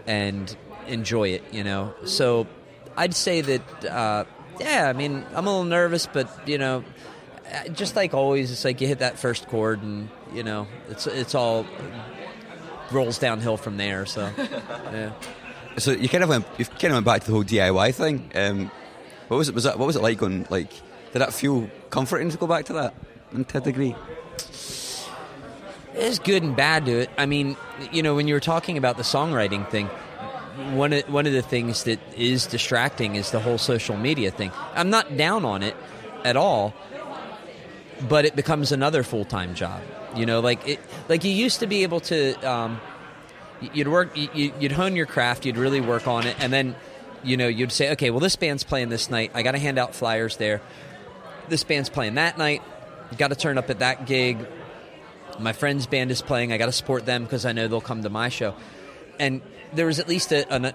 and 0.05 0.55
enjoy 0.87 1.29
it, 1.29 1.43
you 1.53 1.63
know. 1.63 1.93
So 2.05 2.47
I'd 2.95 3.13
say 3.13 3.41
that, 3.41 3.85
uh, 3.85 4.25
yeah, 4.59 4.89
I 4.89 4.93
mean, 4.93 5.25
I'm 5.33 5.45
a 5.45 5.49
little 5.49 5.65
nervous, 5.65 6.07
but 6.07 6.47
you 6.47 6.57
know, 6.57 6.83
just 7.73 7.95
like 7.95 8.13
always, 8.13 8.51
it's 8.51 8.65
like 8.65 8.81
you 8.81 8.88
hit 8.88 8.99
that 8.99 9.17
first 9.19 9.47
chord, 9.47 9.81
and 9.81 10.10
you 10.33 10.43
know, 10.43 10.67
it's 10.89 11.07
it's 11.07 11.36
all 11.36 11.65
rolls 12.91 13.19
downhill 13.19 13.57
from 13.57 13.77
there. 13.77 14.05
So, 14.05 14.31
yeah. 14.38 15.12
So 15.77 15.91
you 15.91 16.10
kind 16.10 16.23
of 16.23 16.29
went, 16.29 16.45
you 16.57 16.65
kind 16.65 16.86
of 16.86 16.93
went 16.93 17.05
back 17.05 17.21
to 17.21 17.27
the 17.27 17.33
whole 17.33 17.43
DIY 17.43 17.93
thing. 17.93 18.31
Um, 18.36 18.71
what 19.27 19.38
was 19.38 19.49
it? 19.49 19.55
Was 19.55 19.65
that 19.65 19.77
what 19.77 19.86
was 19.86 19.95
it 19.95 20.01
like? 20.01 20.17
Going 20.17 20.47
like, 20.49 20.71
did 21.13 21.19
that 21.19 21.33
feel 21.33 21.69
comforting 21.89 22.29
to 22.29 22.38
go 22.38 22.47
back 22.47 22.65
to 22.65 22.73
that 22.73 22.93
to 23.49 23.57
a 23.57 23.62
degree? 23.62 23.95
There's 25.93 26.19
good 26.19 26.43
and 26.43 26.55
bad 26.55 26.86
to 26.86 26.99
it. 26.99 27.10
I 27.17 27.25
mean, 27.25 27.57
you 27.91 28.03
know, 28.03 28.15
when 28.15 28.27
you 28.27 28.36
were 28.36 28.39
talking 28.39 28.77
about 28.77 28.97
the 28.97 29.03
songwriting 29.03 29.67
thing, 29.69 29.89
one 30.73 30.93
of, 30.93 31.10
one 31.10 31.25
of 31.25 31.33
the 31.33 31.41
things 31.41 31.86
that 31.86 31.99
is 32.15 32.45
distracting 32.45 33.15
is 33.15 33.31
the 33.31 33.39
whole 33.39 33.57
social 33.57 33.97
media 33.97 34.29
thing. 34.29 34.51
I'm 34.75 34.89
not 34.89 35.17
down 35.17 35.43
on 35.43 35.63
it 35.63 35.75
at 36.23 36.38
all, 36.38 36.73
but 38.10 38.25
it 38.25 38.36
becomes 38.36 38.71
another 38.71 39.03
full 39.03 39.25
time 39.25 39.55
job. 39.55 39.81
You 40.15 40.25
know, 40.25 40.39
like 40.39 40.67
it, 40.67 40.79
like 41.10 41.23
you 41.23 41.31
used 41.31 41.60
to 41.60 41.67
be 41.67 41.83
able 41.83 41.99
to, 42.01 42.33
um, 42.49 42.79
you'd 43.73 43.88
work, 43.88 44.15
you- 44.15 44.53
you'd 44.60 44.71
hone 44.71 44.95
your 44.95 45.05
craft, 45.05 45.45
you'd 45.45 45.57
really 45.57 45.81
work 45.81 46.07
on 46.07 46.25
it, 46.27 46.36
and 46.39 46.51
then, 46.51 46.75
you 47.23 47.38
know, 47.38 47.47
you'd 47.47 47.71
say, 47.71 47.91
okay, 47.91 48.10
well, 48.10 48.19
this 48.19 48.36
band's 48.36 48.63
playing 48.63 48.89
this 48.89 49.10
night. 49.10 49.31
I 49.33 49.41
got 49.43 49.51
to 49.53 49.60
hand 49.60 49.77
out 49.79 49.95
flyers 49.95 50.38
there. 50.38 50.62
This 51.49 51.63
band's 51.63 51.89
playing 51.89 52.15
that 52.15 52.38
night. 52.38 52.62
Got 53.17 53.29
to 53.29 53.36
turn 53.36 53.57
up 53.57 53.69
at 53.69 53.79
that 53.79 54.05
gig 54.05 54.38
my 55.39 55.53
friend's 55.53 55.86
band 55.86 56.10
is 56.10 56.21
playing. 56.21 56.51
I 56.51 56.57
got 56.57 56.65
to 56.65 56.71
support 56.71 57.05
them 57.05 57.23
because 57.23 57.45
I 57.45 57.51
know 57.51 57.67
they'll 57.67 57.79
come 57.81 58.01
to 58.03 58.10
my 58.10 58.29
show. 58.29 58.55
And 59.19 59.41
there 59.73 59.86
was 59.86 59.99
at 59.99 60.07
least 60.07 60.31
a, 60.31 60.51
an, 60.51 60.65
a 60.65 60.73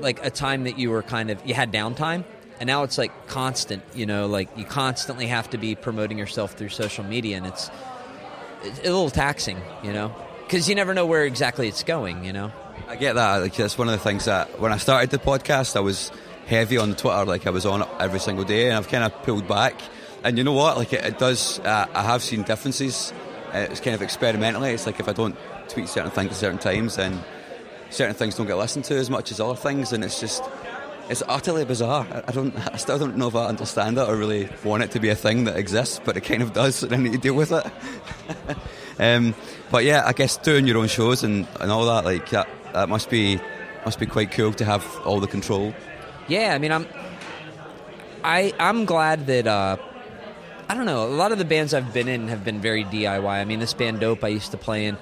like 0.00 0.22
a 0.24 0.30
time 0.30 0.64
that 0.64 0.78
you 0.78 0.90
were 0.90 1.02
kind 1.02 1.30
of 1.30 1.40
you 1.46 1.54
had 1.54 1.72
downtime, 1.72 2.24
and 2.60 2.66
now 2.66 2.82
it's 2.82 2.98
like 2.98 3.28
constant. 3.28 3.82
You 3.94 4.06
know, 4.06 4.26
like 4.26 4.56
you 4.56 4.64
constantly 4.64 5.26
have 5.26 5.50
to 5.50 5.58
be 5.58 5.74
promoting 5.74 6.18
yourself 6.18 6.52
through 6.52 6.70
social 6.70 7.04
media, 7.04 7.36
and 7.36 7.46
it's, 7.46 7.70
it's 8.62 8.78
a 8.80 8.82
little 8.82 9.10
taxing. 9.10 9.60
You 9.82 9.92
know, 9.92 10.14
because 10.44 10.68
you 10.68 10.74
never 10.74 10.94
know 10.94 11.06
where 11.06 11.24
exactly 11.24 11.68
it's 11.68 11.82
going. 11.82 12.24
You 12.24 12.32
know. 12.32 12.52
I 12.88 12.96
get 12.96 13.14
that. 13.14 13.38
Like 13.38 13.54
that's 13.54 13.78
one 13.78 13.88
of 13.88 13.92
the 13.92 13.98
things 14.04 14.26
that 14.26 14.60
when 14.60 14.72
I 14.72 14.76
started 14.76 15.10
the 15.10 15.18
podcast, 15.18 15.76
I 15.76 15.80
was 15.80 16.10
heavy 16.46 16.78
on 16.78 16.94
Twitter. 16.94 17.24
Like 17.24 17.46
I 17.46 17.50
was 17.50 17.66
on 17.66 17.82
it 17.82 17.88
every 17.98 18.20
single 18.20 18.44
day, 18.44 18.68
and 18.68 18.76
I've 18.76 18.88
kind 18.88 19.04
of 19.04 19.12
pulled 19.22 19.48
back. 19.48 19.80
And 20.24 20.38
you 20.38 20.44
know 20.44 20.52
what? 20.52 20.76
Like 20.76 20.92
it, 20.92 21.04
it 21.04 21.18
does. 21.18 21.58
Uh, 21.60 21.86
I 21.94 22.02
have 22.02 22.22
seen 22.22 22.42
differences. 22.42 23.12
Uh, 23.52 23.66
it's 23.70 23.80
kind 23.80 23.94
of 23.94 24.02
experimentally. 24.02 24.70
It's 24.70 24.86
like 24.86 25.00
if 25.00 25.08
I 25.08 25.12
don't 25.12 25.36
tweet 25.68 25.88
certain 25.88 26.10
things 26.10 26.30
at 26.30 26.36
certain 26.36 26.58
times, 26.58 26.96
then 26.96 27.22
certain 27.90 28.14
things 28.14 28.36
don't 28.36 28.46
get 28.46 28.56
listened 28.56 28.84
to 28.86 28.94
as 28.96 29.10
much 29.10 29.30
as 29.30 29.40
other 29.40 29.56
things, 29.56 29.92
and 29.92 30.04
it's 30.04 30.20
just. 30.20 30.42
It's 31.12 31.22
utterly 31.28 31.66
bizarre. 31.66 32.06
I 32.26 32.32
don't. 32.32 32.56
I 32.72 32.78
still 32.78 32.98
don't 32.98 33.18
know 33.18 33.28
if 33.28 33.36
I 33.36 33.44
understand 33.44 33.98
it 33.98 34.08
or 34.08 34.16
really 34.16 34.48
want 34.64 34.82
it 34.82 34.92
to 34.92 34.98
be 34.98 35.10
a 35.10 35.14
thing 35.14 35.44
that 35.44 35.58
exists, 35.58 36.00
but 36.02 36.16
it 36.16 36.22
kind 36.22 36.42
of 36.42 36.54
does, 36.54 36.82
and 36.82 36.94
I 36.94 36.96
need 36.96 37.12
to 37.12 37.18
deal 37.18 37.34
with 37.34 37.52
it. 37.52 37.66
um, 38.98 39.34
but 39.70 39.84
yeah, 39.84 40.04
I 40.06 40.14
guess 40.14 40.38
doing 40.38 40.66
your 40.66 40.78
own 40.78 40.88
shows 40.88 41.22
and, 41.22 41.46
and 41.60 41.70
all 41.70 41.84
that, 41.84 42.06
like 42.06 42.30
that, 42.30 42.48
that 42.72 42.88
must 42.88 43.10
be 43.10 43.38
must 43.84 44.00
be 44.00 44.06
quite 44.06 44.30
cool 44.30 44.54
to 44.54 44.64
have 44.64 44.86
all 45.04 45.20
the 45.20 45.26
control. 45.26 45.74
Yeah, 46.28 46.54
I 46.54 46.58
mean, 46.58 46.72
I'm, 46.72 46.86
I 48.24 48.54
I'm 48.58 48.86
glad 48.86 49.26
that 49.26 49.46
uh, 49.46 49.76
I 50.70 50.74
don't 50.74 50.86
know. 50.86 51.04
A 51.04 51.12
lot 51.12 51.30
of 51.30 51.36
the 51.36 51.44
bands 51.44 51.74
I've 51.74 51.92
been 51.92 52.08
in 52.08 52.28
have 52.28 52.42
been 52.42 52.62
very 52.62 52.84
DIY. 52.84 53.28
I 53.28 53.44
mean, 53.44 53.58
this 53.58 53.74
band 53.74 54.00
Dope 54.00 54.24
I 54.24 54.28
used 54.28 54.52
to 54.52 54.56
play 54.56 54.86
in, 54.86 54.96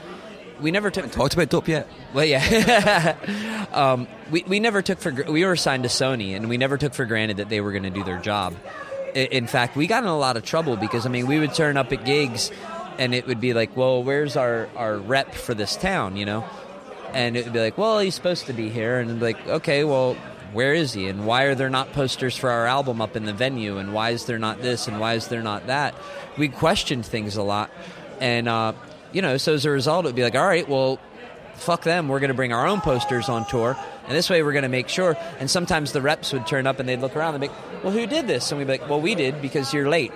we 0.60 0.70
never 0.70 0.90
took. 0.90 1.10
Talked 1.10 1.34
about 1.34 1.48
dope 1.48 1.68
yet? 1.68 1.88
Well, 2.14 2.24
yeah, 2.24 3.16
um, 3.72 4.06
we 4.30 4.44
we 4.46 4.60
never 4.60 4.82
took 4.82 4.98
for 4.98 5.10
we 5.12 5.44
were 5.44 5.52
assigned 5.52 5.82
to 5.84 5.88
Sony, 5.88 6.36
and 6.36 6.48
we 6.48 6.56
never 6.56 6.76
took 6.78 6.94
for 6.94 7.04
granted 7.04 7.38
that 7.38 7.48
they 7.48 7.60
were 7.60 7.72
going 7.72 7.84
to 7.84 7.90
do 7.90 8.04
their 8.04 8.18
job. 8.18 8.54
I- 9.14 9.28
In 9.30 9.46
fact, 9.46 9.76
we 9.76 9.86
got 9.86 10.02
in 10.02 10.08
a 10.08 10.18
lot 10.18 10.36
of 10.36 10.44
trouble 10.44 10.76
because 10.76 11.06
I 11.06 11.08
mean, 11.08 11.26
we 11.26 11.38
would 11.38 11.54
turn 11.54 11.76
up 11.76 11.92
at 11.92 12.04
gigs, 12.04 12.50
and 12.98 13.14
it 13.14 13.26
would 13.26 13.40
be 13.40 13.54
like, 13.54 13.76
"Well, 13.76 14.02
where's 14.02 14.36
our 14.36 14.68
our 14.76 14.96
rep 14.98 15.34
for 15.34 15.54
this 15.54 15.76
town?" 15.76 16.16
You 16.16 16.24
know, 16.26 16.44
and 17.12 17.36
it 17.36 17.44
would 17.44 17.52
be 17.52 17.60
like, 17.60 17.78
"Well, 17.78 17.98
he's 17.98 18.14
supposed 18.14 18.46
to 18.46 18.52
be 18.52 18.68
here," 18.68 18.98
and 18.98 19.18
be 19.20 19.26
like, 19.26 19.46
"Okay, 19.46 19.84
well." 19.84 20.16
Where 20.52 20.74
is 20.74 20.92
he? 20.92 21.06
And 21.06 21.26
why 21.28 21.44
are 21.44 21.54
there 21.54 21.70
not 21.70 21.92
posters 21.92 22.36
for 22.36 22.50
our 22.50 22.66
album 22.66 23.00
up 23.00 23.14
in 23.14 23.24
the 23.24 23.32
venue? 23.32 23.78
And 23.78 23.94
why 23.94 24.10
is 24.10 24.24
there 24.24 24.36
not 24.40 24.60
this? 24.60 24.88
And 24.88 24.98
why 24.98 25.14
is 25.14 25.28
there 25.28 25.42
not 25.42 25.68
that? 25.68 25.94
We 26.36 26.48
questioned 26.48 27.06
things 27.06 27.36
a 27.36 27.42
lot, 27.44 27.70
and 28.18 28.48
uh, 28.48 28.72
you 29.12 29.22
know, 29.22 29.36
so 29.36 29.54
as 29.54 29.64
a 29.64 29.70
result, 29.70 30.04
it 30.04 30.08
would 30.08 30.14
be 30.16 30.22
like, 30.22 30.34
all 30.34 30.46
right, 30.46 30.68
well, 30.68 30.98
fuck 31.54 31.82
them. 31.82 32.08
We're 32.08 32.20
going 32.20 32.28
to 32.28 32.34
bring 32.34 32.52
our 32.52 32.66
own 32.66 32.80
posters 32.80 33.28
on 33.28 33.46
tour, 33.46 33.76
and 34.06 34.16
this 34.16 34.30
way 34.30 34.42
we're 34.42 34.52
going 34.52 34.62
to 34.62 34.68
make 34.68 34.88
sure. 34.88 35.16
And 35.38 35.50
sometimes 35.50 35.92
the 35.92 36.02
reps 36.02 36.32
would 36.32 36.46
turn 36.46 36.66
up 36.66 36.80
and 36.80 36.88
they'd 36.88 37.00
look 37.00 37.16
around 37.16 37.34
and 37.34 37.40
be 37.40 37.48
like, 37.48 37.84
"Well, 37.84 37.92
who 37.92 38.06
did 38.06 38.26
this?" 38.26 38.50
And 38.50 38.58
we'd 38.58 38.66
be 38.66 38.78
like, 38.78 38.88
"Well, 38.88 39.00
we 39.00 39.14
did 39.14 39.40
because 39.42 39.72
you're 39.72 39.88
late." 39.88 40.12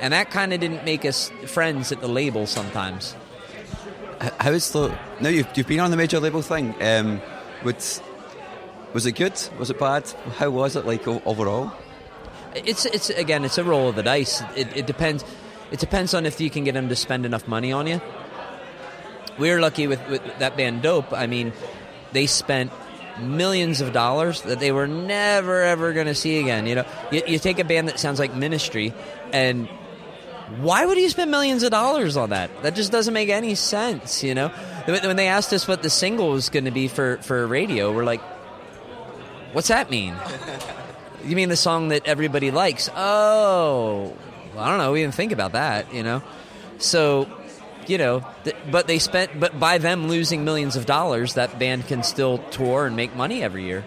And 0.00 0.12
that 0.12 0.30
kind 0.30 0.52
of 0.52 0.60
didn't 0.60 0.84
make 0.84 1.04
us 1.04 1.30
friends 1.46 1.90
at 1.92 2.00
the 2.00 2.08
label 2.08 2.46
sometimes. 2.46 3.16
How 4.40 4.50
is 4.52 4.70
the 4.72 4.96
now 5.20 5.28
you've 5.28 5.48
you've 5.54 5.66
been 5.66 5.80
on 5.80 5.90
the 5.90 5.96
major 5.96 6.20
label 6.20 6.42
thing? 6.42 6.74
Um, 6.82 7.20
would, 7.64 7.76
was 8.92 9.06
it 9.06 9.12
good? 9.12 9.40
Was 9.58 9.70
it 9.70 9.78
bad? 9.78 10.08
How 10.36 10.50
was 10.50 10.76
it 10.76 10.86
like 10.86 11.06
overall? 11.06 11.72
It's 12.54 12.86
it's 12.86 13.10
again, 13.10 13.44
it's 13.44 13.58
a 13.58 13.64
roll 13.64 13.88
of 13.88 13.96
the 13.96 14.02
dice. 14.02 14.42
It, 14.54 14.74
it 14.76 14.86
depends. 14.86 15.24
It 15.70 15.80
depends 15.80 16.14
on 16.14 16.26
if 16.26 16.40
you 16.40 16.50
can 16.50 16.64
get 16.64 16.74
them 16.74 16.88
to 16.88 16.96
spend 16.96 17.26
enough 17.26 17.48
money 17.48 17.72
on 17.72 17.86
you. 17.86 18.00
We 19.38 19.50
were 19.50 19.60
lucky 19.60 19.86
with, 19.86 20.06
with 20.08 20.22
that 20.38 20.56
band 20.56 20.82
Dope. 20.82 21.12
I 21.12 21.26
mean, 21.26 21.52
they 22.12 22.26
spent 22.26 22.72
millions 23.18 23.80
of 23.80 23.92
dollars 23.92 24.42
that 24.42 24.60
they 24.60 24.72
were 24.72 24.86
never 24.86 25.62
ever 25.62 25.92
going 25.92 26.06
to 26.06 26.14
see 26.14 26.38
again. 26.38 26.66
You 26.66 26.76
know, 26.76 26.86
you, 27.10 27.22
you 27.26 27.38
take 27.38 27.58
a 27.58 27.64
band 27.64 27.88
that 27.88 27.98
sounds 27.98 28.18
like 28.18 28.34
Ministry, 28.34 28.94
and 29.32 29.68
why 30.58 30.86
would 30.86 30.96
you 30.96 31.08
spend 31.08 31.30
millions 31.30 31.62
of 31.62 31.70
dollars 31.70 32.16
on 32.16 32.30
that? 32.30 32.50
That 32.62 32.74
just 32.74 32.92
doesn't 32.92 33.12
make 33.12 33.28
any 33.28 33.54
sense, 33.54 34.22
you 34.22 34.34
know? 34.34 34.48
When 34.86 35.02
when 35.02 35.16
they 35.16 35.26
asked 35.26 35.52
us 35.52 35.66
what 35.66 35.82
the 35.82 35.90
single 35.90 36.30
was 36.30 36.48
going 36.48 36.66
to 36.66 36.70
be 36.70 36.88
for, 36.88 37.18
for 37.18 37.46
radio, 37.46 37.92
we're 37.92 38.04
like, 38.04 38.22
what's 39.52 39.68
that 39.68 39.90
mean? 39.90 40.14
You 41.24 41.34
mean 41.34 41.48
the 41.48 41.56
song 41.56 41.88
that 41.88 42.06
everybody 42.06 42.52
likes? 42.52 42.88
Oh, 42.94 44.14
well, 44.56 44.64
I 44.64 44.68
don't 44.70 44.78
know. 44.78 44.92
We 44.92 45.02
didn't 45.02 45.14
think 45.14 45.32
about 45.32 45.52
that, 45.52 45.92
you 45.92 46.02
know? 46.02 46.22
So, 46.78 47.28
you 47.86 47.98
know, 47.98 48.26
th- 48.44 48.56
but 48.70 48.86
they 48.86 48.98
spent, 48.98 49.38
but 49.38 49.60
by 49.60 49.76
them 49.76 50.08
losing 50.08 50.46
millions 50.46 50.76
of 50.76 50.86
dollars, 50.86 51.34
that 51.34 51.58
band 51.58 51.86
can 51.86 52.02
still 52.02 52.38
tour 52.50 52.86
and 52.86 52.96
make 52.96 53.14
money 53.14 53.42
every 53.42 53.64
year. 53.64 53.84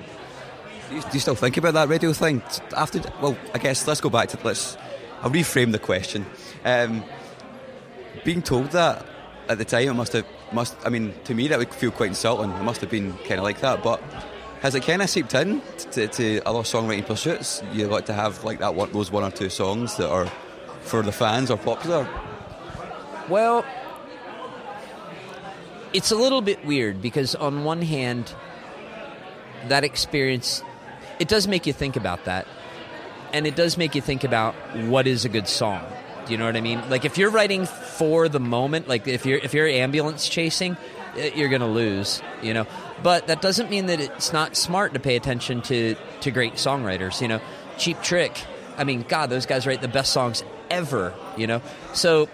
Do 0.89 0.95
you, 0.95 1.01
do 1.01 1.07
you 1.13 1.19
still 1.19 1.35
think 1.35 1.57
about 1.57 1.73
that 1.73 1.89
radio 1.89 2.13
thing 2.13 2.43
after? 2.77 3.01
Well, 3.19 3.35
I 3.53 3.57
guess 3.57 3.87
let's 3.87 3.99
go 3.99 4.09
back 4.09 4.29
to 4.29 4.39
let's. 4.43 4.77
I'll 5.21 5.31
reframe 5.31 5.71
the 5.71 5.79
question. 5.79 6.25
Um, 6.63 7.03
being 8.23 8.41
told 8.41 8.71
that 8.71 9.05
at 9.49 9.57
the 9.57 9.65
time, 9.65 9.89
it 9.89 9.93
must 9.93 10.13
have 10.13 10.25
must. 10.51 10.75
I 10.85 10.89
mean, 10.89 11.13
to 11.25 11.33
me, 11.33 11.47
that 11.47 11.57
would 11.57 11.73
feel 11.73 11.91
quite 11.91 12.09
insulting. 12.09 12.51
It 12.51 12.63
must 12.63 12.81
have 12.81 12.91
been 12.91 13.13
kind 13.13 13.39
of 13.39 13.43
like 13.43 13.61
that, 13.61 13.81
but. 13.83 14.01
Has 14.61 14.75
it 14.75 14.81
kind 14.81 15.01
of 15.01 15.09
seeped 15.09 15.33
in 15.35 15.61
to, 15.91 16.09
to 16.09 16.41
other 16.41 16.59
songwriting 16.63 17.05
pursuits? 17.05 17.63
You 17.71 17.87
like 17.87 18.07
to 18.07 18.13
have 18.13 18.43
like 18.43 18.59
that 18.59 18.75
one, 18.75 18.91
those 18.91 19.09
one 19.09 19.23
or 19.23 19.31
two 19.31 19.49
songs 19.49 19.95
that 19.95 20.09
are 20.09 20.29
for 20.89 21.01
the 21.03 21.11
fans 21.11 21.51
are 21.51 21.57
popular. 21.57 22.07
Well, 23.29 23.63
it's 25.93 26.11
a 26.11 26.15
little 26.15 26.41
bit 26.41 26.65
weird 26.65 27.01
because 27.01 27.35
on 27.35 27.63
one 27.63 27.81
hand, 27.81 28.33
that 29.67 29.83
experience 29.83 30.63
it 31.19 31.27
does 31.27 31.47
make 31.47 31.67
you 31.67 31.73
think 31.73 31.95
about 31.95 32.25
that, 32.25 32.47
and 33.33 33.45
it 33.45 33.55
does 33.55 33.77
make 33.77 33.93
you 33.93 34.01
think 34.01 34.23
about 34.23 34.55
what 34.87 35.05
is 35.05 35.25
a 35.25 35.29
good 35.29 35.47
song. 35.47 35.85
Do 36.25 36.31
you 36.31 36.37
know 36.37 36.45
what 36.45 36.55
I 36.55 36.61
mean? 36.61 36.81
Like 36.89 37.05
if 37.05 37.17
you're 37.17 37.29
writing 37.29 37.65
for 37.65 38.29
the 38.29 38.39
moment, 38.39 38.87
like 38.87 39.07
if 39.07 39.25
you're 39.25 39.39
if 39.39 39.53
you're 39.53 39.67
ambulance 39.67 40.29
chasing, 40.29 40.77
eh, 41.17 41.31
you're 41.35 41.49
going 41.49 41.61
to 41.61 41.67
lose. 41.67 42.21
You 42.41 42.53
know, 42.53 42.67
but 43.03 43.27
that 43.27 43.41
doesn't 43.41 43.69
mean 43.69 43.87
that 43.87 43.99
it's 43.99 44.31
not 44.31 44.55
smart 44.55 44.93
to 44.93 44.99
pay 44.99 45.15
attention 45.15 45.61
to 45.63 45.95
to 46.21 46.31
great 46.31 46.53
songwriters. 46.53 47.21
You 47.21 47.27
know, 47.27 47.41
Cheap 47.77 48.01
Trick. 48.01 48.43
I 48.77 48.85
mean, 48.85 49.03
God, 49.07 49.29
those 49.29 49.45
guys 49.45 49.67
write 49.67 49.81
the 49.81 49.89
best 49.89 50.13
songs 50.13 50.43
ever. 50.69 51.13
You 51.37 51.47
know, 51.47 51.61
so 51.93 52.29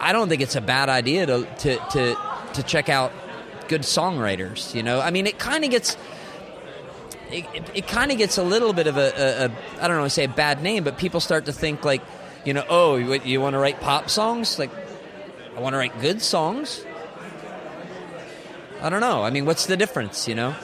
I 0.00 0.12
don't 0.12 0.28
think 0.28 0.40
it's 0.42 0.56
a 0.56 0.60
bad 0.60 0.88
idea 0.88 1.26
to 1.26 1.46
to 1.58 1.76
to, 1.76 2.16
to 2.54 2.62
check 2.62 2.88
out 2.88 3.12
good 3.68 3.82
songwriters. 3.82 4.74
You 4.74 4.82
know, 4.82 5.00
I 5.00 5.10
mean, 5.10 5.26
it 5.26 5.38
kind 5.38 5.64
of 5.64 5.70
gets. 5.70 5.96
It, 7.30 7.46
it, 7.54 7.70
it 7.74 7.86
kind 7.86 8.10
of 8.10 8.18
gets 8.18 8.38
a 8.38 8.42
little 8.42 8.72
bit 8.72 8.88
of 8.88 8.96
a, 8.96 9.12
a, 9.16 9.44
a 9.46 9.84
I 9.84 9.86
don't 9.86 9.98
know 9.98 10.08
say 10.08 10.24
a 10.24 10.28
bad 10.28 10.62
name, 10.64 10.82
but 10.82 10.98
people 10.98 11.20
start 11.20 11.44
to 11.44 11.52
think 11.52 11.84
like, 11.84 12.02
you 12.44 12.52
know, 12.52 12.64
oh, 12.68 12.96
you, 12.96 13.14
you 13.20 13.40
want 13.40 13.54
to 13.54 13.58
write 13.60 13.80
pop 13.80 14.10
songs? 14.10 14.58
Like, 14.58 14.70
I 15.56 15.60
want 15.60 15.74
to 15.74 15.76
write 15.78 16.00
good 16.00 16.20
songs. 16.22 16.84
I 18.82 18.88
don't 18.88 19.00
know. 19.00 19.22
I 19.22 19.30
mean, 19.30 19.44
what's 19.46 19.66
the 19.66 19.76
difference? 19.76 20.26
You 20.26 20.34
know? 20.34 20.56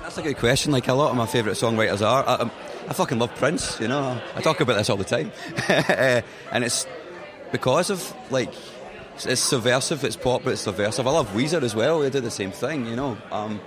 That's 0.00 0.18
a 0.18 0.22
good 0.22 0.36
question. 0.36 0.72
Like 0.72 0.88
a 0.88 0.92
lot 0.92 1.10
of 1.10 1.16
my 1.16 1.24
favourite 1.24 1.56
songwriters 1.56 2.06
are. 2.06 2.22
I, 2.26 2.34
I'm- 2.34 2.50
I 2.88 2.92
fucking 2.94 3.18
love 3.18 3.34
Prince. 3.36 3.80
You 3.80 3.88
know, 3.88 4.20
I 4.34 4.40
talk 4.40 4.60
about 4.60 4.76
this 4.76 4.90
all 4.90 4.96
the 4.96 5.04
time, 5.04 5.32
and 6.52 6.64
it's 6.64 6.86
because 7.50 7.90
of 7.90 8.14
like 8.30 8.52
it's, 9.14 9.26
it's 9.26 9.40
subversive. 9.40 10.04
It's 10.04 10.16
pop, 10.16 10.44
but 10.44 10.52
it's 10.54 10.62
subversive. 10.62 11.06
I 11.06 11.10
love 11.10 11.28
Weezer 11.30 11.62
as 11.62 11.74
well. 11.74 12.00
They 12.00 12.10
do 12.10 12.20
the 12.20 12.30
same 12.30 12.50
thing. 12.50 12.86
You 12.86 12.96
know, 12.96 13.18
um, 13.30 13.60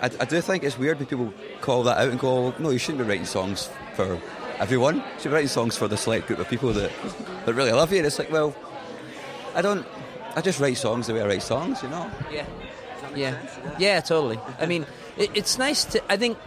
I, 0.00 0.06
I 0.06 0.24
do 0.24 0.40
think 0.40 0.64
it's 0.64 0.78
weird 0.78 0.98
when 0.98 1.06
people 1.06 1.32
call 1.60 1.82
that 1.84 1.98
out 1.98 2.08
and 2.08 2.18
go, 2.18 2.54
"No, 2.58 2.70
you 2.70 2.78
shouldn't 2.78 3.04
be 3.04 3.08
writing 3.08 3.26
songs 3.26 3.68
for 3.94 4.20
everyone. 4.58 4.96
You 4.96 5.02
should 5.18 5.28
be 5.30 5.34
writing 5.34 5.48
songs 5.48 5.76
for 5.76 5.88
the 5.88 5.96
select 5.96 6.26
group 6.26 6.38
of 6.38 6.48
people 6.48 6.72
that 6.72 6.90
that 7.46 7.54
really 7.54 7.72
love 7.72 7.90
you." 7.92 7.98
And 7.98 8.06
it's 8.06 8.18
like, 8.18 8.30
well, 8.30 8.54
I 9.54 9.62
don't. 9.62 9.86
I 10.36 10.40
just 10.42 10.60
write 10.60 10.76
songs 10.76 11.08
the 11.08 11.14
way 11.14 11.22
I 11.22 11.26
write 11.26 11.42
songs. 11.42 11.82
You 11.82 11.88
know. 11.88 12.10
Yeah. 12.30 12.46
Yeah. 13.14 13.36
Yeah, 13.78 14.00
totally. 14.00 14.38
I 14.58 14.66
mean, 14.66 14.86
it, 15.16 15.30
it's 15.34 15.58
nice 15.58 15.84
to, 15.86 16.12
I 16.12 16.16
think, 16.16 16.38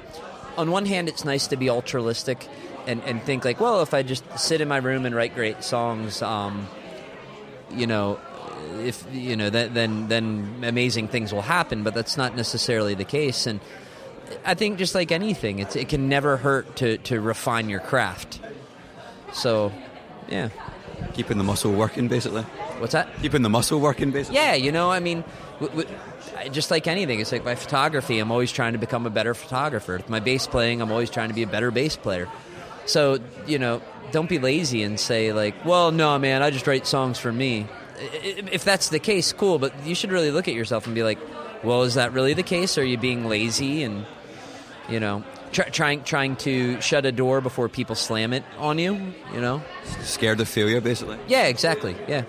on 0.58 0.72
one 0.72 0.86
hand, 0.86 1.10
it's 1.10 1.26
nice 1.26 1.48
to 1.48 1.58
be 1.58 1.70
altruistic 1.70 2.48
and, 2.88 3.02
and 3.04 3.22
think, 3.24 3.46
like, 3.46 3.60
well, 3.60 3.82
if 3.82 3.94
I 3.94 4.04
just 4.04 4.24
sit 4.38 4.62
in 4.62 4.68
my 4.68 4.78
room 4.78 5.06
and 5.06 5.16
write 5.16 5.36
great 5.36 5.64
songs, 5.64 6.22
um, 6.22 6.68
you 7.72 7.88
know, 7.88 8.20
if, 8.80 9.06
you 9.12 9.36
know, 9.36 9.50
then, 9.50 10.08
then 10.08 10.64
amazing 10.64 11.08
things 11.08 11.34
will 11.34 11.42
happen, 11.42 11.84
but 11.84 11.94
that's 11.94 12.18
not 12.18 12.36
necessarily 12.36 12.94
the 12.94 13.06
case. 13.06 13.48
And 13.48 13.60
I 14.46 14.54
think 14.54 14.78
just 14.78 14.96
like 14.96 15.12
anything, 15.12 15.60
it's, 15.60 15.76
it 15.76 15.90
can 15.90 16.10
never 16.10 16.38
hurt 16.38 16.76
to, 16.78 16.98
to 17.00 17.22
refine 17.22 17.70
your 17.70 17.80
craft. 17.80 18.40
So, 19.32 19.72
yeah. 20.28 20.50
Keeping 21.14 21.38
the 21.38 21.44
muscle 21.44 21.72
working, 21.72 22.08
basically. 22.08 22.46
What's 22.84 22.92
that? 22.92 23.08
Keeping 23.22 23.44
the 23.44 23.50
muscle 23.50 23.80
working, 23.80 24.12
basically. 24.12 24.36
Yeah, 24.36 24.56
you 24.56 24.70
know, 24.70 24.92
I 24.92 25.00
mean, 25.00 25.24
w- 25.62 25.84
w- 25.84 26.50
just 26.52 26.70
like 26.70 26.86
anything, 26.86 27.22
it's 27.22 27.32
like 27.32 27.46
my 27.46 27.56
photography. 27.56 28.20
I'm 28.20 28.30
always 28.30 28.52
trying 28.52 28.74
to 28.74 28.78
become 28.78 29.06
a 29.06 29.10
better 29.10 29.34
photographer. 29.34 30.02
My 30.10 30.20
bass 30.20 30.48
playing, 30.48 30.82
I'm 30.82 30.92
always 30.92 31.10
trying 31.10 31.30
to 31.30 31.34
be 31.34 31.44
a 31.44 31.48
better 31.48 31.72
bass 31.72 31.96
player. 31.96 32.28
So, 32.86 33.20
you 33.48 33.58
know, 33.58 33.82
don't 34.12 34.28
be 34.28 34.38
lazy 34.38 34.84
and 34.84 35.00
say 35.00 35.32
like, 35.32 35.64
"Well, 35.64 35.92
no, 35.94 36.20
man, 36.20 36.44
I 36.44 36.50
just 36.50 36.68
write 36.68 36.86
songs 36.86 37.18
for 37.18 37.32
me." 37.32 37.68
If 38.22 38.66
that's 38.66 38.90
the 38.90 39.00
case, 39.00 39.32
cool. 39.32 39.60
But 39.60 39.72
you 39.86 39.96
should 39.96 40.12
really 40.12 40.32
look 40.32 40.50
at 40.50 40.54
yourself 40.54 40.86
and 40.86 40.94
be 40.94 41.04
like, 41.04 41.20
"Well, 41.64 41.84
is 41.84 41.94
that 41.94 42.12
really 42.12 42.34
the 42.34 42.44
case? 42.44 42.78
Are 42.78 42.84
you 42.84 42.98
being 42.98 43.30
lazy 43.30 43.84
and, 43.84 44.06
you 44.90 45.00
know, 45.00 45.24
try, 45.54 45.70
trying 45.70 46.04
trying 46.04 46.36
to 46.44 46.82
shut 46.82 47.06
a 47.06 47.14
door 47.14 47.40
before 47.40 47.70
people 47.70 47.96
slam 47.96 48.34
it 48.34 48.44
on 48.58 48.78
you? 48.78 49.14
You 49.34 49.40
know? 49.40 49.62
Scared 50.02 50.42
of 50.42 50.50
failure, 50.50 50.82
basically. 50.82 51.18
Yeah, 51.28 51.46
exactly. 51.46 51.96
Yeah." 52.10 52.24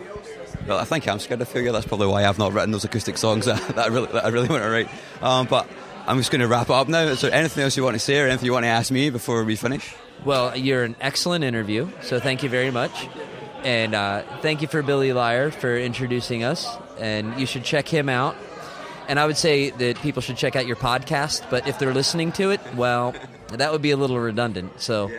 Well, 0.66 0.78
I 0.78 0.84
think 0.84 1.06
I'm 1.06 1.18
scared 1.18 1.40
of 1.42 1.48
failure. 1.48 1.72
That's 1.72 1.86
probably 1.86 2.06
why 2.06 2.24
I've 2.24 2.38
not 2.38 2.52
written 2.52 2.70
those 2.70 2.84
acoustic 2.84 3.18
songs 3.18 3.46
that, 3.46 3.60
that 3.68 3.78
I 3.78 3.86
really 3.88 4.06
that 4.08 4.24
I 4.24 4.28
really 4.28 4.48
want 4.48 4.62
to 4.62 4.70
write. 4.70 4.88
Um, 5.22 5.46
but 5.46 5.68
I'm 6.06 6.18
just 6.18 6.30
going 6.30 6.40
to 6.40 6.48
wrap 6.48 6.68
it 6.68 6.72
up 6.72 6.88
now. 6.88 7.02
Is 7.02 7.20
there 7.20 7.32
anything 7.32 7.64
else 7.64 7.76
you 7.76 7.84
want 7.84 7.94
to 7.94 8.00
say, 8.00 8.20
or 8.20 8.26
anything 8.26 8.46
you 8.46 8.52
want 8.52 8.64
to 8.64 8.68
ask 8.68 8.90
me 8.90 9.10
before 9.10 9.44
we 9.44 9.56
finish? 9.56 9.94
Well, 10.24 10.56
you're 10.56 10.84
an 10.84 10.96
excellent 11.00 11.44
interview, 11.44 11.88
so 12.02 12.18
thank 12.18 12.42
you 12.42 12.48
very 12.48 12.70
much. 12.70 13.08
And 13.62 13.94
uh, 13.94 14.22
thank 14.42 14.62
you 14.62 14.68
for 14.68 14.82
Billy 14.82 15.12
Liar 15.12 15.50
for 15.50 15.76
introducing 15.76 16.44
us. 16.44 16.68
And 16.98 17.38
you 17.40 17.46
should 17.46 17.64
check 17.64 17.88
him 17.88 18.08
out. 18.08 18.36
And 19.08 19.18
I 19.18 19.26
would 19.26 19.36
say 19.36 19.70
that 19.70 19.96
people 20.00 20.22
should 20.22 20.36
check 20.36 20.56
out 20.56 20.66
your 20.66 20.76
podcast, 20.76 21.48
but 21.50 21.66
if 21.66 21.78
they're 21.78 21.92
listening 21.92 22.32
to 22.32 22.50
it, 22.50 22.60
well, 22.74 23.14
that 23.48 23.72
would 23.72 23.82
be 23.82 23.90
a 23.90 23.96
little 23.96 24.18
redundant. 24.18 24.80
So, 24.80 25.10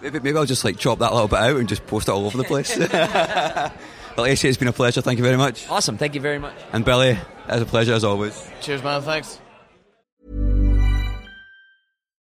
Maybe, 0.00 0.20
maybe 0.20 0.38
I'll 0.38 0.46
just 0.46 0.64
like 0.64 0.78
chop 0.78 1.00
that 1.00 1.12
little 1.12 1.28
bit 1.28 1.40
out 1.40 1.56
and 1.56 1.68
just 1.68 1.86
post 1.86 2.08
it 2.08 2.12
all 2.12 2.24
over 2.24 2.38
the 2.38 2.44
place. 2.44 2.70
well, 4.18 4.26
Acey, 4.26 4.48
it's 4.48 4.58
been 4.58 4.68
a 4.68 4.72
pleasure. 4.72 5.00
Thank 5.00 5.18
you 5.18 5.24
very 5.24 5.36
much. 5.36 5.68
awesome. 5.70 5.96
Thank 5.96 6.16
you 6.16 6.20
very 6.20 6.40
much. 6.40 6.56
And 6.72 6.84
Billy, 6.84 7.16
it's 7.48 7.62
a 7.62 7.66
pleasure 7.66 7.92
as 7.92 8.02
always. 8.02 8.50
Cheers, 8.60 8.82
man. 8.82 9.00
Thanks. 9.02 9.38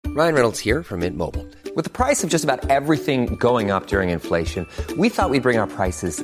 Ryan 0.07 0.36
Reynolds 0.36 0.59
here 0.59 0.84
from 0.84 0.99
Mint 0.99 1.17
Mobile. 1.17 1.45
With 1.75 1.86
the 1.86 1.91
price 1.91 2.23
of 2.23 2.29
just 2.29 2.43
about 2.43 2.69
everything 2.69 3.36
going 3.36 3.71
up 3.71 3.88
during 3.88 4.09
inflation, 4.11 4.67
we 4.97 5.09
thought 5.09 5.29
we'd 5.31 5.41
bring 5.41 5.57
our 5.57 5.67
prices 5.67 6.23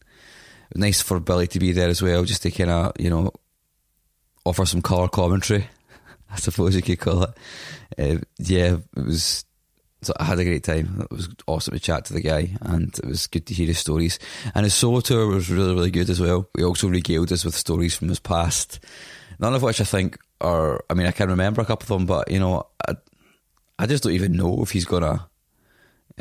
Nice 0.75 1.01
for 1.01 1.19
Billy 1.19 1.47
to 1.47 1.59
be 1.59 1.71
there 1.71 1.89
as 1.89 2.01
well, 2.01 2.23
just 2.23 2.43
to 2.43 2.51
kind 2.51 2.69
of, 2.69 2.93
you 2.99 3.09
know, 3.09 3.31
offer 4.45 4.65
some 4.65 4.81
colour 4.81 5.07
commentary, 5.07 5.67
I 6.29 6.37
suppose 6.37 6.75
you 6.75 6.81
could 6.81 6.99
call 6.99 7.23
it. 7.23 7.29
Uh, 7.97 8.17
yeah, 8.39 8.77
it 8.95 9.05
was. 9.05 9.45
So 10.03 10.13
I 10.19 10.23
had 10.23 10.39
a 10.39 10.43
great 10.43 10.63
time. 10.63 11.01
It 11.11 11.15
was 11.15 11.29
awesome 11.45 11.75
to 11.75 11.79
chat 11.79 12.05
to 12.05 12.13
the 12.13 12.21
guy, 12.21 12.57
and 12.61 12.87
it 12.97 13.05
was 13.05 13.27
good 13.27 13.45
to 13.47 13.53
hear 13.53 13.67
his 13.67 13.77
stories. 13.77 14.17
And 14.55 14.63
his 14.63 14.73
solo 14.73 14.99
tour 15.01 15.27
was 15.27 15.49
really, 15.51 15.75
really 15.75 15.91
good 15.91 16.09
as 16.09 16.19
well. 16.19 16.49
He 16.57 16.63
also 16.63 16.87
regaled 16.87 17.31
us 17.31 17.45
with 17.45 17.53
stories 17.55 17.95
from 17.95 18.09
his 18.09 18.19
past, 18.19 18.79
none 19.39 19.53
of 19.53 19.61
which 19.61 19.79
I 19.79 19.83
think 19.83 20.17
are. 20.39 20.83
I 20.89 20.95
mean, 20.95 21.05
I 21.05 21.11
can 21.11 21.29
remember 21.29 21.61
a 21.61 21.65
couple 21.65 21.83
of 21.83 21.99
them, 21.99 22.07
but 22.07 22.31
you 22.31 22.39
know, 22.39 22.65
I, 22.87 22.95
I 23.77 23.85
just 23.85 24.03
don't 24.03 24.13
even 24.13 24.33
know 24.33 24.63
if 24.63 24.71
he's 24.71 24.85
gonna. 24.85 25.27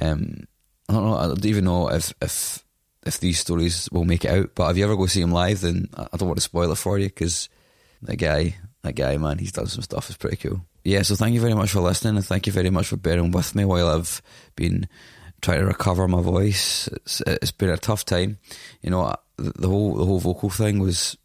Um, 0.01 0.45
I 0.89 0.93
don't 0.93 1.05
know. 1.07 1.17
I 1.17 1.27
don't 1.29 1.47
even 1.47 1.65
know 1.65 1.89
if 1.89 2.13
if 2.21 2.63
if 3.07 3.21
these 3.21 3.39
stories 3.39 3.89
will 3.91 4.05
make 4.05 4.25
it 4.25 4.31
out. 4.31 4.55
But 4.55 4.71
if 4.71 4.77
you 4.77 4.85
ever 4.85 4.97
go 4.97 5.07
see 5.07 5.23
him 5.23 5.33
live, 5.33 5.61
then 5.61 5.89
I 5.95 6.17
don't 6.17 6.29
want 6.29 6.39
to 6.39 6.43
spoil 6.43 6.71
it 6.73 6.77
for 6.77 6.99
you 6.99 7.07
because 7.07 7.49
that 8.03 8.17
guy, 8.17 8.57
that 8.83 8.95
guy, 8.95 9.17
man, 9.17 9.39
he's 9.39 9.53
done 9.53 9.67
some 9.67 9.83
stuff. 9.83 10.09
It's 10.09 10.19
pretty 10.19 10.37
cool. 10.37 10.65
Yeah. 10.85 11.03
So 11.03 11.15
thank 11.15 11.35
you 11.35 11.41
very 11.41 11.55
much 11.55 11.71
for 11.71 11.81
listening, 11.81 12.17
and 12.17 12.25
thank 12.25 12.47
you 12.47 12.53
very 12.53 12.71
much 12.71 12.89
for 12.89 12.97
bearing 12.97 13.31
with 13.31 13.55
me 13.55 13.65
while 13.65 13.89
I've 13.89 14.23
been 14.57 14.89
trying 15.41 15.61
to 15.61 15.67
recover 15.67 16.07
my 16.09 16.21
voice. 16.21 16.89
It's 16.89 17.23
it's 17.27 17.53
been 17.53 17.71
a 17.71 17.77
tough 17.77 18.05
time. 18.05 18.39
You 18.83 18.91
know, 18.91 19.15
the, 19.37 19.69
whole 19.69 19.95
the 19.95 20.05
whole 20.05 20.21
vocal 20.21 20.51
thing 20.51 20.79
was 20.79 21.17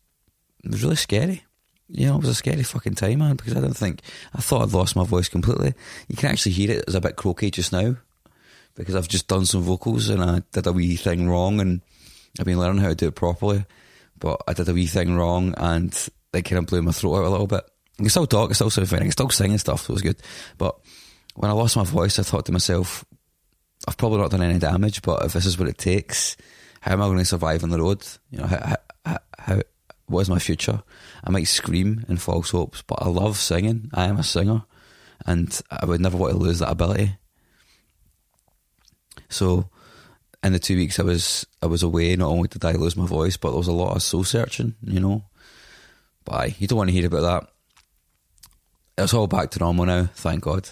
was 0.64 0.84
really 0.84 0.96
scary. 0.96 1.44
You 1.88 2.08
know, 2.08 2.16
it 2.16 2.22
was 2.22 2.30
a 2.30 2.36
scary 2.36 2.64
fucking 2.64 2.96
time, 2.96 3.20
man, 3.20 3.36
because 3.36 3.56
I 3.56 3.62
don't 3.62 3.78
think 3.78 4.02
I 4.34 4.42
thought 4.42 4.64
I'd 4.64 4.74
lost 4.74 4.96
my 4.96 5.04
voice 5.04 5.30
completely. 5.30 5.76
You 6.08 6.16
can 6.16 6.32
actually 6.32 6.54
hear 6.54 6.72
it 6.72 6.86
as 6.88 6.96
a 6.96 7.02
bit 7.02 7.16
croaky 7.16 7.52
just 7.52 7.72
now 7.72 7.98
because 8.76 8.96
I've 8.96 9.08
just 9.08 9.28
done 9.28 9.46
some 9.46 9.62
vocals 9.62 10.10
and 10.10 10.22
I 10.22 10.42
did 10.52 10.68
a 10.68 10.74
wee 10.74 10.96
thing 10.96 11.30
wrong 11.30 11.60
and 11.60 11.82
I've 12.40 12.46
been 12.46 12.60
learning 12.60 12.82
how 12.82 12.90
to 12.90 12.96
do 12.96 13.08
it 13.08 13.16
properly. 13.16 13.66
But 14.18 14.42
I 14.48 14.54
did 14.54 14.70
a 14.70 14.74
wee 14.74 14.88
thing 14.88 15.16
wrong 15.16 15.54
and 15.58 16.10
they 16.32 16.42
kind 16.42 16.60
of 16.60 16.68
blew 16.68 16.82
my 16.82 16.92
throat 16.92 17.18
out 17.18 17.26
a 17.26 17.30
little 17.30 17.48
bit. 17.48 17.64
I 17.98 18.04
can 18.04 18.10
still 18.10 18.28
talk, 18.28 18.50
I 18.50 18.54
still 18.54 18.70
sound 18.70 18.90
fine, 18.90 19.00
I 19.00 19.04
can 19.04 19.12
still 19.12 19.30
sing 19.30 19.52
and 19.52 19.60
stuff, 19.60 19.82
so 19.82 19.92
it 19.92 19.96
was 19.96 20.02
good. 20.02 20.18
But 20.58 20.78
when 21.36 21.50
I 21.50 21.54
lost 21.54 21.78
my 21.78 21.84
voice, 21.84 22.20
I 22.20 22.24
thought 22.24 22.46
to 22.48 22.52
myself, 22.52 23.06
I've 23.88 23.98
probably 23.98 24.20
not 24.20 24.32
done 24.32 24.42
any 24.42 24.60
damage, 24.60 25.02
but 25.02 25.24
if 25.26 25.34
this 25.34 25.46
is 25.46 25.58
what 25.58 25.70
it 25.70 25.78
takes, 25.78 26.36
how 26.82 26.94
am 26.94 27.02
I 27.02 27.06
going 27.06 27.20
to 27.20 27.26
survive 27.26 27.64
on 27.64 27.70
the 27.70 27.80
road? 27.80 28.06
You 28.32 28.40
know, 28.40 28.48
how, 28.48 28.76
how, 29.06 29.18
how 29.38 29.62
what 30.08 30.22
is 30.22 30.30
my 30.30 30.40
future? 30.40 30.84
I 31.24 31.30
might 31.30 31.48
scream 31.48 32.06
in 32.08 32.18
false 32.18 32.52
hopes, 32.52 32.84
but 32.84 33.02
I 33.02 33.08
love 33.08 33.38
singing. 33.38 33.90
I 33.94 34.06
am 34.06 34.18
a 34.18 34.24
singer, 34.24 34.64
and 35.26 35.60
I 35.72 35.86
would 35.86 36.02
never 36.02 36.18
want 36.18 36.34
to 36.34 36.40
lose 36.40 36.60
that 36.60 36.72
ability. 36.72 37.18
So, 39.30 39.70
in 40.44 40.54
the 40.54 40.60
two 40.60 40.76
weeks 40.76 41.00
I 41.00 41.04
was 41.04 41.46
I 41.62 41.66
was 41.66 41.84
away, 41.84 42.16
not 42.16 42.30
only 42.30 42.48
did 42.48 42.64
I 42.64 42.74
lose 42.74 42.96
my 42.96 43.06
voice, 43.06 43.38
but 43.38 43.50
there 43.50 43.58
was 43.58 43.68
a 43.68 43.74
lot 43.74 43.96
of 43.96 44.04
soul 44.04 44.24
searching. 44.24 44.76
You 44.84 45.00
know, 45.00 45.26
but 46.24 46.36
aye, 46.36 46.56
you 46.60 46.68
don't 46.68 46.78
want 46.78 46.90
to 46.90 46.96
hear 46.96 47.08
about 47.08 47.22
that. 47.22 47.50
It's 48.98 49.14
all 49.14 49.28
back 49.28 49.52
to 49.52 49.60
normal 49.60 49.86
now, 49.86 50.10
thank 50.16 50.42
God. 50.42 50.70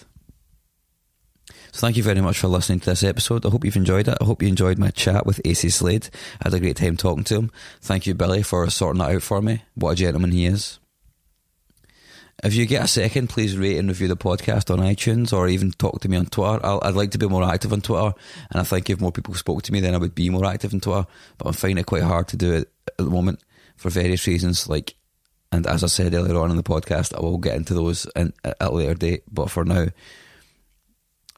So 1.73 1.79
thank 1.79 1.97
you 1.97 2.03
very 2.03 2.21
much 2.21 2.37
for 2.37 2.47
listening 2.47 2.79
to 2.81 2.91
this 2.91 3.03
episode. 3.03 3.45
I 3.45 3.49
hope 3.49 3.65
you've 3.65 3.75
enjoyed 3.75 4.07
it. 4.07 4.17
I 4.21 4.23
hope 4.23 4.43
you 4.43 4.47
enjoyed 4.47 4.77
my 4.77 4.91
chat 4.91 5.25
with 5.25 5.41
Acey 5.43 5.71
Slade. 5.71 6.09
I 6.39 6.45
had 6.45 6.53
a 6.53 6.59
great 6.59 6.77
time 6.77 6.95
talking 6.95 7.23
to 7.25 7.35
him. 7.35 7.51
Thank 7.81 8.05
you, 8.05 8.13
Billy, 8.13 8.43
for 8.43 8.69
sorting 8.69 8.99
that 8.99 9.09
out 9.09 9.23
for 9.23 9.41
me. 9.41 9.63
What 9.73 9.91
a 9.91 9.95
gentleman 9.95 10.31
he 10.31 10.45
is. 10.45 10.79
If 12.43 12.53
you 12.55 12.65
get 12.65 12.83
a 12.83 12.87
second, 12.89 13.29
please 13.29 13.57
rate 13.57 13.77
and 13.77 13.87
review 13.87 14.09
the 14.09 14.17
podcast 14.17 14.69
on 14.69 14.79
iTunes 14.79 15.31
or 15.31 15.47
even 15.47 15.71
talk 15.71 16.01
to 16.01 16.09
me 16.09 16.17
on 16.17 16.25
Twitter. 16.25 16.59
i 16.65 16.75
would 16.75 16.95
like 16.95 17.11
to 17.11 17.17
be 17.17 17.27
more 17.27 17.43
active 17.43 17.71
on 17.71 17.79
Twitter, 17.79 18.13
and 18.51 18.59
I 18.59 18.63
think 18.63 18.89
if 18.89 18.99
more 18.99 19.13
people 19.13 19.33
spoke 19.33 19.63
to 19.63 19.71
me, 19.71 19.79
then 19.79 19.95
I 19.95 19.97
would 19.97 20.13
be 20.13 20.29
more 20.29 20.45
active 20.45 20.73
on 20.73 20.81
Twitter. 20.81 21.07
But 21.37 21.47
I'm 21.47 21.53
finding 21.53 21.77
it 21.77 21.85
quite 21.85 22.03
hard 22.03 22.27
to 22.29 22.37
do 22.37 22.51
it 22.51 22.69
at 22.87 22.97
the 22.97 23.09
moment 23.09 23.39
for 23.77 23.89
various 23.89 24.27
reasons. 24.27 24.67
Like, 24.67 24.95
and 25.53 25.65
as 25.65 25.85
I 25.85 25.87
said 25.87 26.13
earlier 26.13 26.37
on 26.37 26.51
in 26.51 26.57
the 26.57 26.63
podcast, 26.63 27.15
I 27.15 27.21
will 27.21 27.37
get 27.37 27.55
into 27.55 27.73
those 27.73 28.07
in, 28.13 28.33
at 28.43 28.57
a 28.59 28.71
later 28.71 28.95
date. 28.95 29.23
But 29.31 29.49
for 29.49 29.63
now, 29.63 29.87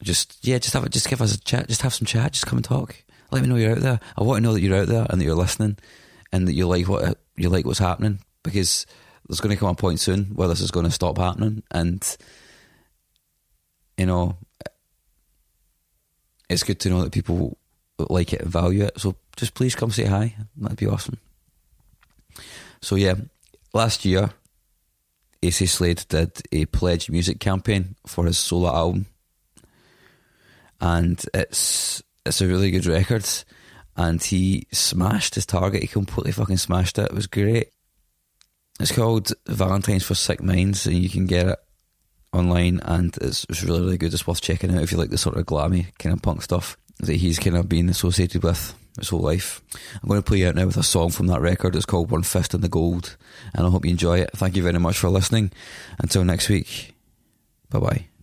just 0.01 0.39
yeah, 0.41 0.57
just 0.57 0.73
have 0.73 0.85
it. 0.85 0.91
Just 0.91 1.07
give 1.07 1.21
us 1.21 1.35
a 1.35 1.39
chat. 1.39 1.67
Just 1.67 1.83
have 1.83 1.93
some 1.93 2.07
chat. 2.07 2.31
Just 2.31 2.47
come 2.47 2.57
and 2.57 2.65
talk. 2.65 2.95
Let 3.29 3.43
me 3.43 3.47
know 3.47 3.57
you're 3.57 3.73
out 3.73 3.81
there. 3.81 3.99
I 4.17 4.23
want 4.23 4.37
to 4.37 4.41
know 4.41 4.53
that 4.53 4.61
you're 4.61 4.75
out 4.75 4.87
there 4.87 5.05
and 5.07 5.21
that 5.21 5.25
you're 5.25 5.35
listening, 5.35 5.77
and 6.31 6.47
that 6.47 6.53
you 6.53 6.67
like 6.67 6.87
what 6.87 7.19
you 7.37 7.49
like 7.49 7.67
what's 7.67 7.77
happening 7.77 8.21
because 8.41 8.85
there's 9.27 9.41
going 9.41 9.55
to 9.55 9.59
come 9.59 9.69
a 9.69 9.75
point 9.75 9.99
soon 9.99 10.25
where 10.35 10.47
this 10.47 10.61
is 10.61 10.71
going 10.71 10.85
to 10.85 10.91
stop 10.91 11.17
happening, 11.17 11.63
and 11.71 12.17
you 13.97 14.05
know, 14.05 14.37
it's 16.49 16.63
good 16.63 16.79
to 16.81 16.89
know 16.89 17.03
that 17.03 17.13
people 17.13 17.57
like 17.97 18.33
it 18.33 18.41
and 18.41 18.51
value 18.51 18.83
it. 18.83 18.99
So 18.99 19.15
just 19.35 19.53
please 19.53 19.75
come 19.75 19.91
say 19.91 20.05
hi. 20.05 20.35
That'd 20.57 20.77
be 20.77 20.87
awesome. 20.87 21.17
So 22.81 22.95
yeah, 22.95 23.15
last 23.73 24.05
year, 24.05 24.31
Acey 25.41 25.67
Slade 25.67 26.05
did 26.09 26.41
a 26.51 26.65
pledge 26.65 27.09
music 27.09 27.39
campaign 27.39 27.95
for 28.05 28.25
his 28.25 28.37
solo 28.37 28.67
album 28.67 29.05
and 30.81 31.23
it's 31.33 32.03
it's 32.25 32.41
a 32.41 32.47
really 32.47 32.71
good 32.71 32.85
record. 32.85 33.27
And 33.97 34.21
he 34.21 34.67
smashed 34.73 35.35
his 35.35 35.45
target. 35.45 35.81
He 35.81 35.87
completely 35.87 36.33
fucking 36.33 36.57
smashed 36.57 36.99
it. 36.99 37.05
It 37.05 37.13
was 37.13 37.27
great. 37.27 37.69
It's 38.79 38.91
called 38.91 39.31
Valentine's 39.47 40.03
for 40.03 40.15
Sick 40.15 40.41
Minds, 40.41 40.85
and 40.85 40.97
you 40.97 41.09
can 41.09 41.25
get 41.25 41.47
it 41.47 41.59
online. 42.33 42.81
And 42.83 43.15
it's, 43.21 43.45
it's 43.49 43.63
really, 43.63 43.79
really 43.79 43.97
good. 43.97 44.13
It's 44.13 44.27
worth 44.27 44.41
checking 44.41 44.75
out 44.75 44.83
if 44.83 44.91
you 44.91 44.97
like 44.97 45.09
the 45.09 45.17
sort 45.17 45.37
of 45.37 45.45
glammy 45.45 45.97
kind 45.97 46.13
of 46.13 46.21
punk 46.21 46.41
stuff 46.41 46.77
that 46.99 47.15
he's 47.15 47.39
kind 47.39 47.57
of 47.57 47.69
been 47.69 47.89
associated 47.89 48.43
with 48.43 48.73
his 48.97 49.09
whole 49.09 49.21
life. 49.21 49.61
I'm 50.01 50.09
going 50.09 50.21
to 50.21 50.25
play 50.25 50.39
you 50.39 50.47
out 50.47 50.55
now 50.55 50.65
with 50.65 50.77
a 50.77 50.83
song 50.83 51.09
from 51.09 51.27
that 51.27 51.41
record. 51.41 51.75
It's 51.75 51.85
called 51.85 52.11
One 52.11 52.23
Fist 52.23 52.53
in 52.53 52.61
the 52.61 52.69
Gold, 52.69 53.17
and 53.53 53.65
I 53.65 53.69
hope 53.69 53.85
you 53.85 53.91
enjoy 53.91 54.19
it. 54.19 54.31
Thank 54.35 54.55
you 54.55 54.63
very 54.63 54.79
much 54.79 54.97
for 54.97 55.09
listening. 55.09 55.51
Until 55.99 56.23
next 56.23 56.49
week, 56.49 56.95
bye 57.69 57.79
bye. 57.79 58.14